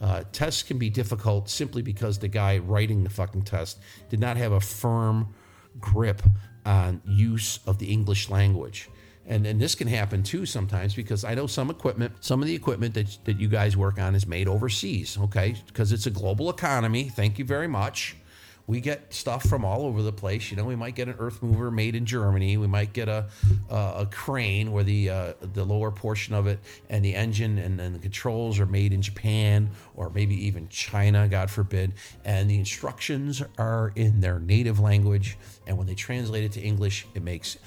Uh, 0.00 0.24
tests 0.32 0.62
can 0.62 0.78
be 0.78 0.90
difficult 0.90 1.48
simply 1.48 1.80
because 1.80 2.18
the 2.18 2.28
guy 2.28 2.58
writing 2.58 3.04
the 3.04 3.10
fucking 3.10 3.42
test 3.42 3.78
did 4.10 4.18
not 4.18 4.36
have 4.36 4.52
a 4.52 4.60
firm 4.60 5.32
grip 5.80 6.22
on 6.66 7.00
use 7.06 7.60
of 7.66 7.78
the 7.78 7.86
English 7.86 8.28
language. 8.28 8.88
And, 9.26 9.46
and 9.46 9.60
this 9.60 9.74
can 9.74 9.86
happen 9.86 10.22
too 10.22 10.46
sometimes 10.46 10.94
because 10.94 11.24
I 11.24 11.34
know 11.34 11.46
some 11.46 11.70
equipment, 11.70 12.12
some 12.20 12.42
of 12.42 12.48
the 12.48 12.54
equipment 12.54 12.94
that, 12.94 13.18
that 13.24 13.38
you 13.38 13.48
guys 13.48 13.76
work 13.76 13.98
on 13.98 14.14
is 14.14 14.26
made 14.26 14.48
overseas, 14.48 15.16
okay? 15.20 15.54
Because 15.66 15.92
it's 15.92 16.06
a 16.06 16.10
global 16.10 16.50
economy. 16.50 17.08
Thank 17.08 17.38
you 17.38 17.44
very 17.44 17.68
much 17.68 18.16
we 18.66 18.80
get 18.80 19.12
stuff 19.12 19.42
from 19.48 19.64
all 19.64 19.82
over 19.82 20.02
the 20.02 20.12
place. 20.12 20.50
You 20.50 20.56
know, 20.56 20.64
we 20.64 20.76
might 20.76 20.94
get 20.94 21.08
an 21.08 21.16
earth 21.18 21.42
mover 21.42 21.70
made 21.70 21.94
in 21.94 22.06
Germany. 22.06 22.56
We 22.56 22.66
might 22.66 22.92
get 22.92 23.08
a 23.08 23.26
a, 23.68 23.74
a 23.74 24.08
crane 24.10 24.72
where 24.72 24.84
the 24.84 25.10
uh, 25.10 25.32
the 25.52 25.64
lower 25.64 25.90
portion 25.90 26.34
of 26.34 26.46
it 26.46 26.60
and 26.88 27.04
the 27.04 27.14
engine 27.14 27.58
and, 27.58 27.80
and 27.80 27.94
the 27.94 27.98
controls 27.98 28.60
are 28.60 28.66
made 28.66 28.92
in 28.92 29.02
Japan 29.02 29.70
or 29.94 30.10
maybe 30.10 30.34
even 30.46 30.68
China, 30.68 31.28
God 31.28 31.50
forbid. 31.50 31.94
And 32.24 32.48
the 32.48 32.58
instructions 32.58 33.42
are 33.58 33.92
in 33.96 34.20
their 34.20 34.38
native 34.38 34.78
language. 34.78 35.36
And 35.66 35.76
when 35.76 35.86
they 35.86 35.94
translate 35.94 36.44
it 36.44 36.52
to 36.52 36.60
English, 36.60 37.06
it 37.14 37.22
makes 37.22 37.58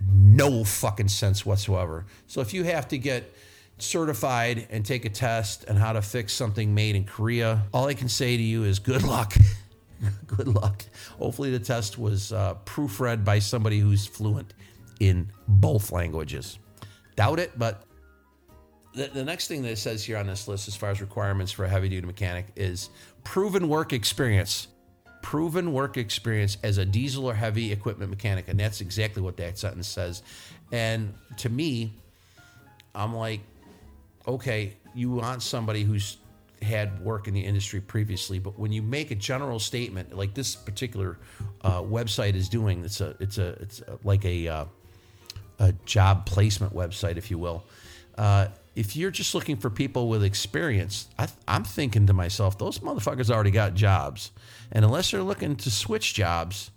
no 0.00 0.64
fucking 0.64 1.08
sense 1.08 1.44
whatsoever. 1.44 2.06
So 2.26 2.40
if 2.40 2.52
you 2.54 2.64
have 2.64 2.88
to 2.88 2.98
get 2.98 3.32
certified 3.78 4.66
and 4.70 4.84
take 4.84 5.04
a 5.04 5.10
test 5.10 5.68
on 5.68 5.76
how 5.76 5.92
to 5.92 6.02
fix 6.02 6.32
something 6.32 6.74
made 6.74 6.96
in 6.96 7.04
Korea, 7.04 7.64
all 7.72 7.86
I 7.86 7.94
can 7.94 8.08
say 8.08 8.36
to 8.36 8.42
you 8.42 8.64
is 8.64 8.78
good 8.78 9.02
luck. 9.02 9.34
good 10.26 10.48
luck. 10.48 10.84
Hopefully, 11.18 11.50
the 11.50 11.58
test 11.58 11.98
was 11.98 12.32
uh, 12.32 12.54
proofread 12.64 13.24
by 13.24 13.38
somebody 13.38 13.78
who's 13.78 14.06
fluent 14.06 14.54
in 15.00 15.30
both 15.48 15.92
languages. 15.92 16.58
Doubt 17.16 17.38
it, 17.38 17.58
but 17.58 17.84
the, 18.94 19.08
the 19.08 19.24
next 19.24 19.48
thing 19.48 19.62
that 19.62 19.70
it 19.70 19.78
says 19.78 20.04
here 20.04 20.16
on 20.16 20.26
this 20.26 20.48
list, 20.48 20.68
as 20.68 20.76
far 20.76 20.90
as 20.90 21.00
requirements 21.00 21.52
for 21.52 21.64
a 21.64 21.68
heavy 21.68 21.88
duty 21.88 22.06
mechanic, 22.06 22.46
is 22.56 22.90
proven 23.24 23.68
work 23.68 23.92
experience. 23.92 24.68
Proven 25.26 25.72
work 25.72 25.96
experience 25.96 26.56
as 26.62 26.78
a 26.78 26.84
diesel 26.84 27.26
or 27.26 27.34
heavy 27.34 27.72
equipment 27.72 28.10
mechanic. 28.10 28.46
And 28.46 28.60
that's 28.60 28.80
exactly 28.80 29.22
what 29.22 29.36
that 29.38 29.58
sentence 29.58 29.88
says. 29.88 30.22
And 30.70 31.14
to 31.38 31.48
me, 31.48 31.94
I'm 32.94 33.12
like, 33.12 33.40
okay, 34.28 34.74
you 34.94 35.10
want 35.10 35.42
somebody 35.42 35.82
who's 35.82 36.18
had 36.62 37.00
work 37.00 37.26
in 37.26 37.34
the 37.34 37.44
industry 37.44 37.80
previously, 37.80 38.38
but 38.38 38.56
when 38.56 38.70
you 38.70 38.82
make 38.82 39.10
a 39.10 39.16
general 39.16 39.58
statement 39.58 40.16
like 40.16 40.32
this 40.32 40.54
particular 40.54 41.18
uh, 41.62 41.80
website 41.82 42.34
is 42.36 42.48
doing, 42.48 42.84
it's 42.84 43.00
a 43.00 43.16
it's 43.18 43.38
a 43.38 43.48
it's 43.60 43.80
a, 43.80 43.98
like 44.04 44.24
a 44.24 44.46
uh, 44.46 44.64
a 45.58 45.72
job 45.86 46.24
placement 46.24 46.72
website, 46.72 47.16
if 47.16 47.32
you 47.32 47.38
will. 47.38 47.64
Uh, 48.16 48.46
if 48.76 48.94
you're 48.94 49.10
just 49.10 49.34
looking 49.34 49.56
for 49.56 49.70
people 49.70 50.08
with 50.08 50.22
experience, 50.22 51.08
I, 51.18 51.26
I'm 51.48 51.64
thinking 51.64 52.06
to 52.06 52.12
myself, 52.12 52.58
those 52.58 52.78
motherfuckers 52.78 53.28
already 53.28 53.50
got 53.50 53.74
jobs, 53.74 54.30
and 54.72 54.84
unless 54.84 55.10
they're 55.10 55.22
looking 55.22 55.56
to 55.56 55.70
switch 55.70 56.14
jobs, 56.14 56.70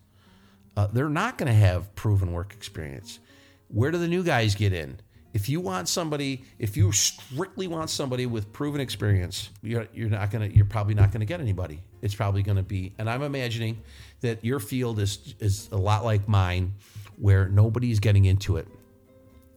uh, 0.77 0.87
they're 0.87 1.09
not 1.09 1.37
going 1.37 1.51
to 1.51 1.57
have 1.57 1.93
proven 1.95 2.31
work 2.31 2.53
experience. 2.53 3.19
Where 3.67 3.91
do 3.91 3.97
the 3.97 4.07
new 4.07 4.23
guys 4.23 4.55
get 4.55 4.73
in? 4.73 4.99
if 5.33 5.47
you 5.47 5.59
want 5.59 5.87
somebody, 5.87 6.43
if 6.57 6.75
you 6.75 6.91
strictly 6.91 7.67
want 7.67 7.89
somebody 7.89 8.25
with 8.25 8.51
proven 8.51 8.81
experience, 8.81 9.49
you're, 9.61 9.87
you're 9.93 10.09
not 10.09 10.31
gonna, 10.31 10.47
you're 10.47 10.65
probably 10.65 10.95
not 10.95 11.11
gonna 11.11 11.25
get 11.25 11.39
anybody. 11.39 11.81
It's 12.01 12.15
probably 12.15 12.41
gonna 12.41 12.63
be, 12.63 12.93
and 12.97 13.09
I'm 13.09 13.21
imagining 13.21 13.81
that 14.21 14.43
your 14.43 14.59
field 14.59 14.99
is 14.99 15.35
is 15.39 15.69
a 15.71 15.77
lot 15.77 16.03
like 16.03 16.27
mine, 16.27 16.73
where 17.17 17.47
nobody's 17.47 17.99
getting 17.99 18.25
into 18.25 18.57
it, 18.57 18.67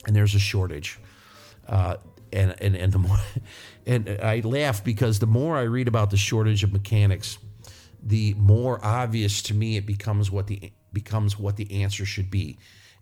and 0.07 0.15
there's 0.15 0.35
a 0.35 0.39
shortage. 0.39 0.99
Uh, 1.67 1.97
and 2.33 2.55
and 2.61 2.77
and 2.77 2.93
the 2.93 2.99
more, 2.99 3.19
and 3.87 4.09
I 4.23 4.41
laugh 4.41 4.85
because 4.85 5.21
the 5.21 5.27
more 5.27 5.57
I 5.57 5.63
read 5.63 5.89
about 5.89 6.11
the 6.11 6.17
shortage 6.19 6.65
of 6.65 6.73
mechanics, 6.73 7.39
the 8.03 8.35
more 8.35 8.85
obvious 8.85 9.43
to 9.43 9.55
me 9.55 9.77
it 9.77 9.87
becomes 9.87 10.31
what 10.31 10.47
the 10.47 10.73
becomes 10.93 11.39
what 11.39 11.57
the 11.57 11.83
answer 11.83 12.05
should 12.05 12.31
be 12.31 12.59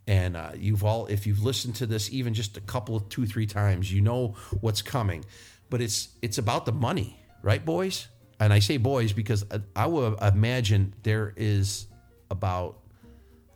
and 0.06 0.36
uh, 0.36 0.50
you've 0.56 0.82
all, 0.82 1.06
if 1.06 1.24
you've 1.24 1.44
listened 1.44 1.76
to 1.76 1.86
this 1.86 2.12
even 2.12 2.34
just 2.34 2.56
a 2.56 2.60
couple 2.60 2.96
of 2.96 3.08
two, 3.08 3.26
three 3.26 3.46
times, 3.46 3.92
you 3.92 4.00
know 4.00 4.34
what's 4.60 4.82
coming. 4.82 5.24
But 5.68 5.80
it's 5.80 6.08
it's 6.20 6.38
about 6.38 6.66
the 6.66 6.72
money, 6.72 7.16
right, 7.42 7.64
boys? 7.64 8.08
And 8.40 8.52
I 8.52 8.58
say 8.58 8.76
boys 8.76 9.12
because 9.12 9.44
I 9.76 9.86
would 9.86 10.20
imagine 10.20 10.94
there 11.04 11.32
is 11.36 11.86
about 12.28 12.80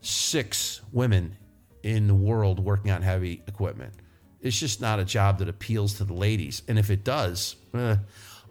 six 0.00 0.80
women 0.92 1.36
in 1.82 2.06
the 2.06 2.14
world 2.14 2.60
working 2.60 2.92
on 2.92 3.02
heavy 3.02 3.42
equipment. 3.48 3.94
It's 4.40 4.60
just 4.60 4.80
not 4.80 5.00
a 5.00 5.04
job 5.04 5.38
that 5.38 5.48
appeals 5.48 5.94
to 5.94 6.04
the 6.04 6.12
ladies. 6.12 6.62
And 6.68 6.78
if 6.78 6.88
it 6.88 7.02
does, 7.02 7.56
eh, 7.74 7.96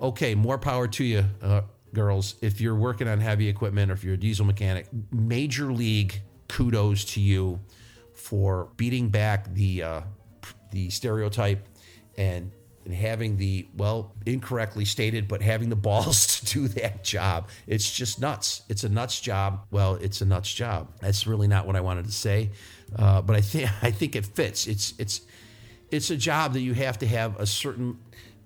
okay, 0.01 0.35
more 0.35 0.57
power 0.57 0.87
to 0.89 1.03
you, 1.05 1.23
uh, 1.41 1.61
girls. 1.93 2.35
If 2.41 2.59
you're 2.59 2.75
working 2.75 3.07
on 3.07 3.19
heavy 3.19 3.47
equipment 3.47 3.91
or 3.91 3.93
if 3.93 4.03
you're 4.03 4.15
a 4.15 4.17
diesel 4.17 4.45
mechanic, 4.45 4.87
major 5.11 5.71
league 5.71 6.21
kudos 6.47 7.05
to 7.05 7.21
you 7.21 7.59
for 8.13 8.69
beating 8.77 9.09
back 9.09 9.53
the 9.53 9.83
uh, 9.83 10.01
the 10.71 10.89
stereotype 10.89 11.67
and 12.17 12.51
and 12.85 12.93
having 12.93 13.37
the 13.37 13.65
well 13.77 14.13
incorrectly 14.25 14.83
stated 14.85 15.27
but 15.27 15.41
having 15.41 15.69
the 15.69 15.75
balls 15.75 16.39
to 16.41 16.53
do 16.53 16.67
that 16.67 17.03
job. 17.03 17.49
It's 17.67 17.89
just 17.91 18.19
nuts. 18.19 18.63
It's 18.69 18.83
a 18.83 18.89
nuts 18.89 19.19
job. 19.21 19.65
Well 19.71 19.95
it's 19.95 20.21
a 20.21 20.25
nuts 20.25 20.53
job. 20.53 20.89
That's 20.99 21.25
really 21.25 21.47
not 21.47 21.65
what 21.65 21.75
i 21.75 21.81
wanted 21.81 22.05
to 22.05 22.11
say. 22.11 22.51
Uh, 22.95 23.21
but 23.21 23.35
i 23.35 23.41
think 23.41 23.69
i 23.81 23.91
think 23.91 24.15
it 24.15 24.25
fits. 24.25 24.67
It's 24.67 24.93
it's 24.97 25.21
it's 25.91 26.09
a 26.09 26.17
job 26.17 26.53
that 26.53 26.61
you 26.61 26.73
have 26.73 26.97
to 26.99 27.07
have 27.07 27.39
a 27.39 27.45
certain 27.45 27.99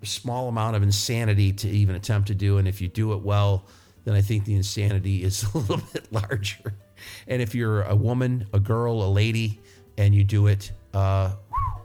small 0.03 0.47
amount 0.47 0.75
of 0.75 0.83
insanity 0.83 1.51
to 1.51 1.67
even 1.67 1.95
attempt 1.95 2.27
to 2.27 2.35
do 2.35 2.57
and 2.57 2.67
if 2.67 2.81
you 2.81 2.87
do 2.87 3.13
it 3.13 3.21
well 3.21 3.65
then 4.05 4.13
i 4.13 4.21
think 4.21 4.45
the 4.45 4.55
insanity 4.55 5.23
is 5.23 5.43
a 5.53 5.57
little 5.57 5.81
bit 5.93 6.11
larger 6.11 6.73
and 7.27 7.41
if 7.41 7.55
you're 7.55 7.81
a 7.83 7.95
woman 7.95 8.47
a 8.53 8.59
girl 8.59 9.03
a 9.03 9.09
lady 9.09 9.59
and 9.97 10.13
you 10.13 10.23
do 10.23 10.47
it, 10.47 10.71
uh, 10.93 11.31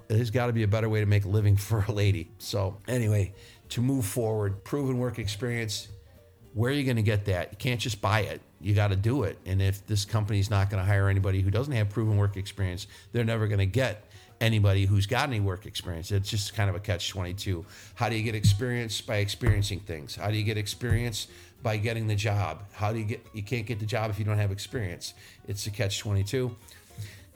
there's 0.08 0.30
got 0.30 0.46
to 0.46 0.52
be 0.52 0.62
a 0.62 0.68
better 0.68 0.88
way 0.88 1.00
to 1.00 1.06
make 1.06 1.24
a 1.24 1.28
living 1.28 1.56
for 1.56 1.84
a 1.88 1.92
lady. 1.92 2.30
So, 2.38 2.76
anyway, 2.86 3.32
to 3.70 3.80
move 3.80 4.04
forward, 4.04 4.62
proven 4.64 4.98
work 4.98 5.18
experience, 5.18 5.88
where 6.52 6.70
are 6.70 6.74
you 6.74 6.84
going 6.84 6.96
to 6.96 7.02
get 7.02 7.24
that? 7.26 7.52
You 7.52 7.56
can't 7.56 7.80
just 7.80 8.00
buy 8.02 8.20
it. 8.20 8.42
You 8.60 8.74
got 8.74 8.88
to 8.88 8.96
do 8.96 9.22
it. 9.24 9.38
And 9.46 9.62
if 9.62 9.84
this 9.86 10.04
company's 10.04 10.50
not 10.50 10.70
going 10.70 10.82
to 10.82 10.86
hire 10.86 11.08
anybody 11.08 11.40
who 11.40 11.50
doesn't 11.50 11.72
have 11.72 11.88
proven 11.88 12.16
work 12.16 12.36
experience, 12.36 12.86
they're 13.12 13.24
never 13.24 13.48
going 13.48 13.58
to 13.58 13.66
get 13.66 14.04
anybody 14.42 14.84
who's 14.84 15.06
got 15.06 15.28
any 15.28 15.40
work 15.40 15.64
experience. 15.64 16.10
It's 16.10 16.28
just 16.28 16.54
kind 16.54 16.68
of 16.68 16.76
a 16.76 16.80
catch 16.80 17.08
22. 17.08 17.64
How 17.94 18.10
do 18.10 18.16
you 18.16 18.22
get 18.22 18.34
experience? 18.34 19.00
By 19.00 19.16
experiencing 19.16 19.80
things. 19.80 20.16
How 20.16 20.30
do 20.30 20.36
you 20.36 20.44
get 20.44 20.58
experience? 20.58 21.28
By 21.62 21.78
getting 21.78 22.08
the 22.08 22.16
job. 22.16 22.64
How 22.72 22.92
do 22.92 22.98
you 22.98 23.04
get, 23.04 23.24
you 23.32 23.42
can't 23.42 23.66
get 23.66 23.78
the 23.78 23.86
job 23.86 24.10
if 24.10 24.18
you 24.18 24.24
don't 24.24 24.36
have 24.36 24.52
experience. 24.52 25.14
It's 25.48 25.66
a 25.66 25.70
catch 25.70 26.00
22 26.00 26.54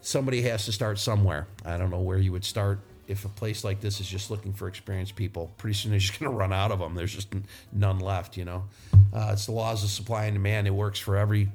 somebody 0.06 0.42
has 0.42 0.64
to 0.64 0.72
start 0.72 0.98
somewhere. 0.98 1.48
I 1.64 1.76
don't 1.76 1.90
know 1.90 2.00
where 2.00 2.18
you 2.18 2.30
would 2.32 2.44
start 2.44 2.78
if 3.08 3.24
a 3.24 3.28
place 3.28 3.64
like 3.64 3.80
this 3.80 4.00
is 4.00 4.06
just 4.06 4.30
looking 4.30 4.52
for 4.52 4.68
experienced 4.68 5.16
people. 5.16 5.52
Pretty 5.58 5.74
soon 5.74 5.90
they're 5.90 6.00
just 6.00 6.18
going 6.20 6.30
to 6.30 6.36
run 6.36 6.52
out 6.52 6.70
of 6.70 6.78
them. 6.78 6.94
There's 6.94 7.14
just 7.14 7.28
none 7.72 7.98
left, 7.98 8.36
you 8.36 8.44
know. 8.44 8.64
Uh, 9.12 9.30
it's 9.32 9.46
the 9.46 9.52
laws 9.52 9.82
of 9.82 9.90
supply 9.90 10.26
and 10.26 10.34
demand. 10.34 10.66
It 10.66 10.70
works 10.70 10.98
for 10.98 11.16
every 11.16 11.48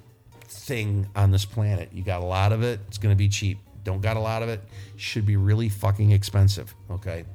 thing 0.48 1.08
on 1.16 1.32
this 1.32 1.46
planet. 1.46 1.90
You 1.94 2.04
got 2.04 2.22
a 2.22 2.26
lot 2.26 2.52
of 2.52 2.62
it, 2.62 2.82
it's 2.88 2.98
going 2.98 3.14
to 3.14 3.18
be 3.18 3.30
cheap. 3.30 3.60
Don't 3.84 4.02
got 4.02 4.18
a 4.18 4.20
lot 4.20 4.44
of 4.44 4.50
it, 4.50 4.62
should 4.98 5.26
be 5.26 5.38
really 5.38 5.70
fucking 5.70 6.12
expensive. 6.12 6.74
Okay. 6.90 7.26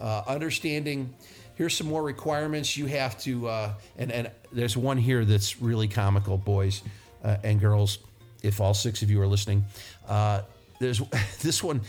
Uh, 0.00 0.22
understanding. 0.26 1.12
Here's 1.56 1.76
some 1.76 1.88
more 1.88 2.04
requirements 2.04 2.76
you 2.76 2.86
have 2.86 3.18
to, 3.22 3.48
uh, 3.48 3.72
and 3.96 4.12
and 4.12 4.30
there's 4.52 4.76
one 4.76 4.96
here 4.96 5.24
that's 5.24 5.60
really 5.60 5.88
comical, 5.88 6.36
boys 6.38 6.82
uh, 7.24 7.38
and 7.42 7.60
girls. 7.60 7.98
If 8.42 8.60
all 8.60 8.74
six 8.74 9.02
of 9.02 9.10
you 9.10 9.20
are 9.20 9.26
listening, 9.26 9.64
uh, 10.06 10.42
there's 10.78 11.00
this 11.42 11.62
one 11.62 11.80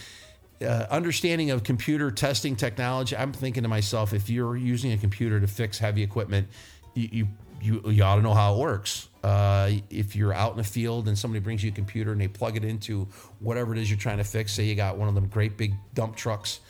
uh, 0.62 0.88
understanding 0.90 1.52
of 1.52 1.64
computer 1.64 2.12
testing 2.12 2.56
technology. 2.56 3.16
I'm 3.16 3.32
thinking 3.32 3.64
to 3.64 3.70
myself, 3.70 4.14
if 4.14 4.30
you're 4.30 4.58
using 4.58 4.92
a 4.92 4.98
computer 4.98 5.40
to 5.40 5.48
fix 5.48 5.78
heavy 5.78 6.04
equipment, 6.04 6.48
you, 6.96 7.10
you 7.12 7.28
you, 7.62 7.82
you 7.86 8.04
ought 8.04 8.16
to 8.16 8.22
know 8.22 8.34
how 8.34 8.56
it 8.56 8.60
works. 8.60 9.10
Uh, 9.24 9.72
if 9.90 10.16
you're 10.16 10.34
out 10.34 10.52
in 10.52 10.58
the 10.58 10.64
field 10.64 11.08
and 11.08 11.18
somebody 11.18 11.40
brings 11.40 11.64
you 11.64 11.72
a 11.72 11.74
computer 11.74 12.12
and 12.12 12.22
they 12.22 12.28
plug 12.28 12.56
it 12.56 12.64
into 12.64 13.08
whatever 13.40 13.74
it 13.74 13.80
is 13.80 13.90
you're 13.90 14.00
trying 14.00 14.18
to 14.18 14.24
fix, 14.24 14.54
say 14.54 14.64
you 14.64 14.76
got 14.76 14.98
one 14.98 15.10
of 15.10 15.16
them 15.16 15.28
great 15.28 15.58
big 15.58 15.74
dump 15.94 16.16
trucks 16.16 16.62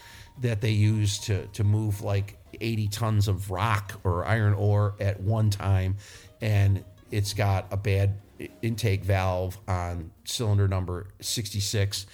that 0.42 0.62
they 0.62 0.72
use 0.72 1.20
to, 1.20 1.46
to 1.48 1.64
move 1.64 2.02
like 2.02 2.38
80 2.60 2.88
tons 2.88 3.28
of 3.28 3.52
rock 3.52 4.00
or 4.04 4.26
iron 4.26 4.54
ore 4.54 4.96
at 5.00 5.20
one 5.20 5.50
time, 5.50 5.98
and 6.42 6.84
it's 7.12 7.34
got 7.34 7.68
a 7.72 7.78
bad 7.78 8.16
intake 8.62 9.04
valve 9.04 9.58
on 9.68 10.12
cylinder 10.24 10.68
number 10.68 11.08
66, 11.22 12.06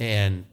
and 0.00 0.44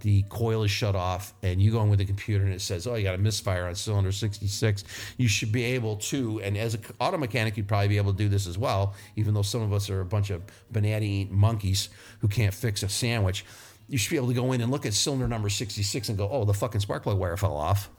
the 0.00 0.22
coil 0.28 0.62
is 0.62 0.70
shut 0.70 0.94
off 0.94 1.34
and 1.42 1.60
you 1.60 1.72
go 1.72 1.82
in 1.82 1.90
with 1.90 1.98
the 1.98 2.04
computer 2.04 2.44
and 2.44 2.54
it 2.54 2.60
says, 2.60 2.86
oh, 2.86 2.94
you 2.94 3.02
got 3.02 3.14
a 3.14 3.18
misfire 3.18 3.66
on 3.66 3.74
cylinder 3.74 4.12
66, 4.12 4.84
you 5.16 5.28
should 5.28 5.50
be 5.50 5.64
able 5.64 5.96
to, 5.96 6.40
and 6.42 6.56
as 6.56 6.74
an 6.74 6.82
auto 7.00 7.18
mechanic, 7.18 7.56
you'd 7.56 7.66
probably 7.66 7.88
be 7.88 7.96
able 7.96 8.12
to 8.12 8.18
do 8.18 8.28
this 8.28 8.46
as 8.46 8.56
well, 8.56 8.94
even 9.16 9.34
though 9.34 9.42
some 9.42 9.62
of 9.62 9.72
us 9.72 9.90
are 9.90 10.00
a 10.00 10.04
bunch 10.04 10.30
of 10.30 10.42
banana 10.70 11.26
monkeys 11.30 11.88
who 12.20 12.28
can't 12.28 12.54
fix 12.54 12.82
a 12.82 12.88
sandwich. 12.88 13.44
You 13.88 13.98
should 13.98 14.10
be 14.10 14.16
able 14.16 14.28
to 14.28 14.34
go 14.34 14.52
in 14.52 14.60
and 14.60 14.70
look 14.70 14.86
at 14.86 14.94
cylinder 14.94 15.26
number 15.26 15.48
66 15.48 16.08
and 16.08 16.16
go, 16.16 16.28
oh, 16.30 16.44
the 16.44 16.54
fucking 16.54 16.80
spark 16.80 17.02
plug 17.02 17.18
wire 17.18 17.36
fell 17.36 17.56
off, 17.56 17.90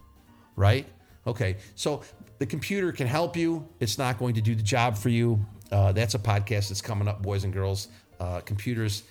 right? 0.55 0.87
Okay, 1.27 1.57
so 1.75 2.03
the 2.39 2.45
computer 2.45 2.91
can 2.91 3.05
help 3.05 3.35
you. 3.35 3.67
It's 3.79 3.97
not 3.97 4.17
going 4.17 4.35
to 4.35 4.41
do 4.41 4.55
the 4.55 4.63
job 4.63 4.97
for 4.97 5.09
you. 5.09 5.45
Uh, 5.71 5.91
that's 5.91 6.15
a 6.15 6.19
podcast 6.19 6.69
that's 6.69 6.81
coming 6.81 7.07
up, 7.07 7.21
boys 7.21 7.43
and 7.43 7.53
girls. 7.53 7.89
Uh, 8.19 8.39
computers 8.41 9.03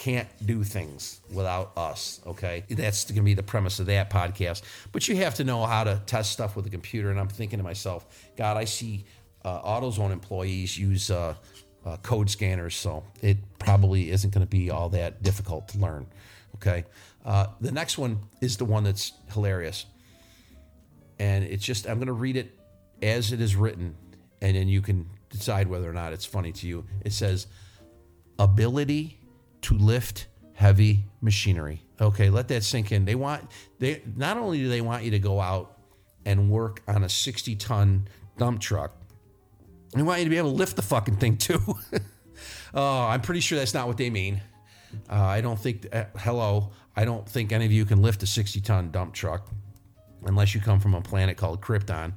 can't 0.00 0.28
do 0.46 0.64
things 0.64 1.20
without 1.30 1.76
us. 1.76 2.22
Okay, 2.26 2.64
that's 2.70 3.04
going 3.04 3.16
to 3.16 3.22
be 3.22 3.34
the 3.34 3.42
premise 3.42 3.80
of 3.80 3.86
that 3.86 4.08
podcast. 4.08 4.62
But 4.92 5.06
you 5.06 5.16
have 5.16 5.34
to 5.34 5.44
know 5.44 5.66
how 5.66 5.84
to 5.84 6.00
test 6.06 6.32
stuff 6.32 6.56
with 6.56 6.66
a 6.66 6.70
computer. 6.70 7.10
And 7.10 7.20
I'm 7.20 7.28
thinking 7.28 7.58
to 7.58 7.62
myself, 7.62 8.06
God, 8.34 8.56
I 8.56 8.64
see 8.64 9.04
uh, 9.44 9.60
AutoZone 9.60 10.10
employees 10.10 10.78
use 10.78 11.10
uh, 11.10 11.34
uh, 11.84 11.98
code 11.98 12.30
scanners, 12.30 12.74
so 12.76 13.04
it 13.20 13.36
probably 13.58 14.10
isn't 14.10 14.32
going 14.32 14.44
to 14.44 14.48
be 14.50 14.70
all 14.70 14.88
that 14.88 15.22
difficult 15.22 15.68
to 15.68 15.78
learn. 15.78 16.06
Okay, 16.56 16.86
uh, 17.26 17.48
the 17.60 17.70
next 17.70 17.98
one 17.98 18.20
is 18.40 18.56
the 18.56 18.64
one 18.64 18.84
that's 18.84 19.12
hilarious, 19.32 19.84
and 21.18 21.44
it's 21.44 21.64
just 21.64 21.86
I'm 21.86 21.96
going 21.96 22.06
to 22.06 22.14
read 22.14 22.38
it 22.38 22.58
as 23.02 23.32
it 23.32 23.40
is 23.42 23.54
written, 23.54 23.94
and 24.40 24.56
then 24.56 24.66
you 24.66 24.80
can 24.80 25.10
decide 25.28 25.68
whether 25.68 25.88
or 25.88 25.92
not 25.92 26.14
it's 26.14 26.24
funny 26.24 26.52
to 26.52 26.66
you. 26.66 26.86
It 27.04 27.12
says, 27.12 27.46
"Ability." 28.38 29.19
To 29.62 29.74
lift 29.76 30.26
heavy 30.54 31.04
machinery. 31.20 31.82
Okay, 32.00 32.30
let 32.30 32.48
that 32.48 32.64
sink 32.64 32.92
in. 32.92 33.04
They 33.04 33.14
want 33.14 33.50
they 33.78 34.02
not 34.16 34.36
only 34.36 34.58
do 34.58 34.68
they 34.68 34.80
want 34.80 35.04
you 35.04 35.10
to 35.12 35.18
go 35.18 35.40
out 35.40 35.78
and 36.24 36.50
work 36.50 36.82
on 36.86 37.04
a 37.04 37.08
60 37.08 37.56
ton 37.56 38.08
dump 38.38 38.60
truck, 38.60 38.92
they 39.94 40.02
want 40.02 40.18
you 40.20 40.24
to 40.24 40.30
be 40.30 40.38
able 40.38 40.50
to 40.50 40.56
lift 40.56 40.76
the 40.76 40.82
fucking 40.82 41.16
thing 41.16 41.36
too. 41.36 41.60
oh, 42.74 43.02
I'm 43.02 43.20
pretty 43.20 43.40
sure 43.40 43.58
that's 43.58 43.74
not 43.74 43.86
what 43.86 43.96
they 43.96 44.10
mean. 44.10 44.40
Uh, 45.08 45.14
I 45.14 45.40
don't 45.40 45.58
think, 45.58 45.86
uh, 45.94 46.04
hello, 46.18 46.70
I 46.96 47.04
don't 47.04 47.28
think 47.28 47.52
any 47.52 47.64
of 47.64 47.72
you 47.72 47.84
can 47.84 48.02
lift 48.02 48.22
a 48.22 48.26
60 48.26 48.60
ton 48.60 48.90
dump 48.90 49.14
truck 49.14 49.48
unless 50.26 50.54
you 50.54 50.60
come 50.60 50.80
from 50.80 50.94
a 50.94 51.00
planet 51.00 51.36
called 51.36 51.60
Krypton 51.60 52.12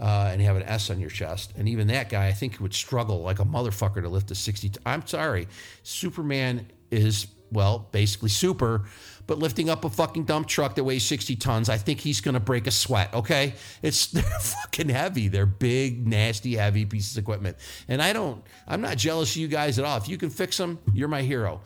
uh, 0.00 0.28
and 0.30 0.40
you 0.40 0.46
have 0.46 0.56
an 0.56 0.64
S 0.64 0.90
on 0.90 0.98
your 0.98 1.10
chest. 1.10 1.52
And 1.56 1.68
even 1.68 1.86
that 1.88 2.08
guy, 2.08 2.26
I 2.26 2.32
think, 2.32 2.58
would 2.60 2.74
struggle 2.74 3.22
like 3.22 3.38
a 3.38 3.44
motherfucker 3.44 4.02
to 4.02 4.08
lift 4.08 4.30
a 4.30 4.34
60. 4.34 4.70
T- 4.70 4.80
I'm 4.84 5.06
sorry. 5.06 5.46
Superman 5.82 6.66
is, 6.96 7.26
well, 7.52 7.88
basically 7.92 8.28
super, 8.28 8.86
but 9.26 9.38
lifting 9.38 9.68
up 9.68 9.84
a 9.84 9.90
fucking 9.90 10.24
dump 10.24 10.46
truck 10.46 10.76
that 10.76 10.84
weighs 10.84 11.04
60 11.04 11.36
tons, 11.36 11.68
I 11.68 11.78
think 11.78 12.00
he's 12.00 12.20
going 12.20 12.34
to 12.34 12.40
break 12.40 12.66
a 12.66 12.70
sweat, 12.70 13.12
okay? 13.12 13.54
It's, 13.82 14.06
they're 14.12 14.22
fucking 14.22 14.88
heavy. 14.88 15.28
They're 15.28 15.46
big, 15.46 16.06
nasty, 16.06 16.56
heavy 16.56 16.84
pieces 16.84 17.16
of 17.16 17.24
equipment. 17.24 17.56
And 17.88 18.00
I 18.00 18.12
don't, 18.12 18.42
I'm 18.68 18.80
not 18.80 18.96
jealous 18.96 19.32
of 19.32 19.36
you 19.38 19.48
guys 19.48 19.78
at 19.78 19.84
all. 19.84 19.96
If 19.96 20.08
you 20.08 20.16
can 20.16 20.30
fix 20.30 20.56
them, 20.56 20.78
you're 20.94 21.08
my 21.08 21.22
hero. 21.22 21.60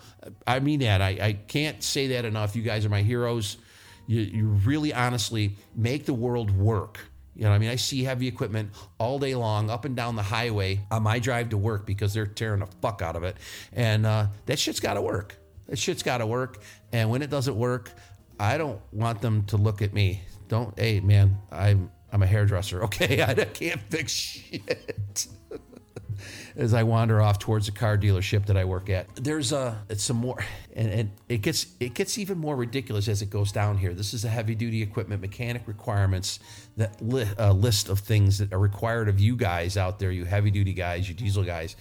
I 0.47 0.61
mean 0.61 0.81
that. 0.81 1.03
I, 1.03 1.18
I 1.20 1.33
can't 1.33 1.83
say 1.83 2.09
that 2.09 2.24
enough. 2.24 2.57
You 2.57 2.62
guys 2.62 2.85
are 2.87 2.91
my 2.91 3.03
heroes. 3.03 3.59
You, 4.07 4.20
you 4.20 4.47
really 4.49 4.93
honestly 4.93 5.57
make 5.76 6.07
the 6.07 6.14
world 6.14 6.51
work. 6.51 7.10
You 7.41 7.47
know, 7.47 7.53
I 7.53 7.59
mean, 7.59 7.70
I 7.70 7.76
see 7.76 8.05
heavy 8.05 8.28
equipment 8.28 8.70
all 8.99 9.18
day 9.18 9.34
long 9.34 9.70
up 9.70 9.86
and 9.86 9.97
down 9.97 10.14
the 10.14 10.22
highway 10.22 10.80
on 10.91 11.03
my 11.03 11.18
drive 11.18 11.49
to 11.49 11.57
work 11.57 11.86
because 11.86 12.12
they're 12.12 12.26
tearing 12.26 12.61
the 12.61 12.66
fuck 12.82 13.01
out 13.01 13.16
of 13.16 13.22
it. 13.24 13.38
And 13.72 14.05
uh, 14.05 14.26
that 14.45 14.59
shit's 14.59 14.78
got 14.78 14.95
to 14.95 15.01
work. 15.01 15.36
That 15.66 15.78
shit's 15.78 16.03
got 16.03 16.18
to 16.18 16.26
work. 16.26 16.59
And 16.93 17.09
when 17.09 17.22
it 17.22 17.30
doesn't 17.30 17.57
work, 17.57 17.93
I 18.38 18.59
don't 18.59 18.78
want 18.93 19.22
them 19.22 19.45
to 19.47 19.57
look 19.57 19.80
at 19.80 19.95
me. 19.95 20.20
Don't, 20.49 20.78
hey, 20.78 21.01
man, 21.01 21.38
I'm 21.51 21.91
I'm 22.12 22.22
a 22.22 22.26
hairdresser. 22.26 22.84
Okay, 22.84 23.22
I 23.22 23.32
can't 23.32 23.80
fix 23.88 24.12
shit. 24.12 25.26
As 26.57 26.75
I 26.75 26.83
wander 26.83 27.21
off 27.21 27.39
towards 27.39 27.66
the 27.66 27.73
car 27.73 27.97
dealership 27.97 28.47
that 28.47 28.57
I 28.57 28.64
work 28.64 28.91
at, 28.91 29.14
there's 29.16 29.53
a 29.53 29.83
it's 29.89 30.03
some 30.05 30.16
more, 30.18 30.45
and, 30.75 30.91
and 30.91 31.11
it 31.29 31.39
gets 31.39 31.66
it 31.81 31.95
gets 31.95 32.18
even 32.18 32.39
more 32.39 32.57
ridiculous 32.57 33.09
as 33.09 33.23
it 33.23 33.31
goes 33.31 33.53
down 33.53 33.79
here. 33.79 33.95
This 33.95 34.14
is 34.14 34.25
a 34.25 34.29
heavy 34.29 34.55
duty 34.55 34.83
equipment 34.83 35.21
mechanic 35.21 35.62
requirements 35.66 36.41
that 36.77 37.01
li- 37.01 37.29
uh, 37.39 37.53
list 37.53 37.89
of 37.89 38.01
things 38.01 38.39
that 38.39 38.53
are 38.53 38.59
required 38.59 39.09
of 39.09 39.21
you 39.21 39.37
guys 39.37 39.77
out 39.77 39.99
there, 39.99 40.11
you 40.11 40.25
heavy 40.25 40.51
duty 40.51 40.73
guys, 40.73 41.09
you 41.09 41.14
diesel 41.14 41.45
guys. 41.45 41.77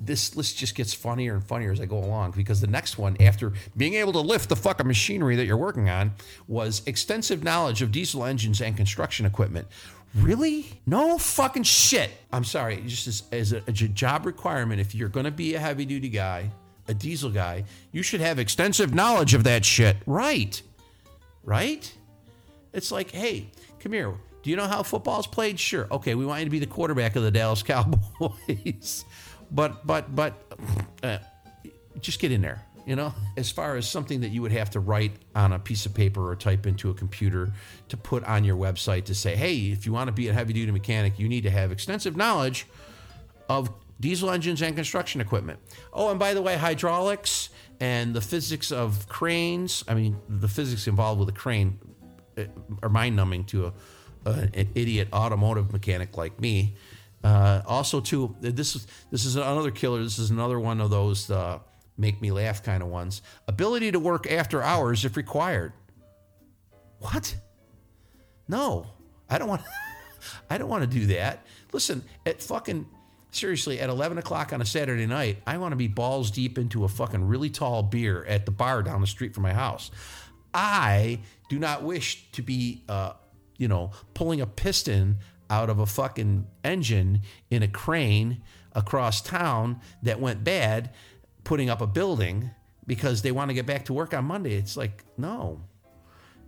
This 0.00 0.34
list 0.34 0.58
just 0.58 0.74
gets 0.74 0.92
funnier 0.92 1.34
and 1.34 1.44
funnier 1.44 1.70
as 1.70 1.80
I 1.80 1.86
go 1.86 1.98
along 1.98 2.32
because 2.32 2.60
the 2.60 2.66
next 2.66 2.98
one, 2.98 3.16
after 3.20 3.52
being 3.76 3.94
able 3.94 4.12
to 4.14 4.20
lift 4.20 4.48
the 4.48 4.56
fucking 4.56 4.86
machinery 4.86 5.36
that 5.36 5.46
you're 5.46 5.56
working 5.56 5.88
on, 5.88 6.14
was 6.48 6.82
extensive 6.86 7.44
knowledge 7.44 7.82
of 7.82 7.92
diesel 7.92 8.24
engines 8.24 8.60
and 8.60 8.76
construction 8.76 9.26
equipment. 9.26 9.68
Really? 10.14 10.66
No 10.86 11.18
fucking 11.18 11.62
shit. 11.62 12.10
I'm 12.32 12.44
sorry. 12.44 12.82
Just 12.86 13.06
as, 13.06 13.22
as 13.32 13.52
a, 13.52 13.58
a 13.66 13.72
job 13.72 14.26
requirement, 14.26 14.80
if 14.80 14.94
you're 14.94 15.08
going 15.08 15.24
to 15.24 15.30
be 15.30 15.54
a 15.54 15.58
heavy 15.58 15.84
duty 15.84 16.08
guy, 16.08 16.50
a 16.88 16.94
diesel 16.94 17.30
guy, 17.30 17.64
you 17.92 18.02
should 18.02 18.20
have 18.20 18.38
extensive 18.38 18.94
knowledge 18.94 19.34
of 19.34 19.44
that 19.44 19.64
shit. 19.64 19.96
Right. 20.06 20.60
Right? 21.44 21.90
It's 22.72 22.92
like, 22.92 23.10
hey, 23.10 23.46
come 23.80 23.92
here. 23.92 24.14
Do 24.42 24.50
you 24.50 24.56
know 24.56 24.66
how 24.66 24.82
football's 24.82 25.26
played? 25.26 25.58
Sure. 25.58 25.86
Okay, 25.90 26.14
we 26.14 26.26
want 26.26 26.40
you 26.40 26.46
to 26.46 26.50
be 26.50 26.58
the 26.58 26.66
quarterback 26.66 27.16
of 27.16 27.22
the 27.22 27.30
Dallas 27.30 27.62
Cowboys. 27.64 29.04
but 29.50 29.86
but 29.86 30.14
but 30.14 30.34
uh, 31.02 31.18
just 32.00 32.18
get 32.18 32.32
in 32.32 32.42
there. 32.42 32.60
You 32.84 32.96
know, 32.96 33.14
as 33.36 33.50
far 33.50 33.76
as 33.76 33.88
something 33.88 34.22
that 34.22 34.30
you 34.30 34.42
would 34.42 34.50
have 34.52 34.70
to 34.70 34.80
write 34.80 35.12
on 35.36 35.52
a 35.52 35.58
piece 35.58 35.86
of 35.86 35.94
paper 35.94 36.28
or 36.28 36.34
type 36.34 36.66
into 36.66 36.90
a 36.90 36.94
computer 36.94 37.52
to 37.88 37.96
put 37.96 38.24
on 38.24 38.42
your 38.42 38.56
website 38.56 39.04
to 39.04 39.14
say, 39.14 39.36
hey, 39.36 39.54
if 39.70 39.86
you 39.86 39.92
want 39.92 40.08
to 40.08 40.12
be 40.12 40.28
a 40.28 40.32
heavy 40.32 40.52
duty 40.52 40.72
mechanic, 40.72 41.18
you 41.18 41.28
need 41.28 41.42
to 41.42 41.50
have 41.50 41.70
extensive 41.70 42.16
knowledge 42.16 42.66
of 43.48 43.70
diesel 44.00 44.30
engines 44.30 44.62
and 44.62 44.74
construction 44.74 45.20
equipment. 45.20 45.60
Oh, 45.92 46.10
and 46.10 46.18
by 46.18 46.34
the 46.34 46.42
way, 46.42 46.56
hydraulics 46.56 47.50
and 47.78 48.14
the 48.14 48.20
physics 48.20 48.72
of 48.72 49.08
cranes. 49.08 49.84
I 49.86 49.94
mean, 49.94 50.16
the 50.28 50.48
physics 50.48 50.88
involved 50.88 51.20
with 51.20 51.28
a 51.28 51.32
crane 51.32 51.78
uh, 52.36 52.44
are 52.82 52.88
mind 52.88 53.14
numbing 53.14 53.44
to 53.46 53.66
a, 53.66 53.72
an 54.30 54.68
idiot 54.74 55.08
automotive 55.12 55.72
mechanic 55.72 56.16
like 56.16 56.40
me. 56.40 56.74
Uh, 57.22 57.62
also, 57.66 58.00
too, 58.00 58.34
this 58.40 58.74
is 58.74 58.86
this 59.12 59.24
is 59.24 59.36
another 59.36 59.70
killer. 59.70 60.02
This 60.02 60.18
is 60.18 60.30
another 60.30 60.58
one 60.58 60.80
of 60.80 60.90
those 60.90 61.30
uh, 61.30 61.60
make 62.02 62.20
me 62.20 62.32
laugh 62.32 62.62
kind 62.62 62.82
of 62.82 62.90
ones. 62.90 63.22
Ability 63.48 63.92
to 63.92 63.98
work 63.98 64.30
after 64.30 64.60
hours 64.60 65.06
if 65.06 65.16
required. 65.16 65.72
What? 66.98 67.36
No, 68.48 68.88
I 69.30 69.38
don't 69.38 69.48
want. 69.48 69.62
I 70.50 70.58
don't 70.58 70.68
want 70.68 70.82
to 70.82 70.98
do 70.98 71.06
that. 71.06 71.46
Listen, 71.72 72.02
at 72.26 72.42
fucking 72.42 72.86
seriously, 73.30 73.80
at 73.80 73.88
11 73.88 74.18
o'clock 74.18 74.52
on 74.52 74.60
a 74.60 74.64
Saturday 74.64 75.06
night, 75.06 75.38
I 75.46 75.56
want 75.56 75.72
to 75.72 75.76
be 75.76 75.88
balls 75.88 76.30
deep 76.30 76.58
into 76.58 76.84
a 76.84 76.88
fucking 76.88 77.26
really 77.26 77.48
tall 77.48 77.82
beer 77.82 78.24
at 78.26 78.46
the 78.46 78.52
bar 78.52 78.82
down 78.82 79.00
the 79.00 79.06
street 79.06 79.32
from 79.32 79.44
my 79.44 79.54
house. 79.54 79.90
I 80.52 81.20
do 81.48 81.58
not 81.58 81.82
wish 81.82 82.30
to 82.32 82.42
be, 82.42 82.82
uh, 82.88 83.12
you 83.56 83.68
know, 83.68 83.92
pulling 84.12 84.40
a 84.40 84.46
piston 84.46 85.18
out 85.48 85.70
of 85.70 85.78
a 85.78 85.86
fucking 85.86 86.46
engine 86.64 87.22
in 87.48 87.62
a 87.62 87.68
crane 87.68 88.42
across 88.74 89.20
town 89.20 89.80
that 90.02 90.20
went 90.20 90.44
bad 90.44 90.90
putting 91.44 91.70
up 91.70 91.80
a 91.80 91.86
building 91.86 92.50
because 92.86 93.22
they 93.22 93.32
want 93.32 93.50
to 93.50 93.54
get 93.54 93.66
back 93.66 93.84
to 93.86 93.92
work 93.92 94.14
on 94.14 94.24
Monday. 94.24 94.54
It's 94.54 94.76
like, 94.76 95.04
no. 95.16 95.60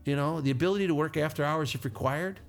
You 0.05 0.17
know, 0.17 0.41
the 0.41 0.51
ability 0.51 0.87
to 0.89 0.95
work 0.95 1.17
after 1.17 1.45
hours 1.45 1.75
if 1.75 1.85
required, 1.85 2.41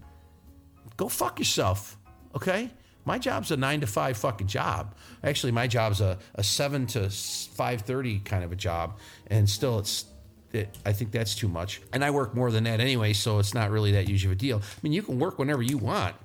go 0.98 1.08
fuck 1.08 1.40
yourself. 1.40 1.98
Okay? 2.36 2.72
My 3.06 3.20
job's 3.20 3.52
a 3.52 3.58
nine 3.58 3.82
to 3.82 3.88
five 3.88 4.18
fucking 4.18 4.48
job. 4.48 4.96
Actually, 5.24 5.52
my 5.52 5.68
job's 5.68 6.02
a, 6.02 6.18
a 6.34 6.44
seven 6.44 6.88
to 6.88 7.10
five 7.10 7.82
thirty 7.82 8.20
kind 8.20 8.44
of 8.44 8.52
a 8.52 8.56
job, 8.56 8.98
and 9.28 9.50
still, 9.50 9.80
it's. 9.80 10.06
It, 10.52 10.76
I 10.86 10.94
think 10.94 11.12
that's 11.12 11.36
too 11.36 11.50
much, 11.50 11.82
and 11.92 12.04
I 12.04 12.12
work 12.12 12.34
more 12.34 12.50
than 12.50 12.64
that 12.64 12.80
anyway, 12.80 13.12
so 13.12 13.40
it's 13.40 13.54
not 13.54 13.72
really 13.72 13.92
that 13.92 14.08
huge 14.08 14.24
of 14.24 14.32
a 14.32 14.36
deal. 14.36 14.60
I 14.60 14.80
mean, 14.84 14.94
you 14.94 15.04
can 15.04 15.20
work 15.20 15.38
whenever 15.38 15.62
you 15.62 15.78
want. 15.78 16.16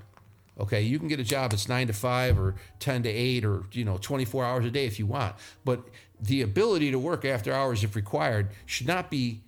Okay, 0.58 0.82
you 0.82 1.00
can 1.00 1.08
get 1.08 1.18
a 1.18 1.24
job 1.24 1.50
that's 1.50 1.68
nine 1.68 1.88
to 1.88 1.92
five 1.92 2.38
or 2.38 2.54
ten 2.78 3.02
to 3.02 3.08
eight 3.08 3.44
or 3.44 3.64
you 3.72 3.84
know 3.84 3.98
twenty 3.98 4.24
four 4.24 4.44
hours 4.44 4.64
a 4.64 4.70
day 4.70 4.86
if 4.86 4.98
you 4.98 5.06
want, 5.06 5.34
but 5.64 5.82
the 6.22 6.42
ability 6.42 6.90
to 6.90 6.98
work 6.98 7.24
after 7.24 7.52
hours 7.52 7.84
if 7.84 7.96
required 7.96 8.50
should 8.66 8.86
not 8.86 9.10
be 9.10 9.40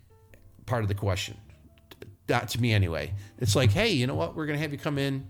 part 0.67 0.83
of 0.83 0.89
the 0.89 0.95
question. 0.95 1.37
Not 2.29 2.49
to 2.51 2.61
me 2.61 2.73
anyway. 2.73 3.13
It's 3.39 3.57
like, 3.57 3.71
hey, 3.71 3.91
you 3.91 4.07
know 4.07 4.15
what? 4.15 4.35
We're 4.35 4.47
going 4.47 4.57
to 4.59 4.63
have 4.63 4.73
you 4.73 4.79
come 4.79 4.99
in. 4.99 5.29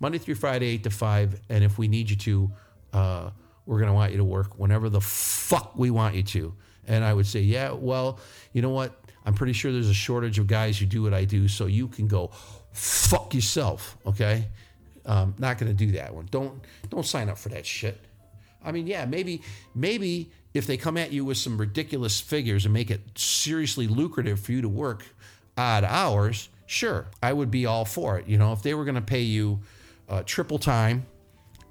Monday 0.00 0.18
through 0.18 0.36
Friday, 0.36 0.66
eight 0.66 0.84
to 0.84 0.90
five. 0.90 1.40
And 1.48 1.64
if 1.64 1.78
we 1.78 1.88
need 1.88 2.08
you 2.08 2.16
to, 2.16 2.50
uh, 2.92 3.30
we're 3.66 3.78
going 3.78 3.88
to 3.88 3.94
want 3.94 4.12
you 4.12 4.18
to 4.18 4.24
work 4.24 4.58
whenever 4.58 4.88
the 4.88 5.00
fuck 5.00 5.76
we 5.76 5.90
want 5.90 6.14
you 6.14 6.22
to. 6.22 6.54
And 6.86 7.04
I 7.04 7.12
would 7.12 7.26
say, 7.26 7.40
yeah, 7.40 7.72
well, 7.72 8.20
you 8.52 8.62
know 8.62 8.70
what? 8.70 8.94
I'm 9.24 9.34
pretty 9.34 9.52
sure 9.52 9.72
there's 9.72 9.90
a 9.90 9.94
shortage 9.94 10.38
of 10.38 10.46
guys 10.46 10.78
who 10.78 10.86
do 10.86 11.02
what 11.02 11.12
I 11.12 11.24
do, 11.24 11.48
so 11.48 11.66
you 11.66 11.88
can 11.88 12.06
go 12.06 12.30
fuck 12.70 13.34
yourself. 13.34 13.98
Okay, 14.06 14.46
um, 15.04 15.34
not 15.38 15.58
going 15.58 15.66
to 15.68 15.74
do 15.74 15.92
that 15.92 16.14
one. 16.14 16.28
Don't 16.30 16.62
don't 16.90 17.04
sign 17.04 17.28
up 17.28 17.36
for 17.36 17.48
that 17.48 17.66
shit. 17.66 18.00
I 18.64 18.70
mean, 18.70 18.86
yeah, 18.86 19.04
maybe 19.04 19.42
maybe 19.74 20.30
if 20.56 20.66
they 20.66 20.76
come 20.76 20.96
at 20.96 21.12
you 21.12 21.24
with 21.24 21.36
some 21.36 21.58
ridiculous 21.58 22.20
figures 22.20 22.64
and 22.64 22.74
make 22.74 22.90
it 22.90 23.00
seriously 23.16 23.86
lucrative 23.86 24.40
for 24.40 24.52
you 24.52 24.62
to 24.62 24.68
work 24.68 25.04
odd 25.56 25.84
hours, 25.84 26.48
sure, 26.66 27.06
I 27.22 27.32
would 27.32 27.50
be 27.50 27.66
all 27.66 27.84
for 27.84 28.18
it. 28.18 28.26
You 28.26 28.38
know, 28.38 28.52
if 28.52 28.62
they 28.62 28.74
were 28.74 28.84
going 28.84 28.96
to 28.96 29.00
pay 29.00 29.22
you 29.22 29.60
uh, 30.08 30.22
triple 30.24 30.58
time 30.58 31.06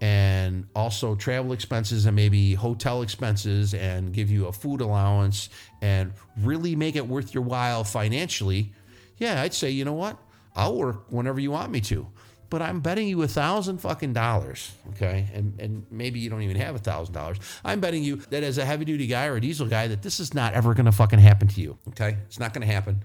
and 0.02 0.68
also 0.76 1.16
travel 1.16 1.54
expenses 1.54 2.06
and 2.06 2.16
maybe 2.16 2.54
hotel 2.54 3.02
expenses 3.02 3.74
and 3.74 4.14
give 4.14 4.30
you 4.30 4.48
a 4.48 4.52
food 4.52 4.82
allowance 4.82 5.50
and 5.82 6.14
really 6.38 6.76
make 6.76 6.96
it 6.96 7.08
worth 7.08 7.34
your 7.34 7.44
while 7.44 7.84
financially, 7.84 8.74
yeah, 9.18 9.42
I'd 9.42 9.54
say, 9.54 9.70
you 9.70 9.86
know 9.86 9.94
what? 9.94 10.18
I'll 10.56 10.76
work 10.76 11.06
whenever 11.10 11.40
you 11.40 11.52
want 11.52 11.72
me 11.72 11.82
to. 11.82 12.08
But 12.56 12.62
I'm 12.62 12.80
betting 12.80 13.10
you 13.10 13.22
a 13.22 13.28
thousand 13.28 13.80
fucking 13.80 14.14
dollars, 14.14 14.72
okay? 14.92 15.28
And 15.34 15.60
and 15.60 15.86
maybe 15.92 16.22
you 16.22 16.30
don't 16.30 16.42
even 16.42 16.56
have 16.56 16.74
a 16.74 16.80
thousand 16.80 17.14
dollars. 17.14 17.38
I'm 17.66 17.82
betting 17.82 18.02
you 18.02 18.16
that 18.30 18.44
as 18.44 18.58
a 18.58 18.64
heavy 18.64 18.86
duty 18.86 19.08
guy 19.08 19.26
or 19.26 19.36
a 19.36 19.42
diesel 19.42 19.68
guy, 19.68 19.90
that 19.90 20.02
this 20.02 20.22
is 20.22 20.34
not 20.34 20.54
ever 20.54 20.74
gonna 20.74 20.94
fucking 20.94 21.20
happen 21.20 21.50
to 21.50 21.60
you. 21.60 21.78
Okay? 21.90 22.16
It's 22.28 22.40
not 22.40 22.54
gonna 22.54 22.66
happen. 22.66 23.04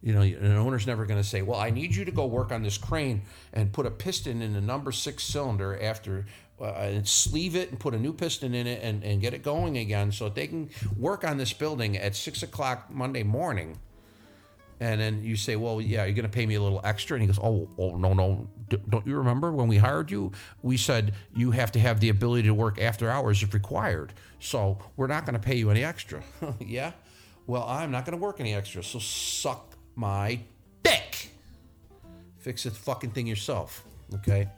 You 0.00 0.12
know, 0.14 0.20
an 0.20 0.52
owner's 0.52 0.86
never 0.86 1.06
going 1.06 1.20
to 1.20 1.28
say, 1.28 1.42
"Well, 1.42 1.58
I 1.58 1.70
need 1.70 1.96
you 1.96 2.04
to 2.04 2.12
go 2.12 2.24
work 2.26 2.52
on 2.52 2.62
this 2.62 2.78
crane 2.78 3.22
and 3.52 3.72
put 3.72 3.84
a 3.84 3.90
piston 3.90 4.42
in 4.42 4.52
the 4.52 4.60
number 4.60 4.92
six 4.92 5.24
cylinder 5.24 5.76
after 5.82 6.26
uh, 6.60 6.66
and 6.74 7.08
sleeve 7.08 7.56
it 7.56 7.70
and 7.70 7.80
put 7.80 7.94
a 7.94 7.98
new 7.98 8.12
piston 8.12 8.54
in 8.54 8.68
it 8.68 8.80
and, 8.80 9.02
and 9.02 9.20
get 9.20 9.34
it 9.34 9.42
going 9.42 9.76
again, 9.76 10.12
so 10.12 10.26
that 10.26 10.36
they 10.36 10.46
can 10.46 10.70
work 10.96 11.24
on 11.24 11.36
this 11.36 11.52
building 11.52 11.96
at 11.96 12.14
six 12.14 12.44
o'clock 12.44 12.92
Monday 12.92 13.24
morning." 13.24 13.76
And 14.80 15.00
then 15.00 15.22
you 15.22 15.36
say, 15.36 15.56
"Well, 15.56 15.80
yeah, 15.80 16.04
you're 16.04 16.14
going 16.14 16.24
to 16.24 16.28
pay 16.28 16.46
me 16.46 16.54
a 16.56 16.62
little 16.62 16.80
extra." 16.84 17.14
And 17.14 17.22
he 17.22 17.26
goes, 17.26 17.38
"Oh, 17.38 17.68
oh, 17.78 17.96
no, 17.96 18.12
no. 18.12 18.48
Don't 18.88 19.06
you 19.06 19.16
remember 19.16 19.52
when 19.52 19.68
we 19.68 19.76
hired 19.76 20.10
you? 20.10 20.32
We 20.62 20.76
said 20.76 21.14
you 21.34 21.52
have 21.52 21.72
to 21.72 21.78
have 21.78 22.00
the 22.00 22.08
ability 22.08 22.48
to 22.48 22.54
work 22.54 22.80
after 22.80 23.10
hours 23.10 23.42
if 23.42 23.54
required. 23.54 24.12
So 24.40 24.78
we're 24.96 25.06
not 25.06 25.26
going 25.26 25.34
to 25.34 25.40
pay 25.40 25.56
you 25.56 25.70
any 25.70 25.84
extra." 25.84 26.22
yeah. 26.60 26.92
Well, 27.46 27.64
I'm 27.64 27.90
not 27.90 28.04
going 28.04 28.18
to 28.18 28.22
work 28.22 28.40
any 28.40 28.54
extra. 28.54 28.82
So 28.82 28.98
suck 28.98 29.76
my 29.94 30.40
dick. 30.82 31.30
Fix 32.38 32.64
the 32.64 32.70
fucking 32.70 33.10
thing 33.10 33.26
yourself. 33.26 33.84
Okay. 34.14 34.48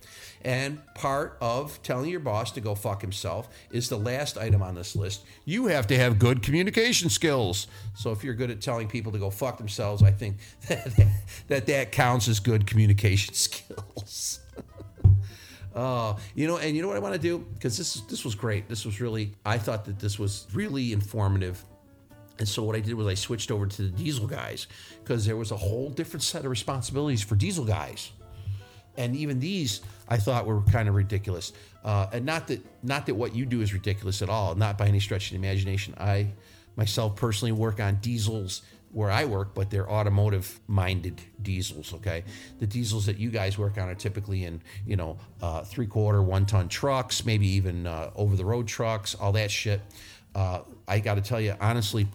And 0.46 0.80
part 0.94 1.38
of 1.40 1.82
telling 1.82 2.08
your 2.08 2.20
boss 2.20 2.52
to 2.52 2.60
go 2.60 2.76
fuck 2.76 3.00
himself 3.00 3.48
is 3.72 3.88
the 3.88 3.98
last 3.98 4.38
item 4.38 4.62
on 4.62 4.76
this 4.76 4.94
list. 4.94 5.24
You 5.44 5.66
have 5.66 5.88
to 5.88 5.98
have 5.98 6.20
good 6.20 6.40
communication 6.40 7.10
skills. 7.10 7.66
So 7.96 8.12
if 8.12 8.22
you're 8.22 8.34
good 8.34 8.52
at 8.52 8.60
telling 8.60 8.86
people 8.86 9.10
to 9.10 9.18
go 9.18 9.28
fuck 9.28 9.58
themselves, 9.58 10.04
I 10.04 10.12
think 10.12 10.36
that 10.68 11.10
that, 11.48 11.66
that 11.66 11.90
counts 11.90 12.28
as 12.28 12.38
good 12.38 12.64
communication 12.64 13.34
skills. 13.34 14.38
Uh, 15.74 16.16
you 16.36 16.46
know, 16.46 16.58
and 16.58 16.76
you 16.76 16.80
know 16.80 16.86
what 16.86 16.96
I 16.96 17.00
want 17.00 17.16
to 17.16 17.20
do 17.20 17.44
because 17.54 17.76
this 17.76 17.94
this 18.02 18.24
was 18.24 18.36
great. 18.36 18.68
This 18.68 18.86
was 18.86 19.00
really 19.00 19.34
I 19.44 19.58
thought 19.58 19.84
that 19.86 19.98
this 19.98 20.16
was 20.16 20.46
really 20.54 20.92
informative 20.92 21.64
and 22.38 22.48
so 22.48 22.62
what 22.62 22.76
I 22.76 22.80
did 22.80 22.94
was 22.94 23.06
I 23.06 23.14
switched 23.14 23.50
over 23.50 23.66
to 23.66 23.82
the 23.82 23.88
diesel 23.88 24.26
guys 24.26 24.66
because 25.02 25.24
there 25.24 25.36
was 25.36 25.50
a 25.50 25.56
whole 25.56 25.90
different 25.90 26.22
set 26.22 26.44
of 26.44 26.50
responsibilities 26.50 27.22
for 27.22 27.34
diesel 27.34 27.64
guys. 27.64 28.12
And 28.98 29.16
even 29.16 29.40
these 29.40 29.80
I 30.08 30.16
thought 30.16 30.46
were 30.46 30.62
kind 30.62 30.88
of 30.88 30.94
ridiculous. 30.94 31.52
Uh, 31.84 32.08
and 32.12 32.24
not 32.24 32.48
that 32.48 32.64
not 32.82 33.06
that 33.06 33.14
what 33.14 33.34
you 33.34 33.46
do 33.46 33.60
is 33.60 33.72
ridiculous 33.72 34.22
at 34.22 34.28
all, 34.28 34.54
not 34.54 34.76
by 34.78 34.86
any 34.88 35.00
stretch 35.00 35.26
of 35.26 35.30
the 35.30 35.46
imagination. 35.46 35.94
I 35.98 36.28
myself 36.76 37.16
personally 37.16 37.52
work 37.52 37.80
on 37.80 37.96
diesels 37.96 38.62
where 38.92 39.10
I 39.10 39.24
work, 39.24 39.54
but 39.54 39.70
they're 39.70 39.90
automotive 39.90 40.60
minded 40.68 41.20
diesels. 41.42 41.92
Okay, 41.94 42.24
the 42.58 42.66
diesels 42.66 43.06
that 43.06 43.18
you 43.18 43.30
guys 43.30 43.58
work 43.58 43.78
on 43.78 43.88
are 43.88 43.94
typically 43.94 44.44
in 44.44 44.62
you 44.86 44.96
know 44.96 45.18
uh, 45.42 45.62
three 45.62 45.86
quarter, 45.86 46.22
one 46.22 46.46
ton 46.46 46.68
trucks, 46.68 47.24
maybe 47.24 47.46
even 47.46 47.86
uh, 47.86 48.10
over 48.16 48.36
the 48.36 48.44
road 48.44 48.66
trucks, 48.66 49.14
all 49.14 49.32
that 49.32 49.50
shit. 49.50 49.80
Uh, 50.34 50.60
I 50.86 51.00
got 51.00 51.14
to 51.14 51.20
tell 51.20 51.40
you 51.40 51.54
honestly, 51.60 52.06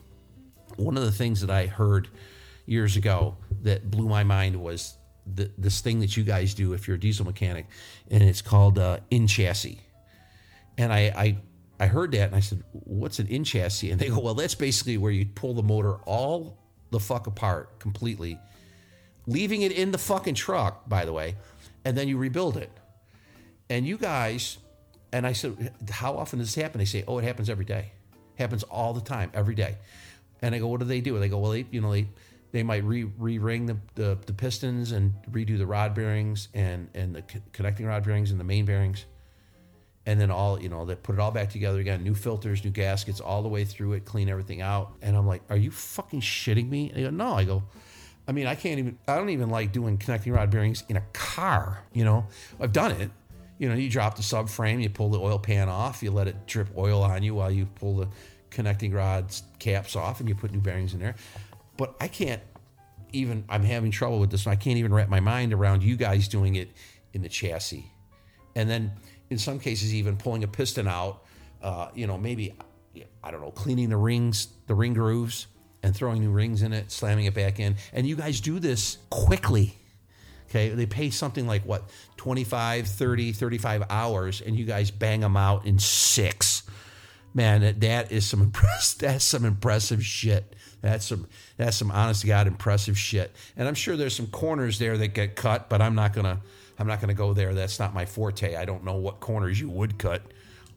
one 0.77 0.97
of 0.97 1.03
the 1.03 1.11
things 1.11 1.41
that 1.41 1.49
I 1.49 1.67
heard 1.67 2.07
years 2.65 2.95
ago 2.95 3.38
that 3.63 3.89
blew 3.89 4.07
my 4.07 4.23
mind 4.23 4.55
was 4.55 4.95
the, 5.26 5.51
this 5.57 5.82
thing 5.82 5.99
that 5.99 6.17
you 6.17 6.24
guys 6.24 6.53
do 6.53 6.74
if 6.74 6.88
you're 6.88 6.97
a 6.97 6.99
diesel 6.99 7.26
mechanic, 7.26 7.67
and 8.09 8.24
it's 8.24 8.41
called 8.41 8.80
uh, 8.80 8.97
in 9.09 9.28
chassis. 9.28 9.80
And 10.78 10.91
I, 10.91 10.99
I 11.15 11.38
I 11.80 11.88
heard 11.88 12.11
that 12.13 12.28
and 12.28 12.36
I 12.36 12.39
said, 12.39 12.63
"What's 12.72 13.19
an 13.19 13.28
in 13.28 13.43
chassis?" 13.43 13.91
And 13.91 13.99
they 13.99 14.09
go, 14.09 14.19
"Well, 14.19 14.34
that's 14.34 14.55
basically 14.55 14.97
where 14.97 15.11
you 15.11 15.26
pull 15.26 15.53
the 15.53 15.63
motor 15.63 15.95
all 16.05 16.57
the 16.91 16.99
fuck 16.99 17.28
apart 17.28 17.80
completely, 17.80 18.38
leaving 19.28 19.61
it 19.61 19.72
in 19.72 19.91
the 19.91 19.97
fucking 19.97 20.36
truck, 20.36 20.88
by 20.88 21.05
the 21.05 21.13
way, 21.13 21.36
and 21.86 21.97
then 21.97 22.07
you 22.07 22.17
rebuild 22.17 22.57
it." 22.57 22.72
And 23.69 23.86
you 23.86 23.97
guys, 23.97 24.57
and 25.13 25.26
I 25.26 25.34
said, 25.34 25.74
"How 25.89 26.17
often 26.17 26.39
does 26.39 26.53
this 26.53 26.63
happen?" 26.63 26.80
They 26.80 26.86
say, 26.86 27.03
"Oh, 27.07 27.17
it 27.17 27.24
happens 27.24 27.49
every 27.49 27.65
day. 27.65 27.91
Happens 28.36 28.63
all 28.63 28.93
the 28.93 29.01
time, 29.01 29.32
every 29.34 29.55
day." 29.55 29.78
And 30.41 30.55
I 30.55 30.59
go, 30.59 30.67
what 30.67 30.80
do 30.80 30.86
they 30.86 31.01
do? 31.01 31.15
And 31.15 31.24
They 31.24 31.30
go, 31.30 31.38
well, 31.38 31.51
they, 31.51 31.65
you 31.72 31.82
know, 31.82 31.91
they, 31.91 32.07
they 32.51 32.63
might 32.63 32.83
re 32.83 33.05
ring 33.05 33.65
the, 33.65 33.77
the, 33.95 34.17
the 34.25 34.33
pistons 34.33 34.91
and 34.91 35.13
redo 35.31 35.57
the 35.57 35.65
rod 35.65 35.93
bearings 35.95 36.49
and 36.53 36.89
and 36.93 37.15
the 37.15 37.23
connecting 37.53 37.85
rod 37.85 38.03
bearings 38.03 38.31
and 38.31 38.39
the 38.39 38.43
main 38.43 38.65
bearings, 38.65 39.05
and 40.05 40.19
then 40.19 40.29
all 40.31 40.61
you 40.61 40.69
know 40.69 40.85
they 40.85 40.95
put 40.95 41.15
it 41.15 41.19
all 41.19 41.31
back 41.31 41.49
together 41.49 41.79
again, 41.79 42.03
new 42.03 42.15
filters, 42.15 42.63
new 42.63 42.71
gaskets, 42.71 43.21
all 43.21 43.41
the 43.41 43.49
way 43.49 43.63
through 43.63 43.93
it, 43.93 44.05
clean 44.05 44.27
everything 44.27 44.61
out. 44.61 44.93
And 45.01 45.15
I'm 45.15 45.27
like, 45.27 45.41
are 45.49 45.57
you 45.57 45.71
fucking 45.71 46.21
shitting 46.21 46.69
me? 46.69 46.91
And 46.93 47.03
go, 47.03 47.09
no. 47.09 47.33
I 47.33 47.45
go, 47.45 47.63
I 48.27 48.33
mean, 48.33 48.47
I 48.47 48.55
can't 48.55 48.79
even. 48.79 48.97
I 49.07 49.15
don't 49.15 49.29
even 49.29 49.49
like 49.49 49.71
doing 49.71 49.97
connecting 49.97 50.33
rod 50.33 50.49
bearings 50.49 50.83
in 50.89 50.97
a 50.97 51.03
car. 51.13 51.83
You 51.93 52.03
know, 52.03 52.27
I've 52.59 52.73
done 52.73 52.91
it. 52.91 53.11
You 53.57 53.69
know, 53.69 53.75
you 53.75 53.89
drop 53.89 54.15
the 54.15 54.23
subframe, 54.23 54.81
you 54.81 54.89
pull 54.89 55.09
the 55.09 55.19
oil 55.19 55.37
pan 55.37 55.69
off, 55.69 56.01
you 56.01 56.09
let 56.09 56.27
it 56.27 56.47
drip 56.47 56.75
oil 56.75 57.03
on 57.03 57.21
you 57.21 57.35
while 57.35 57.51
you 57.51 57.67
pull 57.67 57.97
the 57.97 58.07
connecting 58.49 58.91
rods 58.91 59.43
caps 59.59 59.95
off 59.95 60.19
and 60.19 60.27
you 60.27 60.33
put 60.33 60.51
new 60.51 60.59
bearings 60.59 60.93
in 60.93 60.99
there. 60.99 61.15
But 61.78 61.95
I 61.99 62.07
can't 62.07 62.41
even, 63.13 63.45
I'm 63.49 63.63
having 63.63 63.91
trouble 63.91 64.19
with 64.19 64.32
this. 64.32 64.47
I 64.47 64.55
can't 64.55 64.78
even 64.78 64.93
wrap 64.93 65.09
my 65.09 65.19
mind 65.19 65.53
around 65.53 65.84
you 65.84 65.95
guys 65.95 66.28
doing 66.28 66.55
it 66.55 66.69
in 67.13 67.22
the 67.22 67.30
chassis. 67.30 67.91
And 68.55 68.69
then 68.69 68.91
in 69.30 69.38
some 69.38 69.59
cases, 69.59 69.93
even 69.93 70.17
pulling 70.17 70.43
a 70.43 70.47
piston 70.47 70.88
out, 70.88 71.24
uh, 71.61 71.89
you 71.93 72.07
know, 72.07 72.17
maybe, 72.17 72.53
I 73.24 73.32
don't 73.32 73.41
know, 73.41 73.51
cleaning 73.51 73.89
the 73.89 73.97
rings, 73.97 74.47
the 74.67 74.76
ring 74.76 74.93
grooves, 74.93 75.47
and 75.84 75.95
throwing 75.95 76.22
new 76.22 76.32
rings 76.32 76.61
in 76.61 76.74
it, 76.74 76.91
slamming 76.91 77.26
it 77.26 77.34
back 77.34 77.59
in. 77.59 77.76
And 77.93 78.05
you 78.05 78.15
guys 78.15 78.41
do 78.41 78.59
this 78.59 78.97
quickly. 79.09 79.78
Okay, 80.49 80.69
they 80.69 80.86
pay 80.86 81.11
something 81.11 81.47
like 81.47 81.63
what 81.65 81.89
25, 82.17 82.86
30, 82.86 83.32
35 83.32 83.84
hours, 83.89 84.41
and 84.41 84.59
you 84.59 84.65
guys 84.65 84.91
bang 84.91 85.22
them 85.22 85.38
out 85.38 85.65
in 85.65 85.80
six 85.80 86.50
man, 87.34 87.79
that 87.79 88.11
is 88.11 88.25
some 88.25 88.51
that's 88.99 89.23
some 89.23 89.45
impressive 89.45 90.03
shit. 90.03 90.55
That's 90.82 91.05
some 91.05 91.27
that's 91.57 91.77
some 91.77 91.91
honest 91.91 92.21
to 92.21 92.27
God 92.27 92.47
impressive 92.47 92.97
shit. 92.97 93.32
And 93.55 93.67
I'm 93.67 93.75
sure 93.75 93.95
there's 93.95 94.15
some 94.15 94.27
corners 94.27 94.79
there 94.79 94.97
that 94.97 95.09
get 95.09 95.36
cut, 95.36 95.69
but 95.69 95.82
I'm 95.82 95.95
not 95.95 96.13
gonna 96.13 96.41
I'm 96.79 96.88
not 96.88 96.99
gonna 97.01 97.13
go 97.13 97.34
there. 97.34 97.53
That's 97.53 97.79
not 97.79 97.93
my 97.93 98.05
forte. 98.05 98.55
I 98.55 98.65
don't 98.65 98.84
know 98.84 98.95
what 98.95 99.19
corners 99.19 99.59
you 99.59 99.69
would 99.69 99.97
cut 99.97 100.23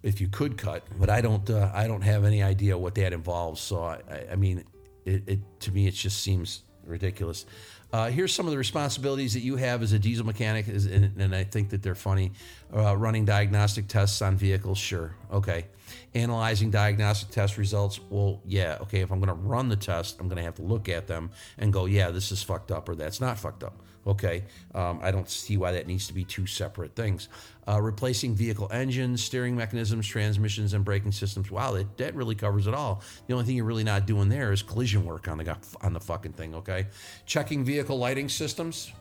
if 0.03 0.21
you 0.21 0.29
could 0.29 0.59
cut, 0.59 0.85
but 0.99 1.09
I 1.09 1.23
don't 1.23 1.49
uh, 1.49 1.71
I 1.75 1.87
don't 1.87 2.03
have 2.03 2.25
any 2.25 2.43
idea 2.43 2.77
what 2.77 2.95
that 2.97 3.13
involves. 3.13 3.61
So 3.61 3.83
I, 3.83 4.01
I 4.31 4.37
mean, 4.37 4.65
it, 5.05 5.23
it 5.27 5.61
to 5.61 5.73
me 5.73 5.87
it 5.87 5.95
just 5.95 6.21
seems 6.21 6.63
ridiculous. 6.87 7.47
Uh, 7.95 8.11
here's 8.11 8.35
some 8.35 8.45
of 8.45 8.51
the 8.51 8.59
responsibilities 8.59 9.35
that 9.35 9.41
you 9.41 9.55
have 9.55 9.81
as 9.81 9.93
a 9.93 9.99
diesel 10.01 10.27
mechanic, 10.27 10.67
and, 10.67 11.17
and 11.17 11.35
I 11.35 11.45
think 11.45 11.71
that 11.71 11.81
they're 11.81 11.95
funny. 11.95 12.33
Uh, 12.75 12.97
running 12.97 13.25
diagnostic 13.25 13.87
tests 13.87 14.21
on 14.21 14.37
vehicles, 14.37 14.79
sure, 14.79 15.15
okay. 15.33 15.67
Analyzing 16.15 16.71
diagnostic 16.71 17.31
test 17.31 17.59
results, 17.59 17.99
well, 18.09 18.41
yeah, 18.47 18.79
okay. 18.83 19.01
If 19.01 19.11
I'm 19.11 19.19
going 19.19 19.29
to 19.37 19.43
run 19.43 19.69
the 19.69 19.77
test, 19.77 20.21
I'm 20.21 20.29
going 20.29 20.37
to 20.37 20.45
have 20.45 20.55
to 20.57 20.63
look 20.63 20.89
at 20.89 21.09
them 21.09 21.31
and 21.59 21.73
go, 21.73 21.87
yeah, 21.87 22.11
this 22.11 22.31
is 22.31 22.43
fucked 22.43 22.71
up 22.71 22.89
or 22.89 22.95
that's 22.95 23.21
not 23.21 23.37
fucked 23.39 23.65
up. 23.65 23.81
Okay, 24.07 24.45
um, 24.75 25.01
I 25.03 25.11
don't 25.11 25.29
see 25.29 25.57
why 25.57 25.73
that 25.73 25.87
needs 25.87 26.07
to 26.09 26.13
be 26.13 26.25
two 26.25 26.47
separate 26.47 26.95
things. 26.95 27.29
Uh, 27.67 27.81
replacing 27.81 28.35
vehicle 28.35 28.69
engines, 28.71 29.25
steering 29.25 29.57
mechanisms, 29.57 30.07
transmissions, 30.07 30.75
and 30.75 30.85
braking 30.85 31.13
systems. 31.13 31.51
Wow, 31.51 31.73
that, 31.73 31.97
that 31.97 32.15
really 32.15 32.35
covers 32.35 32.67
it 32.67 32.75
all. 32.75 33.03
The 33.27 33.33
only 33.33 33.47
thing 33.47 33.57
you're 33.57 33.65
really 33.65 33.83
not 33.83 34.07
doing 34.07 34.29
there 34.29 34.53
is 34.53 34.63
collision 34.63 35.07
work 35.07 35.27
on 35.27 35.39
the 35.39 35.57
on 35.81 35.95
the 35.95 36.01
fucking 36.01 36.33
thing. 36.33 36.55
Okay, 36.55 36.87
checking 37.25 37.65
vehicle 37.65 37.97
lighting 37.97 38.29
systems. 38.29 38.93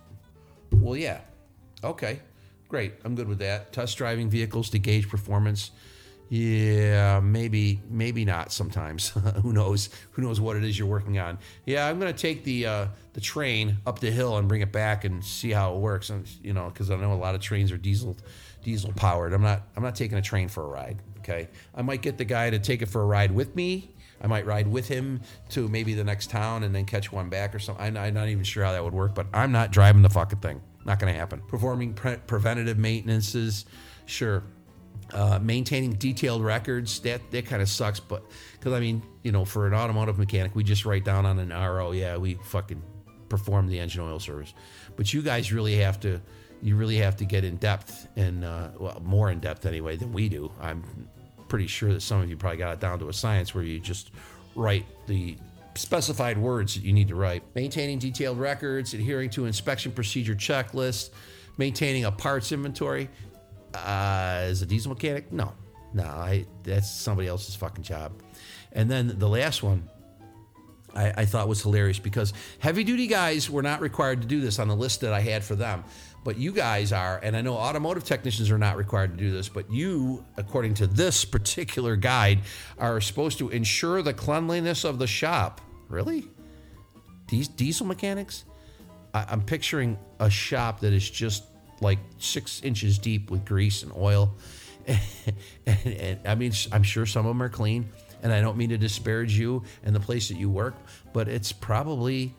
Well, 0.71 0.95
yeah, 0.95 1.19
okay, 1.83 2.21
great. 2.69 2.93
I'm 3.03 3.13
good 3.13 3.27
with 3.27 3.39
that. 3.39 3.73
Test 3.73 3.97
driving 3.97 4.29
vehicles 4.29 4.69
to 4.69 4.79
gauge 4.79 5.09
performance. 5.09 5.71
Yeah, 6.33 7.19
maybe, 7.19 7.79
maybe 7.91 8.25
not. 8.25 8.51
Sometimes, 8.51 9.09
who 9.43 9.53
knows? 9.53 9.89
Who 10.13 10.23
knows 10.23 10.41
what 10.41 10.57
it 10.57 10.63
is 10.63 10.79
you're 10.79 10.87
working 10.87 11.19
on? 11.19 11.37
Yeah, 11.63 11.85
I'm 11.87 11.99
gonna 11.99 12.11
take 12.11 12.43
the 12.43 12.65
uh, 12.65 12.87
the 13.13 13.21
train 13.21 13.77
up 13.85 13.99
the 13.99 14.09
hill 14.09 14.39
and 14.39 14.47
bring 14.47 14.61
it 14.61 14.71
back 14.71 15.05
and 15.05 15.23
see 15.23 15.51
how 15.51 15.75
it 15.75 15.79
works. 15.79 16.09
And 16.09 16.27
you 16.41 16.53
know, 16.53 16.69
because 16.69 16.89
I 16.89 16.95
know 16.95 17.13
a 17.13 17.21
lot 17.21 17.35
of 17.35 17.41
trains 17.41 17.71
are 17.71 17.77
diesel 17.77 18.17
diesel 18.63 18.91
powered. 18.93 19.31
I'm 19.31 19.43
not 19.43 19.61
I'm 19.75 19.83
not 19.83 19.93
taking 19.93 20.17
a 20.17 20.23
train 20.23 20.47
for 20.47 20.63
a 20.63 20.67
ride. 20.67 20.97
Okay, 21.19 21.49
I 21.75 21.83
might 21.83 22.01
get 22.01 22.17
the 22.17 22.25
guy 22.25 22.49
to 22.49 22.57
take 22.57 22.81
it 22.81 22.87
for 22.87 23.03
a 23.03 23.05
ride 23.05 23.31
with 23.31 23.55
me. 23.55 23.91
I 24.19 24.25
might 24.25 24.47
ride 24.47 24.67
with 24.67 24.87
him 24.87 25.21
to 25.49 25.67
maybe 25.67 25.93
the 25.93 26.03
next 26.03 26.31
town 26.31 26.63
and 26.63 26.73
then 26.73 26.85
catch 26.85 27.11
one 27.11 27.29
back 27.29 27.53
or 27.53 27.59
something. 27.59 27.85
I'm, 27.85 27.95
I'm 27.95 28.13
not 28.15 28.29
even 28.29 28.43
sure 28.43 28.63
how 28.63 28.71
that 28.71 28.83
would 28.83 28.93
work, 28.93 29.13
but 29.13 29.27
I'm 29.35 29.51
not 29.51 29.69
driving 29.71 30.01
the 30.01 30.09
fucking 30.09 30.39
thing. 30.39 30.63
Not 30.83 30.97
going 30.97 31.13
to 31.13 31.19
happen. 31.19 31.41
Performing 31.47 31.93
pre- 31.93 32.17
preventative 32.25 32.77
maintenances, 32.79 33.65
sure. 34.07 34.43
Uh, 35.13 35.37
maintaining 35.43 35.93
detailed 35.93 36.43
records 36.43 36.99
that 37.01 37.21
that 37.29 37.45
kind 37.45 37.61
of 37.61 37.69
sucks 37.69 37.99
but 37.99 38.23
because 38.53 38.73
i 38.73 38.79
mean 38.79 38.99
you 39.21 39.31
know 39.31 39.45
for 39.45 39.67
an 39.67 39.73
automotive 39.75 40.17
mechanic 40.17 40.55
we 40.55 40.63
just 40.63 40.85
write 40.85 41.05
down 41.05 41.23
on 41.23 41.37
an 41.37 41.49
ro 41.49 41.91
yeah 41.91 42.17
we 42.17 42.33
fucking 42.45 42.81
perform 43.33 43.65
the 43.67 43.79
engine 43.79 44.01
oil 44.01 44.19
service. 44.19 44.53
But 44.95 45.11
you 45.11 45.23
guys 45.23 45.51
really 45.51 45.77
have 45.77 45.99
to 46.01 46.21
you 46.61 46.75
really 46.75 46.97
have 46.97 47.17
to 47.17 47.25
get 47.25 47.43
in 47.43 47.57
depth 47.57 48.07
and 48.15 48.45
uh, 48.45 48.69
well 48.79 49.01
more 49.03 49.31
in 49.31 49.39
depth 49.39 49.65
anyway 49.65 49.95
than 49.95 50.13
we 50.13 50.29
do. 50.29 50.51
I'm 50.61 50.83
pretty 51.47 51.65
sure 51.65 51.91
that 51.93 52.01
some 52.01 52.21
of 52.21 52.29
you 52.29 52.37
probably 52.37 52.59
got 52.59 52.73
it 52.73 52.79
down 52.79 52.99
to 52.99 53.09
a 53.09 53.13
science 53.13 53.55
where 53.55 53.63
you 53.63 53.79
just 53.79 54.11
write 54.55 54.85
the 55.07 55.35
specified 55.73 56.37
words 56.37 56.75
that 56.75 56.83
you 56.83 56.93
need 56.93 57.07
to 57.07 57.15
write. 57.15 57.41
Maintaining 57.55 57.97
detailed 57.97 58.37
records 58.37 58.93
adhering 58.93 59.31
to 59.31 59.45
inspection 59.45 59.91
procedure 59.91 60.35
checklists 60.35 61.09
maintaining 61.57 62.05
a 62.05 62.11
parts 62.11 62.51
inventory 62.51 63.09
uh, 63.73 64.39
as 64.43 64.61
a 64.61 64.65
diesel 64.65 64.89
mechanic, 64.89 65.31
no, 65.31 65.53
no, 65.93 66.03
I 66.03 66.45
that's 66.63 66.89
somebody 66.89 67.27
else's 67.27 67.55
fucking 67.55 67.83
job. 67.83 68.13
And 68.71 68.89
then 68.89 69.19
the 69.19 69.29
last 69.29 69.61
one, 69.61 69.89
I, 70.95 71.13
I 71.17 71.25
thought 71.25 71.47
was 71.47 71.61
hilarious 71.61 71.99
because 71.99 72.33
heavy 72.59 72.83
duty 72.83 73.07
guys 73.07 73.49
were 73.49 73.61
not 73.61 73.81
required 73.81 74.21
to 74.21 74.27
do 74.27 74.41
this 74.41 74.59
on 74.59 74.67
the 74.67 74.75
list 74.75 75.01
that 75.01 75.13
I 75.13 75.21
had 75.21 75.43
for 75.43 75.55
them, 75.55 75.83
but 76.23 76.37
you 76.37 76.51
guys 76.51 76.91
are, 76.91 77.19
and 77.21 77.35
I 77.35 77.41
know 77.41 77.55
automotive 77.55 78.03
technicians 78.03 78.49
are 78.49 78.57
not 78.57 78.77
required 78.77 79.11
to 79.11 79.17
do 79.17 79.31
this, 79.31 79.49
but 79.49 79.71
you, 79.71 80.25
according 80.37 80.75
to 80.75 80.87
this 80.87 81.25
particular 81.25 81.95
guide, 81.95 82.39
are 82.77 83.01
supposed 83.01 83.37
to 83.39 83.49
ensure 83.49 84.01
the 84.01 84.13
cleanliness 84.13 84.83
of 84.83 84.99
the 84.99 85.07
shop. 85.07 85.61
Really? 85.89 86.27
These 87.27 87.47
diesel 87.49 87.85
mechanics? 87.85 88.45
I, 89.13 89.25
I'm 89.29 89.41
picturing 89.41 89.97
a 90.19 90.29
shop 90.29 90.79
that 90.81 90.93
is 90.93 91.09
just 91.09 91.43
like 91.83 91.99
six 92.17 92.61
inches 92.63 92.97
deep 92.97 93.29
with 93.29 93.45
grease 93.45 93.83
and 93.83 93.91
oil. 93.95 94.33
and, 94.87 94.99
and, 95.85 96.19
I 96.25 96.35
mean, 96.35 96.53
I'm 96.71 96.83
sure 96.83 97.05
some 97.05 97.25
of 97.25 97.29
them 97.29 97.41
are 97.43 97.49
clean, 97.49 97.89
and 98.21 98.33
I 98.33 98.41
don't 98.41 98.57
mean 98.57 98.69
to 98.69 98.77
disparage 98.77 99.37
you 99.37 99.63
and 99.83 99.95
the 99.95 99.99
place 99.99 100.29
that 100.29 100.37
you 100.37 100.49
work, 100.49 100.75
but 101.13 101.27
it's 101.27 101.51
probably 101.51 102.33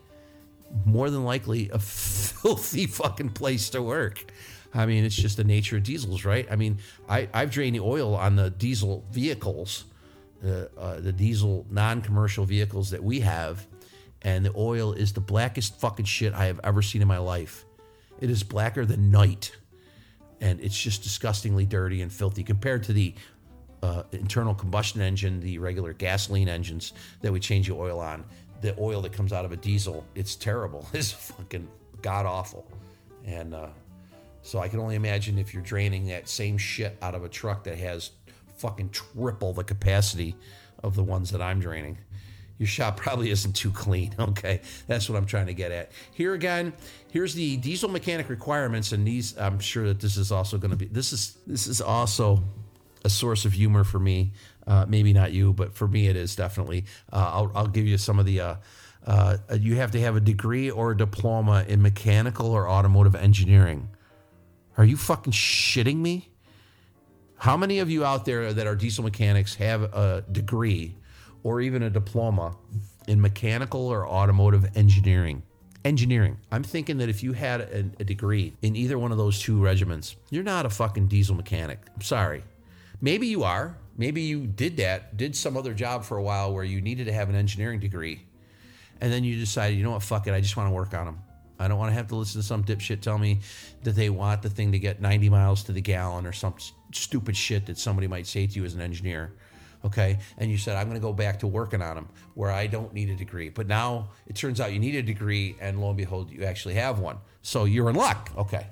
more 0.83 1.09
than 1.09 1.23
likely 1.23 1.69
a 1.69 1.79
filthy 1.79 2.85
fucking 2.85 3.29
place 3.29 3.69
to 3.71 3.81
work. 3.81 4.25
I 4.73 4.85
mean, 4.85 5.05
it's 5.05 5.15
just 5.15 5.37
the 5.37 5.43
nature 5.45 5.77
of 5.77 5.83
diesels, 5.83 6.25
right? 6.25 6.45
I 6.51 6.57
mean, 6.57 6.79
I, 7.07 7.29
I've 7.33 7.49
drained 7.49 7.75
the 7.75 7.79
oil 7.79 8.13
on 8.13 8.35
the 8.35 8.49
diesel 8.49 9.05
vehicles, 9.09 9.85
uh, 10.43 10.99
the 10.99 11.13
diesel 11.13 11.65
non 11.69 12.01
commercial 12.01 12.45
vehicles 12.45 12.89
that 12.91 13.01
we 13.01 13.21
have, 13.21 13.65
and 14.21 14.45
the 14.45 14.51
oil 14.55 14.91
is 14.91 15.13
the 15.13 15.21
blackest 15.21 15.79
fucking 15.79 16.05
shit 16.05 16.33
I 16.33 16.45
have 16.47 16.59
ever 16.63 16.81
seen 16.81 17.01
in 17.01 17.07
my 17.07 17.19
life. 17.19 17.63
It 18.19 18.29
is 18.29 18.43
blacker 18.43 18.85
than 18.85 19.11
night, 19.11 19.55
and 20.41 20.59
it's 20.61 20.79
just 20.79 21.03
disgustingly 21.03 21.65
dirty 21.65 22.01
and 22.01 22.11
filthy 22.11 22.43
compared 22.43 22.83
to 22.83 22.93
the 22.93 23.13
uh, 23.83 24.03
internal 24.11 24.55
combustion 24.55 25.01
engine, 25.01 25.39
the 25.39 25.57
regular 25.59 25.93
gasoline 25.93 26.49
engines 26.49 26.93
that 27.21 27.31
we 27.31 27.39
change 27.39 27.67
the 27.67 27.75
oil 27.75 27.99
on. 27.99 28.23
The 28.61 28.75
oil 28.79 29.01
that 29.01 29.13
comes 29.13 29.33
out 29.33 29.45
of 29.45 29.51
a 29.51 29.57
diesel, 29.57 30.05
it's 30.15 30.35
terrible. 30.35 30.87
It's 30.93 31.11
fucking 31.11 31.67
god 32.01 32.25
awful, 32.25 32.65
and 33.25 33.53
uh, 33.53 33.67
so 34.41 34.59
I 34.59 34.67
can 34.67 34.79
only 34.79 34.95
imagine 34.95 35.37
if 35.37 35.53
you're 35.53 35.63
draining 35.63 36.07
that 36.07 36.29
same 36.29 36.57
shit 36.57 36.97
out 37.01 37.15
of 37.15 37.23
a 37.23 37.29
truck 37.29 37.63
that 37.65 37.77
has 37.77 38.11
fucking 38.57 38.89
triple 38.89 39.53
the 39.53 39.63
capacity 39.63 40.35
of 40.83 40.95
the 40.95 41.03
ones 41.03 41.31
that 41.31 41.41
I'm 41.41 41.59
draining 41.59 41.97
your 42.57 42.67
shop 42.67 42.97
probably 42.97 43.31
isn't 43.31 43.53
too 43.53 43.71
clean. 43.71 44.13
Okay, 44.25 44.61
that's 44.87 45.09
what 45.09 45.17
I'm 45.17 45.25
trying 45.25 45.45
to 45.47 45.53
get 45.53 45.71
at. 45.71 45.91
Here 46.11 46.33
again, 46.33 46.73
here's 47.11 47.33
the 47.35 47.57
diesel 47.57 47.89
mechanic 47.89 48.27
requirements, 48.29 48.91
and 48.91 49.07
these 49.07 49.37
I'm 49.37 49.59
sure 49.59 49.87
that 49.87 49.99
this 49.99 50.17
is 50.17 50.31
also 50.31 50.57
going 50.57 50.71
to 50.71 50.77
be 50.77 50.85
this 50.85 51.13
is 51.13 51.37
this 51.45 51.67
is 51.67 51.79
also 51.79 52.43
a 53.03 53.09
source 53.09 53.45
of 53.45 53.53
humor 53.53 53.83
for 53.83 53.99
me. 53.99 54.33
Uh, 54.65 54.85
maybe 54.87 55.13
not 55.13 55.31
you, 55.31 55.53
but 55.53 55.73
for 55.75 55.87
me 55.87 56.07
it 56.07 56.15
is 56.15 56.35
definitely. 56.35 56.85
Uh, 57.13 57.29
I'll, 57.33 57.51
I'll 57.55 57.67
give 57.67 57.85
you 57.85 57.97
some 57.97 58.19
of 58.19 58.25
the. 58.25 58.41
Uh, 58.41 58.55
uh 59.05 59.37
you 59.59 59.75
have 59.75 59.91
to 59.91 60.01
have 60.01 60.15
a 60.15 60.19
degree 60.19 60.71
or 60.71 60.91
a 60.91 60.97
diploma 60.97 61.63
in 61.67 61.81
mechanical 61.81 62.51
or 62.51 62.67
automotive 62.67 63.15
engineering. 63.15 63.89
Are 64.77 64.85
you 64.85 64.97
fucking 64.97 65.33
shitting 65.33 65.97
me? 65.97 66.31
How 67.37 67.55
many 67.57 67.79
of 67.79 67.89
you 67.89 68.03
out 68.03 68.25
there 68.25 68.51
that 68.53 68.65
are 68.65 68.75
diesel 68.75 69.03
mechanics 69.03 69.55
have 69.55 69.83
a 69.83 70.23
degree 70.31 70.95
or 71.45 71.61
even 71.61 71.83
a 71.83 71.89
diploma 71.91 72.57
in 73.07 73.21
mechanical 73.21 73.87
or 73.87 74.07
automotive 74.07 74.75
engineering. 74.75 75.43
Engineering. 75.85 76.37
I'm 76.51 76.63
thinking 76.63 76.97
that 76.97 77.07
if 77.07 77.21
you 77.21 77.33
had 77.33 77.61
a, 77.61 77.85
a, 77.99 78.03
degree 78.03 78.53
in 78.63 78.75
either 78.75 78.97
one 78.97 79.11
of 79.11 79.19
those 79.19 79.39
two 79.39 79.63
regiments, 79.63 80.15
you're 80.31 80.43
not 80.43 80.65
a 80.65 80.71
fucking 80.71 81.05
diesel 81.05 81.35
mechanic. 81.35 81.77
I'm 81.93 82.01
sorry. 82.01 82.43
Maybe 82.99 83.27
you 83.27 83.43
are. 83.43 83.77
Maybe 83.95 84.21
you 84.23 84.47
did 84.47 84.77
that, 84.77 85.17
did 85.17 85.35
some 85.35 85.55
other 85.55 85.75
job 85.75 86.03
for 86.03 86.17
a 86.17 86.23
while 86.23 86.51
where 86.51 86.63
you 86.63 86.81
needed 86.81 87.05
to 87.05 87.13
have 87.13 87.29
an 87.29 87.35
engineering 87.35 87.79
degree. 87.79 88.23
And 88.99 89.13
then 89.13 89.23
you 89.23 89.35
decided, 89.35 89.77
you 89.77 89.83
know 89.83 89.91
what, 89.91 90.01
fuck 90.01 90.25
it, 90.25 90.33
I 90.33 90.41
just 90.41 90.57
want 90.57 90.67
to 90.67 90.73
work 90.73 90.95
on 90.95 91.05
them. 91.05 91.19
I 91.59 91.67
don't 91.67 91.77
want 91.77 91.91
to 91.91 91.95
have 91.95 92.07
to 92.07 92.15
listen 92.15 92.41
to 92.41 92.47
some 92.47 92.63
dipshit 92.63 93.01
tell 93.01 93.19
me 93.19 93.41
that 93.83 93.91
they 93.91 94.09
want 94.09 94.41
the 94.41 94.49
thing 94.49 94.71
to 94.71 94.79
get 94.79 94.99
90 94.99 95.29
miles 95.29 95.63
to 95.65 95.73
the 95.73 95.81
gallon 95.81 96.25
or 96.25 96.33
some 96.33 96.55
stupid 96.91 97.37
shit 97.37 97.67
that 97.67 97.77
somebody 97.77 98.07
might 98.07 98.25
say 98.25 98.47
to 98.47 98.53
you 98.55 98.65
as 98.65 98.73
an 98.73 98.81
engineer 98.81 99.31
okay? 99.85 100.19
And 100.37 100.51
you 100.51 100.57
said 100.57 100.75
i'm 100.75 100.87
going 100.87 100.99
to 100.99 101.05
go 101.05 101.13
back 101.13 101.39
to 101.39 101.47
working 101.47 101.81
on 101.81 101.95
them 101.95 102.09
where 102.33 102.51
i 102.51 102.67
don't 102.67 102.93
need 102.93 103.09
a 103.09 103.15
degree. 103.15 103.49
But 103.49 103.67
now 103.67 104.09
it 104.27 104.35
turns 104.35 104.59
out 104.59 104.73
you 104.73 104.79
need 104.79 104.95
a 104.95 105.03
degree 105.03 105.55
and 105.61 105.79
lo 105.79 105.89
and 105.89 105.97
behold 105.97 106.31
you 106.31 106.43
actually 106.43 106.75
have 106.75 106.99
one. 106.99 107.17
So 107.41 107.65
you're 107.65 107.89
in 107.89 107.95
luck 107.95 108.31
okay? 108.37 108.67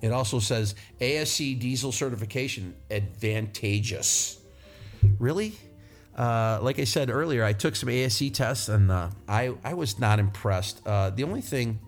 It 0.00 0.12
also 0.12 0.38
says 0.38 0.74
ASE 1.00 1.38
diesel 1.38 1.90
certification 1.90 2.74
advantageous. 2.90 4.38
Really? 5.18 5.54
Uh, 6.16 6.58
like 6.62 6.80
i 6.80 6.84
said 6.84 7.10
earlier 7.10 7.44
i 7.44 7.52
took 7.52 7.76
some 7.76 7.88
ASE 7.88 8.30
tests 8.32 8.68
and 8.68 8.90
uh, 8.90 9.08
I, 9.28 9.54
I 9.62 9.74
was 9.74 9.98
not 9.98 10.18
impressed. 10.18 10.84
Uh, 10.86 11.10
the 11.10 11.24
only 11.24 11.42
thing 11.42 11.78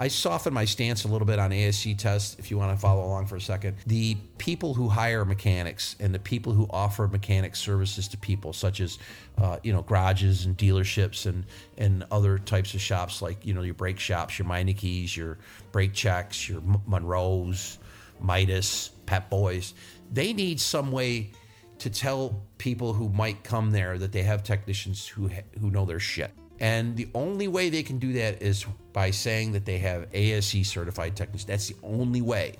I 0.00 0.08
softened 0.08 0.54
my 0.54 0.64
stance 0.64 1.04
a 1.04 1.08
little 1.08 1.26
bit 1.26 1.38
on 1.38 1.52
ASE 1.52 1.94
tests 1.98 2.34
if 2.38 2.50
you 2.50 2.56
want 2.56 2.74
to 2.74 2.80
follow 2.80 3.04
along 3.04 3.26
for 3.26 3.36
a 3.36 3.40
second. 3.40 3.76
The 3.86 4.16
people 4.38 4.72
who 4.72 4.88
hire 4.88 5.26
mechanics 5.26 5.94
and 6.00 6.14
the 6.14 6.18
people 6.18 6.54
who 6.54 6.66
offer 6.70 7.06
mechanic 7.06 7.54
services 7.54 8.08
to 8.08 8.16
people, 8.16 8.54
such 8.54 8.80
as 8.80 8.98
uh, 9.36 9.58
you 9.62 9.74
know 9.74 9.82
garages 9.82 10.46
and 10.46 10.56
dealerships 10.56 11.26
and 11.26 11.44
and 11.76 12.06
other 12.10 12.38
types 12.38 12.72
of 12.72 12.80
shops 12.80 13.20
like 13.20 13.44
you 13.44 13.52
know 13.52 13.60
your 13.60 13.74
brake 13.74 14.00
shops, 14.00 14.38
your 14.38 14.48
Meinekes, 14.48 15.14
your 15.14 15.36
brake 15.70 15.92
checks, 15.92 16.48
your 16.48 16.62
Monroes, 16.86 17.76
Midas, 18.20 18.92
Pep 19.04 19.28
Boys, 19.28 19.74
they 20.10 20.32
need 20.32 20.58
some 20.60 20.92
way 20.92 21.30
to 21.78 21.90
tell 21.90 22.42
people 22.56 22.94
who 22.94 23.10
might 23.10 23.44
come 23.44 23.70
there 23.70 23.98
that 23.98 24.12
they 24.12 24.22
have 24.22 24.44
technicians 24.44 25.06
who 25.06 25.28
who 25.60 25.70
know 25.70 25.84
their 25.84 26.00
shit. 26.00 26.32
And 26.60 26.94
the 26.94 27.08
only 27.14 27.48
way 27.48 27.70
they 27.70 27.82
can 27.82 27.98
do 27.98 28.12
that 28.14 28.42
is 28.42 28.66
by 28.92 29.10
saying 29.10 29.52
that 29.52 29.64
they 29.64 29.78
have 29.78 30.06
ASE 30.12 30.68
certified 30.68 31.16
technicians. 31.16 31.46
That's 31.46 31.68
the 31.68 31.76
only 31.82 32.20
way. 32.20 32.56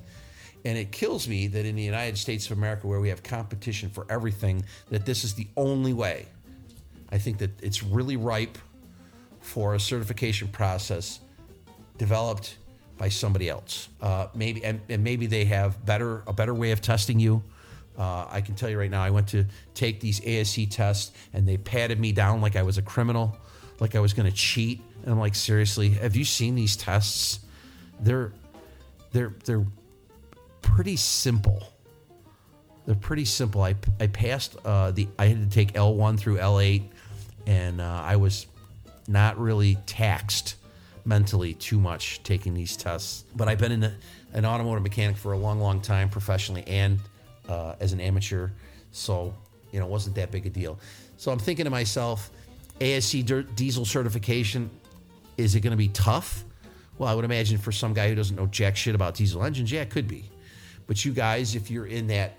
And 0.64 0.76
it 0.76 0.90
kills 0.90 1.28
me 1.28 1.46
that 1.48 1.66
in 1.66 1.76
the 1.76 1.82
United 1.82 2.18
States 2.18 2.50
of 2.50 2.56
America, 2.56 2.86
where 2.86 3.00
we 3.00 3.10
have 3.10 3.22
competition 3.22 3.90
for 3.90 4.06
everything, 4.10 4.64
that 4.90 5.06
this 5.06 5.24
is 5.24 5.34
the 5.34 5.46
only 5.56 5.92
way. 5.92 6.26
I 7.12 7.18
think 7.18 7.38
that 7.38 7.62
it's 7.62 7.82
really 7.82 8.16
ripe 8.16 8.56
for 9.40 9.74
a 9.74 9.80
certification 9.80 10.48
process 10.48 11.20
developed 11.98 12.56
by 12.96 13.08
somebody 13.08 13.48
else. 13.48 13.88
Uh, 14.00 14.28
maybe 14.34 14.64
and, 14.64 14.80
and, 14.88 15.02
maybe 15.02 15.26
they 15.26 15.46
have 15.46 15.84
better 15.86 16.22
a 16.26 16.32
better 16.32 16.54
way 16.54 16.70
of 16.70 16.82
testing 16.82 17.18
you. 17.18 17.42
Uh, 17.98 18.26
I 18.30 18.40
can 18.42 18.54
tell 18.54 18.68
you 18.68 18.78
right 18.78 18.90
now, 18.90 19.02
I 19.02 19.10
went 19.10 19.28
to 19.28 19.46
take 19.74 20.00
these 20.00 20.24
ASE 20.24 20.66
tests 20.68 21.12
and 21.32 21.48
they 21.48 21.56
patted 21.56 21.98
me 21.98 22.12
down 22.12 22.40
like 22.40 22.56
I 22.56 22.62
was 22.62 22.78
a 22.78 22.82
criminal 22.82 23.36
like 23.80 23.96
I 23.96 24.00
was 24.00 24.12
going 24.12 24.30
to 24.30 24.36
cheat. 24.36 24.80
And 25.02 25.12
I'm 25.12 25.18
like, 25.18 25.34
seriously, 25.34 25.90
have 25.90 26.14
you 26.14 26.24
seen 26.24 26.54
these 26.54 26.76
tests? 26.76 27.40
They're 27.98 28.32
they're 29.12 29.34
they're 29.44 29.66
pretty 30.62 30.96
simple. 30.96 31.72
They're 32.86 32.94
pretty 32.94 33.24
simple. 33.24 33.62
I, 33.62 33.74
I 33.98 34.06
passed 34.06 34.56
uh, 34.64 34.90
the 34.92 35.08
I 35.18 35.26
had 35.26 35.50
to 35.50 35.54
take 35.54 35.72
L1 35.74 36.18
through 36.18 36.36
L8, 36.38 36.82
and 37.46 37.80
uh, 37.80 38.02
I 38.04 38.16
was 38.16 38.46
not 39.08 39.38
really 39.38 39.76
taxed 39.86 40.56
mentally 41.04 41.54
too 41.54 41.80
much 41.80 42.22
taking 42.22 42.54
these 42.54 42.76
tests. 42.76 43.24
But 43.34 43.48
I've 43.48 43.58
been 43.58 43.72
in 43.72 43.84
a, 43.84 43.94
an 44.32 44.44
automotive 44.44 44.82
mechanic 44.82 45.16
for 45.16 45.32
a 45.32 45.38
long, 45.38 45.60
long 45.60 45.80
time, 45.80 46.08
professionally 46.08 46.64
and 46.66 46.98
uh, 47.48 47.74
as 47.80 47.92
an 47.92 48.00
amateur. 48.00 48.50
So, 48.92 49.34
you 49.72 49.80
know, 49.80 49.86
it 49.86 49.90
wasn't 49.90 50.16
that 50.16 50.30
big 50.30 50.46
a 50.46 50.50
deal. 50.50 50.78
So 51.16 51.32
I'm 51.32 51.38
thinking 51.38 51.64
to 51.64 51.70
myself, 51.70 52.30
ASE 52.80 53.12
diesel 53.54 53.84
certification, 53.84 54.70
is 55.36 55.54
it 55.54 55.60
going 55.60 55.72
to 55.72 55.76
be 55.76 55.88
tough? 55.88 56.44
Well, 56.98 57.08
I 57.08 57.14
would 57.14 57.24
imagine 57.24 57.58
for 57.58 57.72
some 57.72 57.94
guy 57.94 58.08
who 58.08 58.14
doesn't 58.14 58.36
know 58.36 58.46
jack 58.46 58.76
shit 58.76 58.94
about 58.94 59.14
diesel 59.14 59.42
engines, 59.42 59.72
yeah, 59.72 59.82
it 59.82 59.90
could 59.90 60.06
be. 60.06 60.30
But 60.86 61.04
you 61.04 61.12
guys, 61.12 61.54
if 61.54 61.70
you're 61.70 61.86
in 61.86 62.08
that 62.08 62.36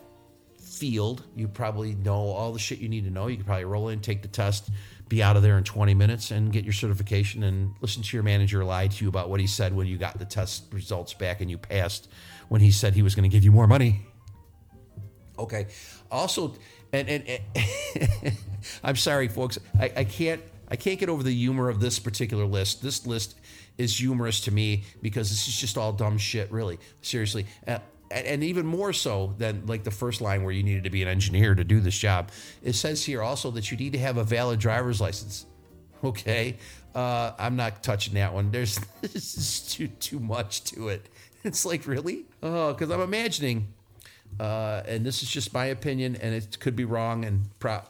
field, 0.60 1.24
you 1.36 1.48
probably 1.48 1.96
know 1.96 2.14
all 2.14 2.54
the 2.54 2.60
shit 2.60 2.80
you 2.80 2.90
need 2.90 3.04
to 3.06 3.12
know. 3.12 3.28
You 3.28 3.38
could 3.38 3.46
probably 3.46 3.66
roll 3.66 3.90
in, 3.90 4.00
take 4.00 4.22
the 4.22 4.28
test, 4.28 4.70
be 5.10 5.22
out 5.22 5.36
of 5.36 5.44
there 5.44 5.58
in 5.58 5.64
20 5.64 5.94
minutes, 5.94 6.32
and 6.32 6.52
get 6.52 6.64
your 6.64 6.74
certification 6.74 7.44
and 7.44 7.74
listen 7.82 8.04
to 8.04 8.18
your 8.18 8.24
manager 8.24 8.64
lie 8.64 8.88
to 8.88 9.04
you 9.06 9.10
about 9.10 9.30
what 9.30 9.40
he 9.40 9.48
said 9.48 9.76
when 9.76 9.88
you 9.88 9.98
got 9.98 10.18
the 10.18 10.26
test 10.26 10.66
results 10.72 11.14
back 11.14 11.42
and 11.42 11.50
you 11.50 11.58
passed 11.58 12.10
when 12.50 12.62
he 12.62 12.72
said 12.72 12.94
he 12.94 13.02
was 13.02 13.16
going 13.16 13.30
to 13.30 13.34
give 13.34 13.44
you 13.44 13.52
more 13.52 13.68
money. 13.68 14.02
Okay. 15.38 15.68
Also, 16.10 16.54
and, 16.94 17.08
and, 17.10 17.24
and 17.28 18.38
I'm 18.84 18.96
sorry, 18.96 19.28
folks, 19.28 19.58
I, 19.80 19.92
I 19.98 20.04
can't 20.04 20.42
I 20.70 20.78
can't 20.78 20.98
get 21.00 21.10
over 21.10 21.22
the 21.22 21.34
humor 21.34 21.68
of 21.68 21.82
this 21.82 22.00
particular 22.00 22.46
list. 22.46 22.82
This 22.82 23.06
list 23.06 23.38
is 23.78 23.98
humorous 23.98 24.40
to 24.42 24.52
me 24.52 24.86
because 25.02 25.30
this 25.30 25.48
is 25.50 25.60
just 25.60 25.78
all 25.78 25.92
dumb 25.92 26.18
shit, 26.18 26.50
really. 26.50 26.80
Seriously. 27.02 27.46
Uh, 27.68 27.80
and 28.10 28.44
even 28.44 28.66
more 28.66 28.94
so 28.94 29.34
than 29.38 29.66
like 29.66 29.84
the 29.84 29.92
first 29.92 30.22
line 30.22 30.44
where 30.44 30.54
you 30.54 30.64
needed 30.64 30.84
to 30.84 30.90
be 30.90 31.02
an 31.02 31.08
engineer 31.08 31.56
to 31.56 31.64
do 31.64 31.80
this 31.80 31.98
job. 31.98 32.30
It 32.64 32.74
says 32.74 33.04
here 33.04 33.22
also 33.22 33.52
that 33.52 33.72
you 33.72 33.78
need 33.78 33.94
to 33.94 34.00
have 34.00 34.18
a 34.18 34.24
valid 34.24 34.60
driver's 34.60 35.02
license. 35.02 35.46
Okay, 36.04 36.58
uh, 36.96 37.32
I'm 37.38 37.56
not 37.56 37.84
touching 37.84 38.16
that 38.16 38.34
one. 38.34 38.52
There's 38.52 38.80
this 39.02 39.38
is 39.38 39.62
too 39.74 39.88
too 39.88 40.20
much 40.20 40.64
to 40.66 40.90
it. 40.90 41.08
It's 41.44 41.66
like 41.66 41.88
really, 41.88 42.26
oh, 42.44 42.74
because 42.74 42.92
I'm 42.92 43.02
imagining, 43.02 43.74
uh, 44.40 44.84
and 44.86 45.06
this 45.06 45.24
is 45.24 45.30
just 45.30 45.54
my 45.54 45.66
opinion, 45.66 46.16
and 46.16 46.34
it 46.34 46.60
could 46.60 46.76
be 46.76 46.86
wrong, 46.86 47.26
and 47.26 47.48
pro- 47.60 47.84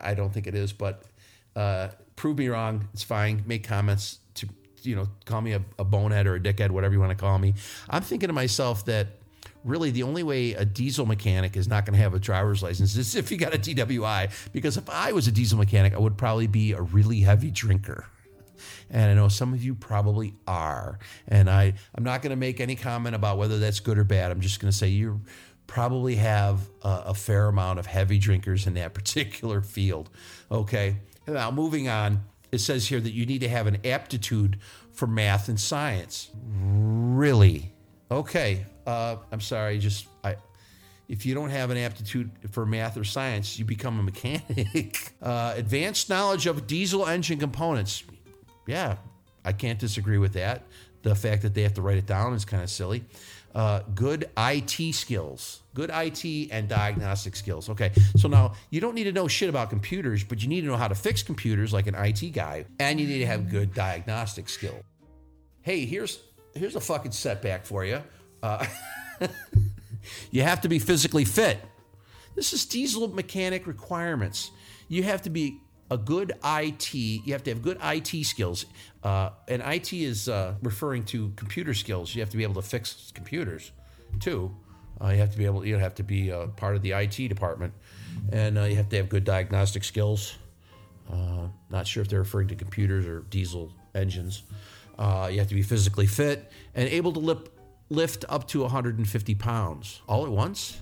I 0.00 0.14
don't 0.14 0.32
think 0.32 0.46
it 0.46 0.54
is, 0.54 0.72
but 0.72 1.02
uh, 1.56 1.88
prove 2.16 2.38
me 2.38 2.48
wrong. 2.48 2.88
It's 2.92 3.02
fine. 3.02 3.42
Make 3.46 3.64
comments 3.64 4.18
to 4.34 4.48
you 4.82 4.96
know, 4.96 5.08
call 5.24 5.40
me 5.40 5.52
a, 5.52 5.62
a 5.78 5.84
bonehead 5.84 6.26
or 6.26 6.36
a 6.36 6.40
dickhead, 6.40 6.70
whatever 6.70 6.94
you 6.94 7.00
want 7.00 7.10
to 7.10 7.16
call 7.16 7.38
me. 7.38 7.54
I'm 7.88 8.02
thinking 8.02 8.28
to 8.28 8.32
myself 8.32 8.84
that 8.86 9.08
really 9.64 9.90
the 9.90 10.02
only 10.02 10.22
way 10.22 10.54
a 10.54 10.64
diesel 10.64 11.06
mechanic 11.06 11.56
is 11.56 11.68
not 11.68 11.84
going 11.84 11.94
to 11.94 12.02
have 12.02 12.14
a 12.14 12.18
driver's 12.18 12.62
license 12.62 12.96
is 12.96 13.14
if 13.14 13.30
you 13.30 13.36
got 13.36 13.54
a 13.54 13.58
DWI. 13.58 14.30
Because 14.52 14.76
if 14.76 14.88
I 14.88 15.12
was 15.12 15.28
a 15.28 15.32
diesel 15.32 15.58
mechanic, 15.58 15.94
I 15.94 15.98
would 15.98 16.16
probably 16.16 16.46
be 16.46 16.72
a 16.72 16.80
really 16.80 17.20
heavy 17.20 17.50
drinker. 17.50 18.06
And 18.90 19.10
I 19.10 19.14
know 19.14 19.28
some 19.28 19.54
of 19.54 19.62
you 19.62 19.74
probably 19.74 20.34
are. 20.46 20.98
And 21.28 21.48
I, 21.48 21.74
I'm 21.94 22.04
not 22.04 22.22
going 22.22 22.30
to 22.30 22.36
make 22.36 22.60
any 22.60 22.74
comment 22.74 23.14
about 23.14 23.38
whether 23.38 23.58
that's 23.58 23.80
good 23.80 23.98
or 23.98 24.04
bad. 24.04 24.30
I'm 24.30 24.40
just 24.40 24.60
going 24.60 24.70
to 24.70 24.76
say 24.76 24.88
you 24.88 25.20
probably 25.70 26.16
have 26.16 26.68
a, 26.82 27.02
a 27.06 27.14
fair 27.14 27.46
amount 27.46 27.78
of 27.78 27.86
heavy 27.86 28.18
drinkers 28.18 28.66
in 28.66 28.74
that 28.74 28.92
particular 28.94 29.62
field. 29.62 30.10
Okay. 30.50 30.96
Now, 31.28 31.52
moving 31.52 31.88
on, 31.88 32.24
it 32.50 32.58
says 32.58 32.88
here 32.88 32.98
that 32.98 33.12
you 33.12 33.24
need 33.24 33.42
to 33.42 33.48
have 33.48 33.68
an 33.68 33.78
aptitude 33.86 34.58
for 34.92 35.06
math 35.06 35.48
and 35.48 35.60
science. 35.60 36.28
Really? 36.60 37.72
Okay. 38.10 38.66
Uh, 38.84 39.16
I'm 39.30 39.40
sorry. 39.40 39.78
Just 39.78 40.08
I, 40.24 40.34
if 41.08 41.24
you 41.24 41.34
don't 41.34 41.50
have 41.50 41.70
an 41.70 41.76
aptitude 41.76 42.32
for 42.50 42.66
math 42.66 42.96
or 42.96 43.04
science, 43.04 43.56
you 43.56 43.64
become 43.64 44.00
a 44.00 44.02
mechanic. 44.02 45.12
uh, 45.22 45.54
advanced 45.56 46.08
knowledge 46.08 46.46
of 46.46 46.66
diesel 46.66 47.06
engine 47.06 47.38
components. 47.38 48.02
Yeah, 48.66 48.96
I 49.44 49.52
can't 49.52 49.78
disagree 49.78 50.18
with 50.18 50.32
that. 50.32 50.64
The 51.02 51.14
fact 51.14 51.42
that 51.42 51.54
they 51.54 51.62
have 51.62 51.74
to 51.74 51.82
write 51.82 51.96
it 51.96 52.06
down 52.06 52.34
is 52.34 52.44
kind 52.44 52.62
of 52.62 52.70
silly. 52.70 53.04
Uh, 53.52 53.80
good 53.96 54.30
IT 54.38 54.94
skills, 54.94 55.62
good 55.74 55.90
IT 55.92 56.52
and 56.52 56.68
diagnostic 56.68 57.34
skills. 57.34 57.68
Okay, 57.68 57.90
so 58.16 58.28
now 58.28 58.52
you 58.70 58.80
don't 58.80 58.94
need 58.94 59.04
to 59.04 59.12
know 59.12 59.26
shit 59.26 59.48
about 59.48 59.70
computers, 59.70 60.22
but 60.22 60.40
you 60.40 60.48
need 60.48 60.60
to 60.60 60.68
know 60.68 60.76
how 60.76 60.86
to 60.86 60.94
fix 60.94 61.22
computers 61.22 61.72
like 61.72 61.88
an 61.88 61.96
IT 61.96 62.30
guy, 62.32 62.64
and 62.78 63.00
you 63.00 63.08
need 63.08 63.18
to 63.18 63.26
have 63.26 63.50
good 63.50 63.74
diagnostic 63.74 64.48
skill. 64.48 64.76
Hey, 65.62 65.84
here's 65.84 66.20
here's 66.54 66.76
a 66.76 66.80
fucking 66.80 67.10
setback 67.10 67.66
for 67.66 67.84
you. 67.84 68.00
Uh, 68.40 68.64
you 70.30 70.42
have 70.42 70.60
to 70.60 70.68
be 70.68 70.78
physically 70.78 71.24
fit. 71.24 71.58
This 72.36 72.52
is 72.52 72.64
diesel 72.64 73.08
mechanic 73.08 73.66
requirements. 73.66 74.52
You 74.88 75.02
have 75.02 75.22
to 75.22 75.30
be 75.30 75.58
a 75.90 75.98
good 75.98 76.32
IT. 76.44 76.94
You 76.94 77.32
have 77.32 77.42
to 77.44 77.50
have 77.50 77.62
good 77.62 77.78
IT 77.82 78.24
skills. 78.24 78.66
Uh, 79.02 79.30
and 79.48 79.62
IT 79.62 79.92
is 79.92 80.28
uh, 80.28 80.54
referring 80.62 81.04
to 81.04 81.32
computer 81.36 81.72
skills. 81.72 82.14
You 82.14 82.20
have 82.20 82.30
to 82.30 82.36
be 82.36 82.42
able 82.42 82.60
to 82.60 82.68
fix 82.68 83.10
computers, 83.14 83.72
too. 84.20 84.54
Uh, 85.00 85.08
you 85.08 85.18
have 85.18 85.30
to 85.32 85.38
be 85.38 85.46
able. 85.46 85.64
You 85.64 85.78
have 85.78 85.94
to 85.94 86.02
be 86.02 86.30
uh, 86.30 86.48
part 86.48 86.76
of 86.76 86.82
the 86.82 86.92
IT 86.92 87.16
department, 87.28 87.72
and 88.32 88.58
uh, 88.58 88.64
you 88.64 88.76
have 88.76 88.90
to 88.90 88.96
have 88.96 89.08
good 89.08 89.24
diagnostic 89.24 89.84
skills. 89.84 90.36
Uh, 91.10 91.48
not 91.70 91.86
sure 91.86 92.02
if 92.02 92.08
they're 92.08 92.20
referring 92.20 92.48
to 92.48 92.54
computers 92.54 93.06
or 93.06 93.20
diesel 93.30 93.72
engines. 93.94 94.42
you 94.98 95.38
have 95.38 95.48
to 95.48 95.54
be 95.54 95.62
physically 95.62 96.06
fit 96.06 96.52
and 96.74 96.88
able 96.88 97.12
to 97.12 97.18
lip, 97.18 97.58
lift 97.88 98.24
up 98.28 98.46
to 98.46 98.60
150 98.60 99.34
pounds 99.36 100.02
all 100.06 100.26
at 100.26 100.30
once. 100.30 100.78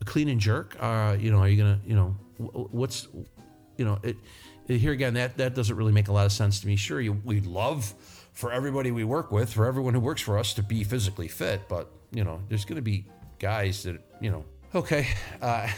A 0.00 0.04
clean 0.04 0.28
and 0.28 0.40
jerk. 0.40 0.74
you 1.18 1.32
know, 1.32 1.38
are 1.38 1.48
you 1.48 1.56
gonna? 1.56 1.80
You 1.84 1.96
know, 1.96 2.16
what's 2.38 3.08
you 3.76 3.84
know, 3.84 3.98
it, 4.02 4.10
it, 4.10 4.16
here 4.66 4.92
again, 4.92 5.14
that, 5.14 5.36
that 5.38 5.54
doesn't 5.54 5.76
really 5.76 5.92
make 5.92 6.08
a 6.08 6.12
lot 6.12 6.26
of 6.26 6.32
sense 6.32 6.60
to 6.60 6.66
me. 6.66 6.76
Sure, 6.76 7.00
you, 7.00 7.12
we'd 7.24 7.46
love 7.46 7.94
for 8.32 8.52
everybody 8.52 8.90
we 8.90 9.04
work 9.04 9.30
with, 9.30 9.52
for 9.52 9.66
everyone 9.66 9.94
who 9.94 10.00
works 10.00 10.22
for 10.22 10.38
us 10.38 10.54
to 10.54 10.62
be 10.62 10.84
physically 10.84 11.28
fit, 11.28 11.62
but, 11.68 11.90
you 12.12 12.24
know, 12.24 12.40
there's 12.48 12.64
going 12.64 12.76
to 12.76 12.82
be 12.82 13.06
guys 13.38 13.82
that, 13.82 14.00
you 14.20 14.30
know, 14.30 14.44
okay, 14.74 15.06
uh, 15.42 15.68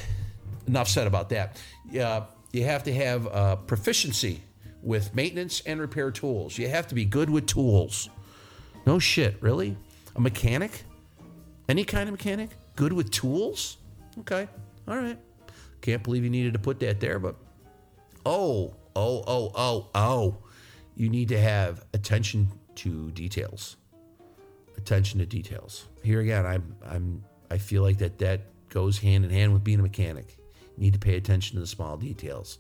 enough 0.67 0.89
said 0.89 1.07
about 1.07 1.31
that. 1.31 1.61
Yeah, 1.91 2.25
you 2.53 2.65
have 2.65 2.85
to 2.85 2.95
have 2.95 3.27
uh, 3.27 3.57
proficiency 3.57 4.43
with 4.83 5.15
maintenance 5.15 5.63
and 5.67 5.81
repair 5.81 6.11
tools. 6.11 6.57
You 6.59 6.69
have 6.69 6.87
to 6.89 6.95
be 6.95 7.05
good 7.05 7.29
with 7.31 7.47
tools. 7.47 8.09
No 8.87 8.99
shit, 8.99 9.37
really? 9.41 9.77
A 10.15 10.21
mechanic? 10.21 10.85
Any 11.69 11.85
kind 11.85 12.09
of 12.09 12.13
mechanic? 12.13 12.51
Good 12.77 12.93
with 12.93 13.11
tools? 13.11 13.79
Okay, 14.21 14.47
all 14.87 14.97
right. 14.97 15.19
Can't 15.81 16.03
believe 16.03 16.23
you 16.23 16.31
needed 16.31 16.53
to 16.53 16.59
put 16.59 16.79
that 16.81 17.01
there, 17.01 17.19
but 17.19 17.35
oh, 18.27 18.75
oh, 18.97 19.25
oh, 19.27 19.53
oh, 19.55 19.89
oh. 19.95 20.39
You 20.97 21.09
need 21.09 21.29
to 21.29 21.41
have 21.41 21.85
attention 21.93 22.49
to 22.77 23.11
details. 23.13 23.77
Attention 24.77 25.19
to 25.21 25.27
details. 25.27 25.87
Here 26.03 26.21
again, 26.21 26.47
I'm, 26.47 26.77
I'm, 26.85 27.25
I 27.51 27.59
feel 27.59 27.83
like 27.83 27.99
that 27.99 28.19
that 28.19 28.43
goes 28.69 28.99
hand 28.99 29.25
in 29.25 29.31
hand 29.31 29.53
with 29.53 29.65
being 29.65 29.81
a 29.81 29.83
mechanic. 29.83 30.37
You 30.77 30.85
need 30.85 30.93
to 30.95 30.99
pay 30.99 31.17
attention 31.17 31.57
to 31.57 31.61
the 31.61 31.67
small 31.67 31.97
details. 31.97 32.59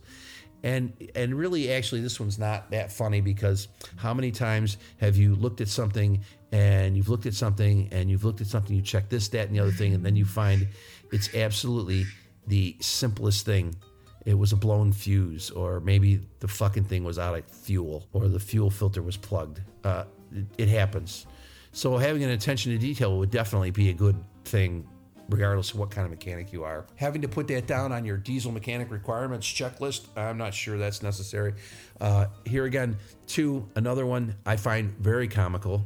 And 0.63 0.95
and 1.15 1.35
really, 1.35 1.71
actually, 1.73 2.01
this 2.01 2.19
one's 2.19 2.39
not 2.39 2.71
that 2.71 2.91
funny 2.91 3.21
because 3.21 3.69
how 3.97 4.15
many 4.15 4.31
times 4.31 4.79
have 4.97 5.15
you 5.15 5.35
looked 5.35 5.61
at 5.61 5.69
something 5.69 6.25
and 6.53 6.97
you've 6.97 7.11
looked 7.11 7.27
at 7.27 7.35
something 7.35 7.91
and 7.93 8.11
you've 8.11 8.25
looked 8.25 8.41
at 8.41 8.47
something, 8.47 8.75
you 8.75 8.81
check 8.81 9.11
this, 9.11 9.29
that, 9.29 9.49
and 9.49 9.55
the 9.55 9.61
other 9.61 9.71
thing, 9.71 9.93
and 9.93 10.07
then 10.07 10.17
you 10.17 10.25
find 10.25 10.67
it's 11.13 11.35
absolutely 11.35 12.07
the 12.47 12.77
simplest 12.81 13.45
thing 13.45 13.75
it 14.25 14.35
was 14.35 14.53
a 14.53 14.57
blown 14.57 14.93
fuse, 14.93 15.51
or 15.51 15.81
maybe 15.81 16.21
the 16.41 16.49
fucking 16.49 16.85
thing 16.85 17.05
was 17.05 17.19
out 17.19 17.37
of 17.37 17.45
fuel, 17.47 18.07
or 18.13 18.29
the 18.29 18.41
fuel 18.41 18.71
filter 18.71 19.03
was 19.03 19.17
plugged. 19.17 19.61
Uh, 19.85 20.05
it, 20.33 20.47
it 20.59 20.69
happens. 20.69 21.27
So 21.73 21.97
having 21.99 22.23
an 22.23 22.31
attention 22.31 22.73
to 22.73 22.79
detail 22.79 23.19
would 23.19 23.31
definitely 23.31 23.71
be 23.71 23.91
a 23.91 23.93
good 23.93 24.17
thing, 24.45 24.89
regardless 25.29 25.73
of 25.73 25.79
what 25.79 25.91
kind 25.91 26.07
of 26.07 26.11
mechanic 26.11 26.53
you 26.53 26.65
are. 26.65 26.87
Having 26.97 27.23
to 27.23 27.29
put 27.29 27.49
that 27.49 27.67
down 27.67 27.93
on 27.93 28.05
your 28.05 28.17
diesel 28.17 28.51
mechanic 28.51 28.91
requirements 28.91 29.47
checklist, 29.47 30.07
I'm 30.17 30.39
not 30.39 30.55
sure 30.55 30.79
that's 30.79 31.03
necessary. 31.03 31.55
Uh, 32.01 32.27
here 32.45 32.65
again, 32.65 32.97
two, 33.27 33.69
another 33.75 34.07
one 34.07 34.37
I 34.47 34.57
find 34.57 34.97
very 34.99 35.29
comical 35.29 35.85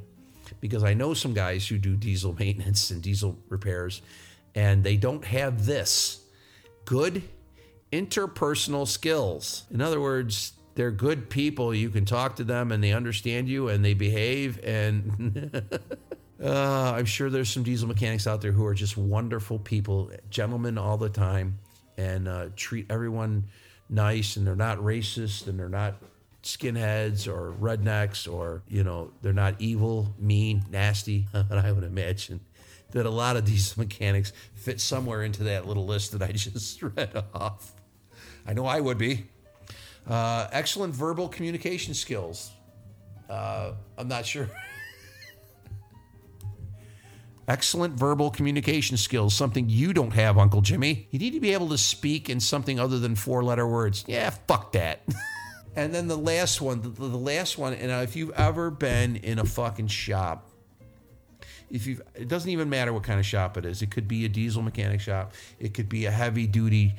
because 0.60 0.84
I 0.84 0.94
know 0.94 1.14
some 1.14 1.34
guys 1.34 1.66
who 1.66 1.78
do 1.78 1.96
diesel 1.96 2.34
maintenance 2.38 2.90
and 2.90 3.02
diesel 3.02 3.36
repairs, 3.48 4.02
and 4.54 4.84
they 4.84 4.96
don't 4.96 5.24
have 5.24 5.66
this 5.66 6.20
good 6.84 7.22
interpersonal 7.92 8.86
skills. 8.86 9.64
In 9.70 9.80
other 9.80 10.00
words, 10.00 10.52
they're 10.74 10.90
good 10.90 11.28
people. 11.28 11.74
You 11.74 11.90
can 11.90 12.04
talk 12.04 12.36
to 12.36 12.44
them 12.44 12.70
and 12.70 12.82
they 12.82 12.92
understand 12.92 13.48
you 13.48 13.68
and 13.68 13.84
they 13.84 13.94
behave. 13.94 14.60
And 14.62 15.50
uh, 16.42 16.92
I'm 16.92 17.04
sure 17.04 17.30
there's 17.30 17.50
some 17.50 17.62
diesel 17.64 17.88
mechanics 17.88 18.26
out 18.26 18.40
there 18.40 18.52
who 18.52 18.64
are 18.64 18.74
just 18.74 18.96
wonderful 18.96 19.58
people, 19.58 20.10
gentlemen 20.30 20.78
all 20.78 20.96
the 20.96 21.08
time, 21.08 21.58
and 21.96 22.28
uh, 22.28 22.46
treat 22.54 22.86
everyone 22.90 23.44
nice. 23.88 24.36
And 24.36 24.46
they're 24.46 24.54
not 24.54 24.78
racist 24.78 25.48
and 25.48 25.58
they're 25.58 25.68
not 25.68 25.96
skinheads 26.44 27.26
or 27.26 27.54
rednecks 27.60 28.32
or, 28.32 28.62
you 28.68 28.84
know, 28.84 29.10
they're 29.20 29.32
not 29.32 29.56
evil, 29.58 30.14
mean, 30.18 30.64
nasty. 30.70 31.26
And 31.34 31.58
I 31.58 31.72
would 31.72 31.84
imagine 31.84 32.40
that 32.92 33.04
a 33.04 33.10
lot 33.10 33.36
of 33.36 33.44
diesel 33.46 33.82
mechanics 33.82 34.32
fit 34.54 34.80
somewhere 34.80 35.24
into 35.24 35.42
that 35.44 35.66
little 35.66 35.86
list 35.86 36.12
that 36.12 36.22
I 36.22 36.32
just 36.32 36.80
read 36.82 37.24
off. 37.34 37.72
I 38.48 38.54
know 38.54 38.64
I 38.64 38.80
would 38.80 38.96
be. 38.96 39.26
Uh, 40.08 40.48
excellent 40.52 40.94
verbal 40.94 41.28
communication 41.28 41.92
skills. 41.92 42.50
Uh, 43.28 43.72
I'm 43.98 44.08
not 44.08 44.24
sure. 44.24 44.48
excellent 47.48 47.92
verbal 47.94 48.30
communication 48.30 48.96
skills, 48.96 49.34
something 49.34 49.68
you 49.68 49.92
don't 49.92 50.12
have, 50.14 50.38
Uncle 50.38 50.62
Jimmy. 50.62 51.08
You 51.10 51.18
need 51.18 51.34
to 51.34 51.40
be 51.40 51.52
able 51.52 51.68
to 51.68 51.78
speak 51.78 52.30
in 52.30 52.40
something 52.40 52.80
other 52.80 52.98
than 52.98 53.16
four 53.16 53.44
letter 53.44 53.66
words. 53.66 54.06
Yeah, 54.08 54.30
fuck 54.30 54.72
that. 54.72 55.02
and 55.76 55.94
then 55.94 56.08
the 56.08 56.16
last 56.16 56.62
one, 56.62 56.80
the, 56.80 56.88
the 56.88 57.06
last 57.06 57.58
one, 57.58 57.74
and 57.74 57.92
if 58.02 58.16
you've 58.16 58.30
ever 58.30 58.70
been 58.70 59.16
in 59.16 59.38
a 59.38 59.44
fucking 59.44 59.88
shop, 59.88 60.46
if 61.70 61.86
you 61.86 62.00
it 62.14 62.28
doesn't 62.28 62.48
even 62.48 62.70
matter 62.70 62.94
what 62.94 63.02
kind 63.02 63.20
of 63.20 63.26
shop 63.26 63.58
it 63.58 63.66
is. 63.66 63.82
It 63.82 63.90
could 63.90 64.08
be 64.08 64.24
a 64.24 64.28
diesel 64.30 64.62
mechanic 64.62 65.02
shop, 65.02 65.34
it 65.58 65.74
could 65.74 65.90
be 65.90 66.06
a 66.06 66.10
heavy 66.10 66.46
duty 66.46 66.94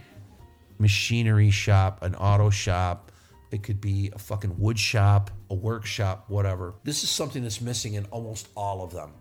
machinery 0.79 1.51
shop, 1.51 2.03
an 2.03 2.15
auto 2.15 2.49
shop, 2.49 3.11
it 3.51 3.63
could 3.63 3.81
be 3.81 4.11
a 4.13 4.19
fucking 4.19 4.59
wood 4.59 4.77
shop, 4.77 5.31
a 5.49 5.55
workshop, 5.55 6.25
whatever. 6.27 6.75
This 6.83 7.03
is 7.03 7.09
something 7.09 7.43
that's 7.43 7.61
missing 7.61 7.95
in 7.95 8.05
almost 8.05 8.47
all 8.55 8.83
of 8.83 8.91
them. 8.91 9.11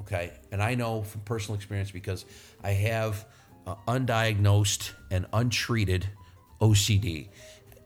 Okay. 0.00 0.32
And 0.52 0.62
I 0.62 0.74
know 0.74 1.02
from 1.02 1.22
personal 1.22 1.56
experience 1.56 1.90
because 1.90 2.24
I 2.62 2.70
have 2.70 3.26
uh, 3.66 3.74
undiagnosed 3.86 4.92
and 5.10 5.26
untreated 5.32 6.08
OCD. 6.60 7.28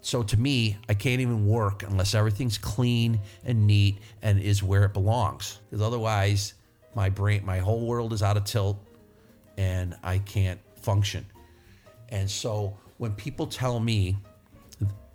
So 0.03 0.23
to 0.25 0.37
me, 0.37 0.77
I 0.89 0.95
can't 0.95 1.21
even 1.21 1.47
work 1.47 1.85
unless 1.85 2.15
everything's 2.15 2.59
clean 2.59 3.21
and 3.45 3.67
neat 3.67 3.99
and 4.21 4.41
is 4.41 4.63
where 4.63 4.85
it 4.85 4.93
belongs. 4.93 5.61
Because 5.71 5.83
otherwise, 5.83 6.55
my 6.95 7.09
brain, 7.09 7.47
my 7.47 7.59
whole 7.61 7.87
world 7.87 8.13
is 8.13 8.23
out 8.23 8.37
of 8.37 8.45
tilt 8.45 8.79
and 9.57 9.95
I 10.03 10.19
can't 10.19 10.61
function. 10.77 11.25
And 12.09 12.29
so 12.29 12.77
when 13.03 13.15
people 13.15 13.49
tell 13.49 13.81
me, 13.81 14.17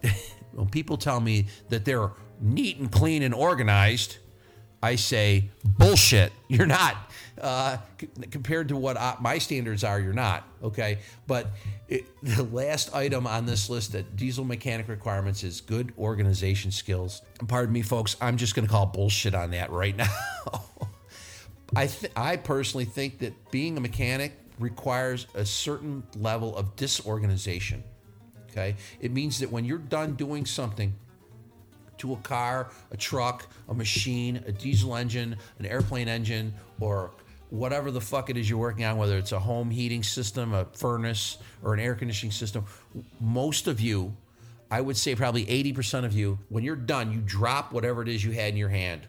when 0.52 0.68
people 0.68 0.98
tell 0.98 1.22
me 1.22 1.46
that 1.70 1.86
they're 1.86 2.12
neat 2.42 2.80
and 2.80 2.92
clean 2.92 3.24
and 3.24 3.34
organized, 3.34 4.18
I 4.84 4.98
say 4.98 5.52
bullshit. 5.64 6.34
You're 6.50 6.66
not. 6.66 6.98
Uh, 7.40 7.78
c- 7.98 8.10
compared 8.30 8.68
to 8.68 8.76
what 8.76 8.98
I, 8.98 9.16
my 9.22 9.38
standards 9.38 9.86
are, 9.86 10.02
you're 10.02 10.12
not. 10.12 10.44
Okay, 10.62 11.00
but 11.28 11.52
it, 11.88 12.06
the 12.24 12.44
last 12.44 12.94
item 12.94 13.26
on 13.26 13.46
this 13.46 13.70
list 13.70 13.94
that 13.94 14.18
diesel 14.18 14.44
mechanic 14.44 14.90
requirements 14.90 15.44
is 15.44 15.62
good 15.62 15.94
organization 15.98 16.72
skills. 16.72 17.22
Pardon 17.48 17.72
me, 17.72 17.84
folks. 17.84 18.18
I'm 18.20 18.36
just 18.36 18.54
going 18.54 18.68
to 18.68 18.72
call 18.72 18.88
bullshit 18.88 19.34
on 19.34 19.52
that 19.52 19.72
right 19.72 19.96
now. 19.96 20.14
I 21.76 21.88
th- 21.88 22.12
I 22.18 22.36
personally 22.36 22.86
think 22.86 23.20
that 23.20 23.52
being 23.52 23.78
a 23.78 23.82
mechanic 23.82 24.34
requires 24.60 25.28
a 25.36 25.46
certain 25.46 26.04
level 26.16 26.56
of 26.56 26.76
disorganization. 26.76 27.84
Okay, 28.50 28.76
it 29.00 29.12
means 29.12 29.40
that 29.40 29.52
when 29.52 29.66
you're 29.66 29.78
done 29.78 30.16
doing 30.16 30.46
something 30.46 30.94
to 32.00 32.14
a 32.14 32.18
car, 32.18 32.70
a 32.92 32.98
truck, 32.98 33.48
a 33.70 33.74
machine, 33.74 34.44
a 34.48 34.52
diesel 34.52 34.96
engine, 34.96 35.36
an 35.60 35.66
airplane 35.66 36.08
engine, 36.08 36.54
or 36.80 37.12
whatever 37.50 37.92
the 37.92 38.02
fuck 38.02 38.30
it 38.30 38.38
is 38.38 38.50
you're 38.50 38.60
working 38.60 38.86
on, 38.86 38.98
whether 38.98 39.18
it's 39.18 39.32
a 39.32 39.40
home 39.40 39.70
heating 39.70 40.04
system, 40.04 40.54
a 40.54 40.66
furnace, 40.74 41.38
or 41.64 41.74
an 41.74 41.80
air 41.80 41.96
conditioning 41.96 42.32
system, 42.32 42.66
most 43.20 43.68
of 43.68 43.80
you, 43.80 44.16
I 44.70 44.82
would 44.82 44.98
say 44.98 45.16
probably 45.16 45.46
80% 45.46 46.04
of 46.04 46.14
you, 46.14 46.38
when 46.50 46.64
you're 46.64 46.76
done, 46.76 47.12
you 47.12 47.22
drop 47.22 47.72
whatever 47.72 48.02
it 48.02 48.10
is 48.10 48.24
you 48.24 48.32
had 48.32 48.50
in 48.50 48.58
your 48.58 48.70
hand. 48.70 49.08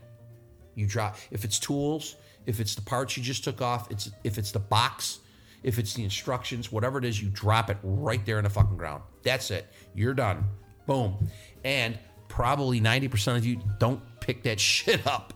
You 0.75 0.87
drop, 0.87 1.17
if 1.31 1.45
it's 1.45 1.59
tools, 1.59 2.15
if 2.47 2.61
it's 2.61 2.75
the 2.75 2.83
parts 2.83 3.17
you 3.17 3.23
just 3.23 3.43
took 3.43 3.61
off, 3.61 3.91
it's 3.91 4.11
if 4.23 4.39
it's 4.39 4.53
the 4.53 4.61
box, 4.61 5.19
if 5.63 5.79
it's 5.79 5.95
the 5.95 6.05
instructions, 6.05 6.71
whatever 6.71 6.99
it 6.99 7.05
is, 7.05 7.23
you 7.23 7.29
drop 7.31 7.71
it 7.71 7.79
right 7.83 8.25
there 8.25 8.39
in 8.39 8.45
the 8.45 8.51
fucking 8.51 8.77
ground. 8.77 9.03
That's 9.23 9.51
it. 9.51 9.67
You're 9.95 10.15
done. 10.15 10.45
Boom. 10.87 11.29
And 11.65 11.99
probably 12.29 12.81
90% 12.81 13.37
of 13.37 13.45
you 13.45 13.61
don't 13.79 14.01
pick 14.21 14.43
that 14.45 14.61
shit 14.61 15.07
up. 15.07 15.35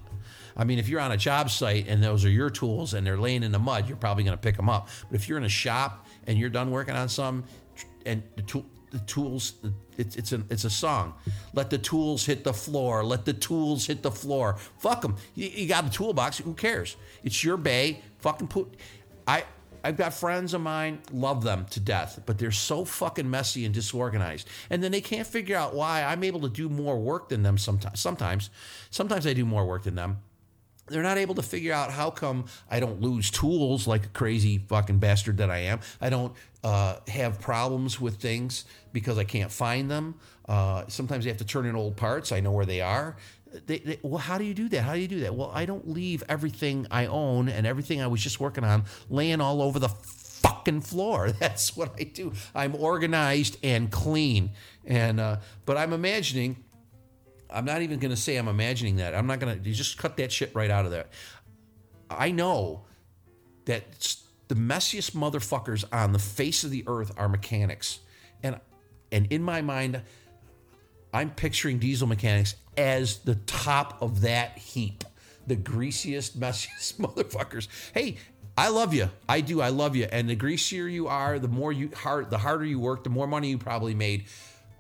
I 0.57 0.64
mean, 0.64 0.79
if 0.79 0.89
you're 0.89 1.01
on 1.01 1.12
a 1.12 1.16
job 1.16 1.51
site 1.51 1.89
and 1.89 2.03
those 2.03 2.25
are 2.25 2.31
your 2.31 2.51
tools 2.51 2.95
and 2.95 3.07
they're 3.07 3.16
laying 3.16 3.43
in 3.43 3.53
the 3.53 3.59
mud, 3.59 3.89
you're 3.89 3.97
probably 3.97 4.23
going 4.23 4.37
to 4.37 4.41
pick 4.41 4.57
them 4.57 4.68
up. 4.68 4.89
But 5.11 5.16
if 5.16 5.29
you're 5.29 5.39
in 5.39 5.45
a 5.45 5.49
shop 5.49 6.07
and 6.27 6.39
you're 6.39 6.51
done 6.51 6.70
working 6.70 6.95
on 6.95 7.09
some, 7.09 7.45
and 8.05 8.23
the, 8.37 8.43
tool, 8.43 8.66
the 8.91 8.99
tools, 9.01 9.55
it's 9.97 10.16
it's 10.16 10.33
a 10.33 10.43
it's 10.51 10.64
a 10.64 10.70
song. 10.70 11.14
Let 11.55 11.70
the 11.70 11.79
tools 11.79 12.27
hit 12.27 12.45
the 12.45 12.53
floor. 12.53 13.05
Let 13.05 13.25
the 13.25 13.33
tools 13.33 13.87
hit 13.87 14.03
the 14.03 14.11
floor. 14.11 14.57
Fuck 14.79 15.03
them. 15.03 15.16
You, 15.35 15.49
you 15.49 15.68
got 15.68 15.85
the 15.85 15.91
toolbox. 15.91 16.39
Who 16.39 16.55
cares? 16.55 16.97
It's 17.23 17.43
your 17.45 17.57
bay. 17.57 18.01
Fucking 18.18 18.49
put. 18.49 18.75
I 19.27 19.45
I've 19.85 19.97
got 19.97 20.14
friends 20.14 20.55
of 20.55 20.61
mine, 20.61 21.01
love 21.12 21.43
them 21.43 21.66
to 21.70 21.80
death, 21.80 22.20
but 22.26 22.39
they're 22.39 22.51
so 22.51 22.85
fucking 22.85 23.28
messy 23.28 23.64
and 23.64 23.74
disorganized. 23.74 24.49
And 24.70 24.83
then 24.83 24.93
they 24.93 25.01
can't 25.01 25.26
figure 25.26 25.57
out 25.57 25.74
why 25.74 26.03
I'm 26.03 26.22
able 26.24 26.41
to 26.41 26.49
do 26.49 26.68
more 26.68 26.99
work 26.99 27.28
than 27.28 27.43
them 27.43 27.59
sometimes. 27.59 28.01
Sometimes, 28.01 28.51
sometimes 28.91 29.26
I 29.26 29.33
do 29.33 29.45
more 29.45 29.66
work 29.66 29.85
than 29.85 29.95
them. 29.95 30.18
They're 30.89 31.03
not 31.03 31.16
able 31.16 31.35
to 31.37 31.43
figure 31.43 31.72
out 31.72 31.91
how 31.91 32.11
come 32.11 32.47
I 32.70 32.80
don't 32.80 33.01
lose 33.01 33.30
tools 33.30 33.87
like 33.87 34.05
a 34.05 34.09
crazy 34.09 34.59
fucking 34.59 34.99
bastard 34.99 35.39
that 35.39 35.51
I 35.51 35.59
am. 35.59 35.80
I 36.01 36.11
don't 36.11 36.35
uh, 36.64 36.97
have 37.09 37.41
problems 37.41 38.01
with 38.01 38.16
things 38.16 38.64
because 38.93 39.16
I 39.16 39.24
can't 39.24 39.51
find 39.51 39.91
them. 39.91 40.16
Uh, 40.49 40.85
sometimes 40.89 41.24
I 41.24 41.30
have 41.30 41.39
to 41.39 41.45
turn 41.45 41.66
in 41.66 41.76
old 41.76 41.97
parts. 41.97 42.33
I 42.33 42.41
know 42.41 42.51
where 42.51 42.66
they 42.66 42.80
are. 42.80 43.16
They, 43.67 43.79
they, 43.79 43.99
well, 44.03 44.19
how 44.19 44.39
do 44.39 44.45
you 44.45 44.55
do 44.55 44.69
that? 44.71 44.83
How 44.83 44.95
do 44.95 45.01
you 45.01 45.09
do 45.09 45.21
that? 45.21 45.35
Well, 45.35 45.51
I 45.53 45.67
don't 45.67 45.89
leave 45.89 46.23
everything 46.29 46.87
I 46.91 47.07
own 47.07 47.49
and 47.49 47.67
everything 47.67 48.01
I 48.01 48.07
was 48.07 48.23
just 48.23 48.41
working 48.41 48.65
on 48.65 48.85
laying 49.11 49.41
all 49.41 49.63
over 49.63 49.79
the 49.79 49.89
fucking 49.89 50.81
floor. 50.81 51.31
That's 51.39 51.77
what 51.77 51.95
I 51.99 52.05
do. 52.05 52.33
I'm 52.55 52.75
organized 52.75 53.59
and 53.63 53.91
clean. 53.91 54.51
And 54.85 55.21
uh, 55.21 55.39
but 55.65 55.77
I'm 55.77 55.93
imagining. 55.93 56.65
I'm 57.51 57.67
not 57.67 57.83
even 57.83 57.99
going 57.99 58.11
to 58.11 58.17
say 58.17 58.37
I'm 58.37 58.49
imagining 58.49 58.97
that. 58.97 59.15
I'm 59.15 59.27
not 59.27 59.39
going 59.39 59.61
to 59.61 59.69
You 59.69 59.75
just 59.75 59.99
cut 59.99 60.17
that 60.17 60.33
shit 60.33 60.55
right 60.55 60.71
out 60.71 60.87
of 60.87 60.91
there. 60.91 61.05
I 62.09 62.31
know 62.31 62.85
that 63.67 64.17
the 64.49 64.55
messiest 64.55 65.13
motherfuckers 65.13 65.85
on 65.93 66.13
the 66.13 66.19
face 66.19 66.65
of 66.65 66.71
the 66.71 66.85
earth 66.87 67.13
are 67.19 67.29
mechanics, 67.29 68.01
and 68.43 68.59
and 69.11 69.27
in 69.31 69.43
my 69.43 69.61
mind, 69.61 70.01
I'm 71.13 71.31
picturing 71.31 71.79
diesel 71.79 72.09
mechanics 72.09 72.55
as 72.77 73.18
the 73.18 73.35
top 73.35 74.01
of 74.01 74.23
that 74.23 74.59
heap, 74.59 75.05
the 75.47 75.57
greasiest, 75.57 76.39
messiest 76.41 76.95
motherfuckers. 76.99 77.68
Hey, 77.95 78.16
I 78.57 78.68
love 78.68 78.93
you. 78.93 79.09
I 79.29 79.41
do. 79.41 79.61
I 79.61 79.70
love 79.70 79.97
you. 79.97 80.07
And 80.12 80.29
the 80.29 80.35
greasier 80.35 80.87
you 80.87 81.09
are, 81.09 81.39
the 81.39 81.49
more 81.49 81.73
you 81.73 81.91
hard, 81.95 82.31
the 82.31 82.39
harder 82.39 82.64
you 82.64 82.79
work, 82.79 83.03
the 83.05 83.11
more 83.11 83.27
money 83.27 83.49
you 83.49 83.59
probably 83.59 83.95
made. 83.95 84.27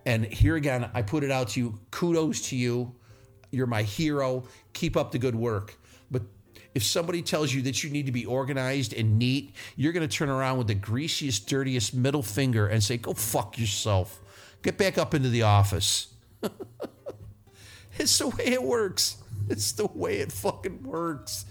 And 0.04 0.26
here 0.26 0.56
again, 0.56 0.90
I 0.94 1.02
put 1.02 1.24
it 1.24 1.30
out 1.30 1.48
to 1.50 1.60
you. 1.60 1.78
Kudos 1.90 2.48
to 2.50 2.56
you. 2.56 2.94
You're 3.50 3.66
my 3.66 3.82
hero. 3.82 4.44
Keep 4.72 4.96
up 4.96 5.12
the 5.12 5.18
good 5.18 5.34
work. 5.34 5.76
But 6.10 6.22
if 6.74 6.82
somebody 6.82 7.22
tells 7.22 7.52
you 7.52 7.62
that 7.62 7.82
you 7.82 7.90
need 7.90 8.06
to 8.06 8.12
be 8.12 8.26
organized 8.26 8.92
and 8.92 9.18
neat, 9.18 9.54
you're 9.76 9.92
going 9.92 10.06
to 10.06 10.16
turn 10.16 10.28
around 10.28 10.58
with 10.58 10.66
the 10.66 10.74
greasiest, 10.74 11.46
dirtiest 11.48 11.94
middle 11.94 12.22
finger 12.22 12.66
and 12.66 12.82
say, 12.82 12.96
"Go 12.96 13.14
fuck 13.14 13.58
yourself. 13.58 14.20
Get 14.62 14.76
back 14.76 14.98
up 14.98 15.14
into 15.14 15.28
the 15.28 15.42
office." 15.42 16.08
it's 17.98 18.18
the 18.18 18.28
way 18.28 18.46
it 18.46 18.62
works. 18.62 19.16
It's 19.48 19.72
the 19.72 19.86
way 19.86 20.18
it 20.18 20.32
fucking 20.32 20.82
works. 20.82 21.44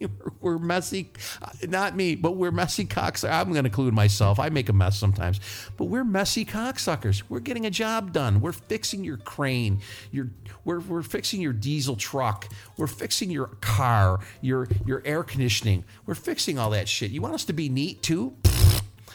We're 0.40 0.58
messy, 0.58 1.10
uh, 1.42 1.50
not 1.68 1.96
me, 1.96 2.14
but 2.14 2.32
we're 2.32 2.50
messy 2.50 2.84
cocksuckers. 2.84 3.30
I'm 3.30 3.52
going 3.52 3.64
to 3.64 3.68
include 3.68 3.94
myself. 3.94 4.38
I 4.38 4.48
make 4.48 4.68
a 4.68 4.72
mess 4.72 4.98
sometimes, 4.98 5.40
but 5.76 5.84
we're 5.86 6.04
messy 6.04 6.44
cocksuckers. 6.44 7.22
We're 7.28 7.40
getting 7.40 7.66
a 7.66 7.70
job 7.70 8.12
done. 8.12 8.40
We're 8.40 8.52
fixing 8.52 9.04
your 9.04 9.18
crane. 9.18 9.80
Your, 10.10 10.30
we're, 10.64 10.80
we're 10.80 11.02
fixing 11.02 11.40
your 11.40 11.52
diesel 11.52 11.96
truck. 11.96 12.48
We're 12.76 12.86
fixing 12.86 13.30
your 13.30 13.46
car, 13.60 14.20
your, 14.40 14.68
your 14.86 15.02
air 15.04 15.22
conditioning. 15.22 15.84
We're 16.06 16.14
fixing 16.14 16.58
all 16.58 16.70
that 16.70 16.88
shit. 16.88 17.10
You 17.10 17.22
want 17.22 17.34
us 17.34 17.44
to 17.46 17.52
be 17.52 17.68
neat 17.68 18.02
too? 18.02 18.36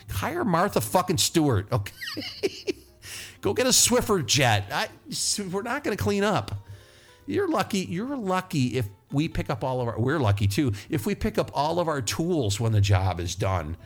Hire 0.10 0.46
Martha 0.46 0.82
fucking 0.82 1.18
Stewart, 1.18 1.68
okay? 1.72 2.76
Go 3.42 3.54
get 3.54 3.66
a 3.66 3.70
Swiffer 3.70 4.26
jet. 4.26 4.66
I, 4.72 4.88
we're 5.50 5.62
not 5.62 5.84
going 5.84 5.96
to 5.96 6.04
clean 6.04 6.24
up. 6.24 6.68
You're 7.26 7.48
lucky. 7.48 7.80
You're 7.80 8.18
lucky 8.18 8.78
if 8.78 8.88
we 9.12 9.28
pick 9.28 9.50
up 9.50 9.64
all 9.64 9.82
of 9.82 9.88
our. 9.88 10.00
We're 10.00 10.20
lucky 10.20 10.48
too 10.48 10.74
if 10.90 11.06
we 11.06 11.16
pick 11.16 11.38
up 11.38 11.52
all 11.54 11.80
of 11.80 11.88
our 11.88 12.02
tools 12.02 12.60
when 12.60 12.72
the 12.72 12.82
job 12.82 13.20
is 13.20 13.36
done. 13.36 13.78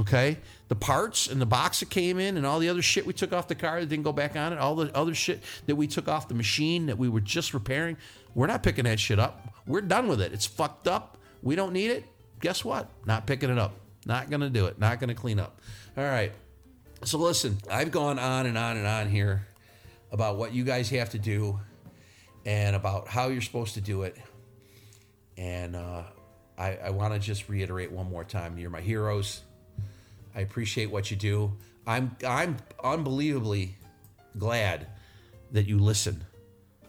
Okay, 0.00 0.38
the 0.66 0.74
parts 0.74 1.28
and 1.28 1.40
the 1.40 1.46
box 1.46 1.78
that 1.78 1.88
came 1.88 2.18
in 2.18 2.36
and 2.36 2.44
all 2.44 2.58
the 2.58 2.68
other 2.68 2.82
shit 2.82 3.06
we 3.06 3.12
took 3.12 3.32
off 3.32 3.46
the 3.46 3.54
car 3.54 3.78
that 3.78 3.86
didn't 3.86 4.02
go 4.02 4.12
back 4.12 4.34
on 4.34 4.52
it, 4.52 4.58
all 4.58 4.74
the 4.74 4.92
other 4.96 5.14
shit 5.14 5.40
that 5.66 5.76
we 5.76 5.86
took 5.86 6.08
off 6.08 6.26
the 6.26 6.34
machine 6.34 6.86
that 6.86 6.98
we 6.98 7.08
were 7.08 7.20
just 7.20 7.54
repairing. 7.54 7.96
We're 8.34 8.48
not 8.48 8.64
picking 8.64 8.84
that 8.84 8.98
shit 8.98 9.20
up. 9.20 9.54
We're 9.66 9.82
done 9.82 10.08
with 10.08 10.20
it. 10.20 10.32
It's 10.32 10.46
fucked 10.46 10.88
up. 10.88 11.18
We 11.42 11.54
don't 11.54 11.72
need 11.72 11.92
it. 11.92 12.04
Guess 12.40 12.64
what? 12.64 12.90
Not 13.06 13.26
picking 13.26 13.50
it 13.50 13.58
up. 13.58 13.74
Not 14.04 14.30
gonna 14.30 14.50
do 14.50 14.66
it. 14.66 14.80
Not 14.80 14.98
gonna 14.98 15.14
clean 15.14 15.38
up. 15.38 15.60
All 15.96 16.04
right. 16.04 16.32
So 17.04 17.18
listen, 17.18 17.58
I've 17.70 17.90
gone 17.90 18.18
on 18.18 18.46
and 18.46 18.56
on 18.56 18.78
and 18.78 18.86
on 18.86 19.10
here 19.10 19.46
about 20.10 20.38
what 20.38 20.54
you 20.54 20.64
guys 20.64 20.88
have 20.88 21.10
to 21.10 21.18
do 21.18 21.60
and 22.46 22.74
about 22.74 23.08
how 23.08 23.28
you're 23.28 23.42
supposed 23.42 23.74
to 23.74 23.82
do 23.82 24.04
it. 24.04 24.16
And 25.36 25.76
uh, 25.76 26.04
I, 26.56 26.76
I 26.76 26.90
want 26.90 27.12
to 27.12 27.20
just 27.20 27.50
reiterate 27.50 27.92
one 27.92 28.08
more 28.08 28.24
time: 28.24 28.56
you're 28.56 28.70
my 28.70 28.80
heroes. 28.80 29.42
I 30.34 30.40
appreciate 30.40 30.90
what 30.90 31.10
you 31.10 31.16
do. 31.18 31.52
I'm 31.86 32.16
I'm 32.26 32.56
unbelievably 32.82 33.76
glad 34.38 34.86
that 35.52 35.66
you 35.66 35.78
listen. 35.78 36.24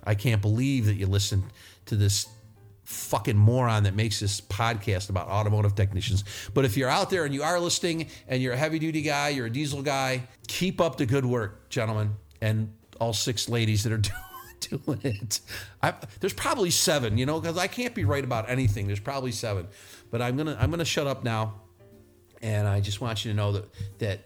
I 0.05 0.15
can't 0.15 0.41
believe 0.41 0.85
that 0.85 0.95
you 0.95 1.07
listen 1.07 1.43
to 1.87 1.97
this 1.97 2.29
fucking 2.85 3.37
moron 3.37 3.83
that 3.83 3.95
makes 3.95 4.19
this 4.19 4.39
podcast 4.39 5.09
about 5.09 5.27
automotive 5.27 5.75
technicians. 5.75 6.23
But 6.53 6.65
if 6.65 6.77
you're 6.77 6.89
out 6.89 7.09
there 7.09 7.25
and 7.25 7.33
you 7.33 7.43
are 7.43 7.59
listening 7.59 8.07
and 8.27 8.41
you're 8.41 8.53
a 8.53 8.57
heavy 8.57 8.79
duty 8.79 9.01
guy, 9.01 9.29
you're 9.29 9.47
a 9.47 9.51
diesel 9.51 9.81
guy, 9.81 10.23
keep 10.47 10.79
up 10.79 10.97
the 10.97 11.05
good 11.05 11.25
work, 11.25 11.69
gentlemen, 11.69 12.15
and 12.41 12.73
all 12.99 13.13
six 13.13 13.49
ladies 13.49 13.83
that 13.83 13.91
are 13.91 13.97
doing 13.97 14.15
doing 14.69 14.99
it. 15.03 15.39
I, 15.81 15.93
there's 16.19 16.33
probably 16.33 16.71
seven, 16.71 17.17
you 17.17 17.25
know, 17.25 17.39
because 17.39 17.57
I 17.57 17.67
can't 17.67 17.93
be 17.93 18.05
right 18.05 18.23
about 18.23 18.49
anything. 18.49 18.87
There's 18.87 18.99
probably 18.99 19.31
seven, 19.31 19.67
but 20.11 20.21
I'm 20.21 20.37
gonna 20.37 20.57
I'm 20.59 20.71
gonna 20.71 20.85
shut 20.85 21.07
up 21.07 21.23
now, 21.23 21.61
and 22.41 22.67
I 22.67 22.79
just 22.81 23.01
want 23.01 23.25
you 23.25 23.31
to 23.31 23.37
know 23.37 23.51
that 23.53 23.65
that 23.99 24.19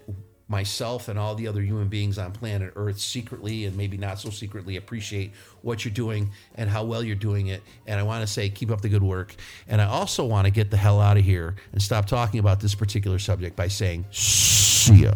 myself 0.49 1.07
and 1.07 1.17
all 1.17 1.35
the 1.35 1.47
other 1.47 1.61
human 1.61 1.87
beings 1.87 2.17
on 2.17 2.31
planet 2.31 2.73
Earth 2.75 2.99
secretly 2.99 3.65
and 3.65 3.77
maybe 3.77 3.97
not 3.97 4.19
so 4.19 4.29
secretly 4.29 4.75
appreciate 4.75 5.31
what 5.61 5.85
you're 5.85 5.93
doing 5.93 6.31
and 6.55 6.69
how 6.69 6.83
well 6.83 7.03
you're 7.03 7.15
doing 7.15 7.47
it. 7.47 7.61
And 7.87 7.99
I 7.99 8.03
want 8.03 8.21
to 8.21 8.27
say, 8.27 8.49
keep 8.49 8.71
up 8.71 8.81
the 8.81 8.89
good 8.89 9.03
work. 9.03 9.35
And 9.67 9.79
I 9.79 9.85
also 9.85 10.25
want 10.25 10.45
to 10.45 10.51
get 10.51 10.71
the 10.71 10.77
hell 10.77 10.99
out 10.99 11.17
of 11.17 11.23
here 11.23 11.55
and 11.71 11.81
stop 11.81 12.07
talking 12.07 12.39
about 12.39 12.59
this 12.59 12.75
particular 12.75 13.19
subject 13.19 13.55
by 13.55 13.67
saying, 13.67 14.05
see 14.09 15.03
ya. 15.03 15.13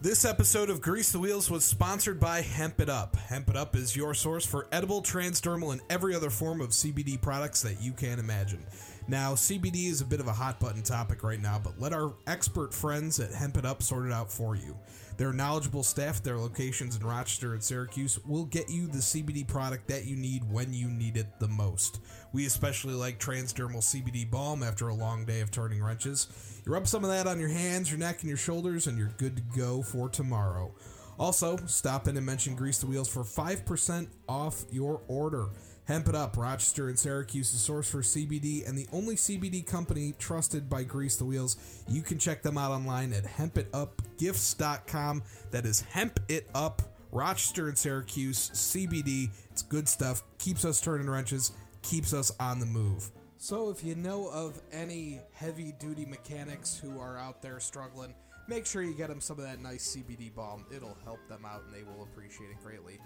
This 0.00 0.24
episode 0.24 0.68
of 0.68 0.80
Grease 0.80 1.12
the 1.12 1.20
Wheels 1.20 1.48
was 1.48 1.64
sponsored 1.64 2.18
by 2.18 2.40
Hemp 2.40 2.80
It 2.80 2.88
Up. 2.88 3.14
Hemp 3.14 3.50
It 3.50 3.56
Up 3.56 3.76
is 3.76 3.94
your 3.94 4.14
source 4.14 4.44
for 4.44 4.66
edible, 4.72 5.00
transdermal, 5.00 5.70
and 5.70 5.80
every 5.90 6.12
other 6.12 6.28
form 6.28 6.60
of 6.60 6.70
CBD 6.70 7.20
products 7.20 7.62
that 7.62 7.80
you 7.80 7.92
can 7.92 8.18
imagine. 8.18 8.66
Now, 9.08 9.34
CBD 9.34 9.90
is 9.90 10.00
a 10.00 10.06
bit 10.06 10.20
of 10.20 10.28
a 10.28 10.32
hot 10.32 10.60
button 10.60 10.82
topic 10.82 11.22
right 11.24 11.40
now, 11.40 11.60
but 11.62 11.80
let 11.80 11.92
our 11.92 12.14
expert 12.26 12.72
friends 12.72 13.18
at 13.18 13.32
Hemp 13.32 13.56
It 13.56 13.64
Up 13.64 13.82
sort 13.82 14.06
it 14.06 14.12
out 14.12 14.30
for 14.30 14.54
you. 14.54 14.76
Their 15.16 15.32
knowledgeable 15.32 15.82
staff, 15.82 16.22
their 16.22 16.38
locations 16.38 16.96
in 16.96 17.04
Rochester 17.04 17.52
and 17.52 17.62
Syracuse, 17.62 18.18
will 18.24 18.44
get 18.44 18.70
you 18.70 18.86
the 18.86 18.98
CBD 18.98 19.46
product 19.46 19.88
that 19.88 20.06
you 20.06 20.16
need 20.16 20.50
when 20.50 20.72
you 20.72 20.88
need 20.88 21.16
it 21.16 21.38
the 21.40 21.48
most. 21.48 22.00
We 22.32 22.46
especially 22.46 22.94
like 22.94 23.18
transdermal 23.18 23.82
CBD 23.82 24.30
balm 24.30 24.62
after 24.62 24.88
a 24.88 24.94
long 24.94 25.24
day 25.24 25.40
of 25.40 25.50
turning 25.50 25.82
wrenches. 25.82 26.28
You 26.64 26.72
rub 26.72 26.86
some 26.86 27.04
of 27.04 27.10
that 27.10 27.26
on 27.26 27.40
your 27.40 27.50
hands, 27.50 27.90
your 27.90 27.98
neck, 27.98 28.20
and 28.20 28.28
your 28.28 28.38
shoulders, 28.38 28.86
and 28.86 28.96
you're 28.96 29.12
good 29.18 29.36
to 29.36 29.42
go 29.56 29.82
for 29.82 30.08
tomorrow. 30.08 30.72
Also, 31.18 31.58
stop 31.66 32.08
in 32.08 32.16
and 32.16 32.24
mention 32.24 32.54
Grease 32.54 32.78
the 32.78 32.86
Wheels 32.86 33.08
for 33.08 33.22
5% 33.22 34.08
off 34.28 34.64
your 34.70 35.02
order. 35.08 35.48
Hemp 35.92 36.08
It 36.08 36.14
Up, 36.14 36.38
Rochester 36.38 36.88
and 36.88 36.98
Syracuse, 36.98 37.48
Syracuse's 37.50 37.60
source 37.60 37.90
for 37.90 37.98
CBD 37.98 38.66
and 38.66 38.78
the 38.78 38.86
only 38.94 39.14
CBD 39.14 39.66
company 39.66 40.14
trusted 40.18 40.66
by 40.70 40.84
Grease 40.84 41.16
the 41.16 41.26
Wheels. 41.26 41.58
You 41.86 42.00
can 42.00 42.18
check 42.18 42.40
them 42.40 42.56
out 42.56 42.70
online 42.70 43.12
at 43.12 43.24
hempitupgifts.com. 43.24 45.22
That 45.50 45.66
is 45.66 45.82
Hemp 45.82 46.18
It 46.30 46.48
Up, 46.54 46.80
Rochester 47.10 47.68
and 47.68 47.76
Syracuse, 47.76 48.48
CBD. 48.54 49.28
It's 49.50 49.60
good 49.60 49.86
stuff, 49.86 50.22
keeps 50.38 50.64
us 50.64 50.80
turning 50.80 51.10
wrenches, 51.10 51.52
keeps 51.82 52.14
us 52.14 52.32
on 52.40 52.58
the 52.58 52.64
move. 52.64 53.10
So, 53.36 53.68
if 53.68 53.84
you 53.84 53.94
know 53.94 54.28
of 54.28 54.62
any 54.72 55.20
heavy 55.34 55.74
duty 55.78 56.06
mechanics 56.06 56.80
who 56.82 56.98
are 57.00 57.18
out 57.18 57.42
there 57.42 57.60
struggling, 57.60 58.14
make 58.48 58.64
sure 58.64 58.82
you 58.82 58.94
get 58.94 59.10
them 59.10 59.20
some 59.20 59.38
of 59.38 59.44
that 59.44 59.60
nice 59.60 59.94
CBD 59.94 60.34
balm. 60.34 60.64
It'll 60.74 60.96
help 61.04 61.18
them 61.28 61.44
out 61.44 61.64
and 61.66 61.74
they 61.74 61.82
will 61.82 62.04
appreciate 62.04 62.48
it 62.48 62.62
greatly. 62.64 62.98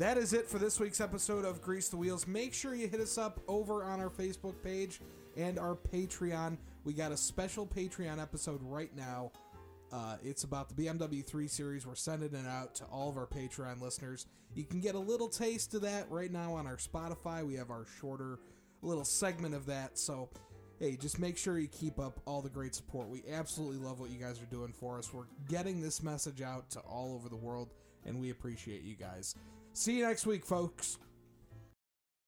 That 0.00 0.16
is 0.16 0.32
it 0.32 0.48
for 0.48 0.58
this 0.58 0.80
week's 0.80 0.98
episode 0.98 1.44
of 1.44 1.60
Grease 1.60 1.90
the 1.90 1.96
Wheels. 1.98 2.26
Make 2.26 2.54
sure 2.54 2.74
you 2.74 2.88
hit 2.88 3.00
us 3.00 3.18
up 3.18 3.38
over 3.46 3.84
on 3.84 4.00
our 4.00 4.08
Facebook 4.08 4.54
page 4.64 4.98
and 5.36 5.58
our 5.58 5.76
Patreon. 5.76 6.56
We 6.84 6.94
got 6.94 7.12
a 7.12 7.18
special 7.18 7.66
Patreon 7.66 8.18
episode 8.18 8.62
right 8.62 8.96
now. 8.96 9.30
Uh, 9.92 10.16
it's 10.24 10.44
about 10.44 10.74
the 10.74 10.86
BMW 10.86 11.22
3 11.22 11.46
Series. 11.46 11.86
We're 11.86 11.96
sending 11.96 12.32
it 12.32 12.46
out 12.48 12.74
to 12.76 12.84
all 12.84 13.10
of 13.10 13.18
our 13.18 13.26
Patreon 13.26 13.82
listeners. 13.82 14.26
You 14.54 14.64
can 14.64 14.80
get 14.80 14.94
a 14.94 14.98
little 14.98 15.28
taste 15.28 15.74
of 15.74 15.82
that 15.82 16.10
right 16.10 16.32
now 16.32 16.54
on 16.54 16.66
our 16.66 16.78
Spotify. 16.78 17.44
We 17.44 17.56
have 17.56 17.70
our 17.70 17.84
shorter 18.00 18.38
little 18.80 19.04
segment 19.04 19.54
of 19.54 19.66
that. 19.66 19.98
So, 19.98 20.30
hey, 20.78 20.96
just 20.96 21.18
make 21.18 21.36
sure 21.36 21.58
you 21.58 21.68
keep 21.68 21.98
up 21.98 22.20
all 22.24 22.40
the 22.40 22.48
great 22.48 22.74
support. 22.74 23.10
We 23.10 23.22
absolutely 23.30 23.86
love 23.86 24.00
what 24.00 24.08
you 24.08 24.18
guys 24.18 24.40
are 24.40 24.46
doing 24.46 24.72
for 24.72 24.96
us. 24.96 25.12
We're 25.12 25.28
getting 25.50 25.82
this 25.82 26.02
message 26.02 26.40
out 26.40 26.70
to 26.70 26.78
all 26.80 27.12
over 27.14 27.28
the 27.28 27.36
world, 27.36 27.68
and 28.06 28.18
we 28.18 28.30
appreciate 28.30 28.80
you 28.80 28.94
guys. 28.94 29.36
See 29.72 29.98
you 29.98 30.06
next 30.06 30.26
week, 30.26 30.44
folks. 30.44 30.98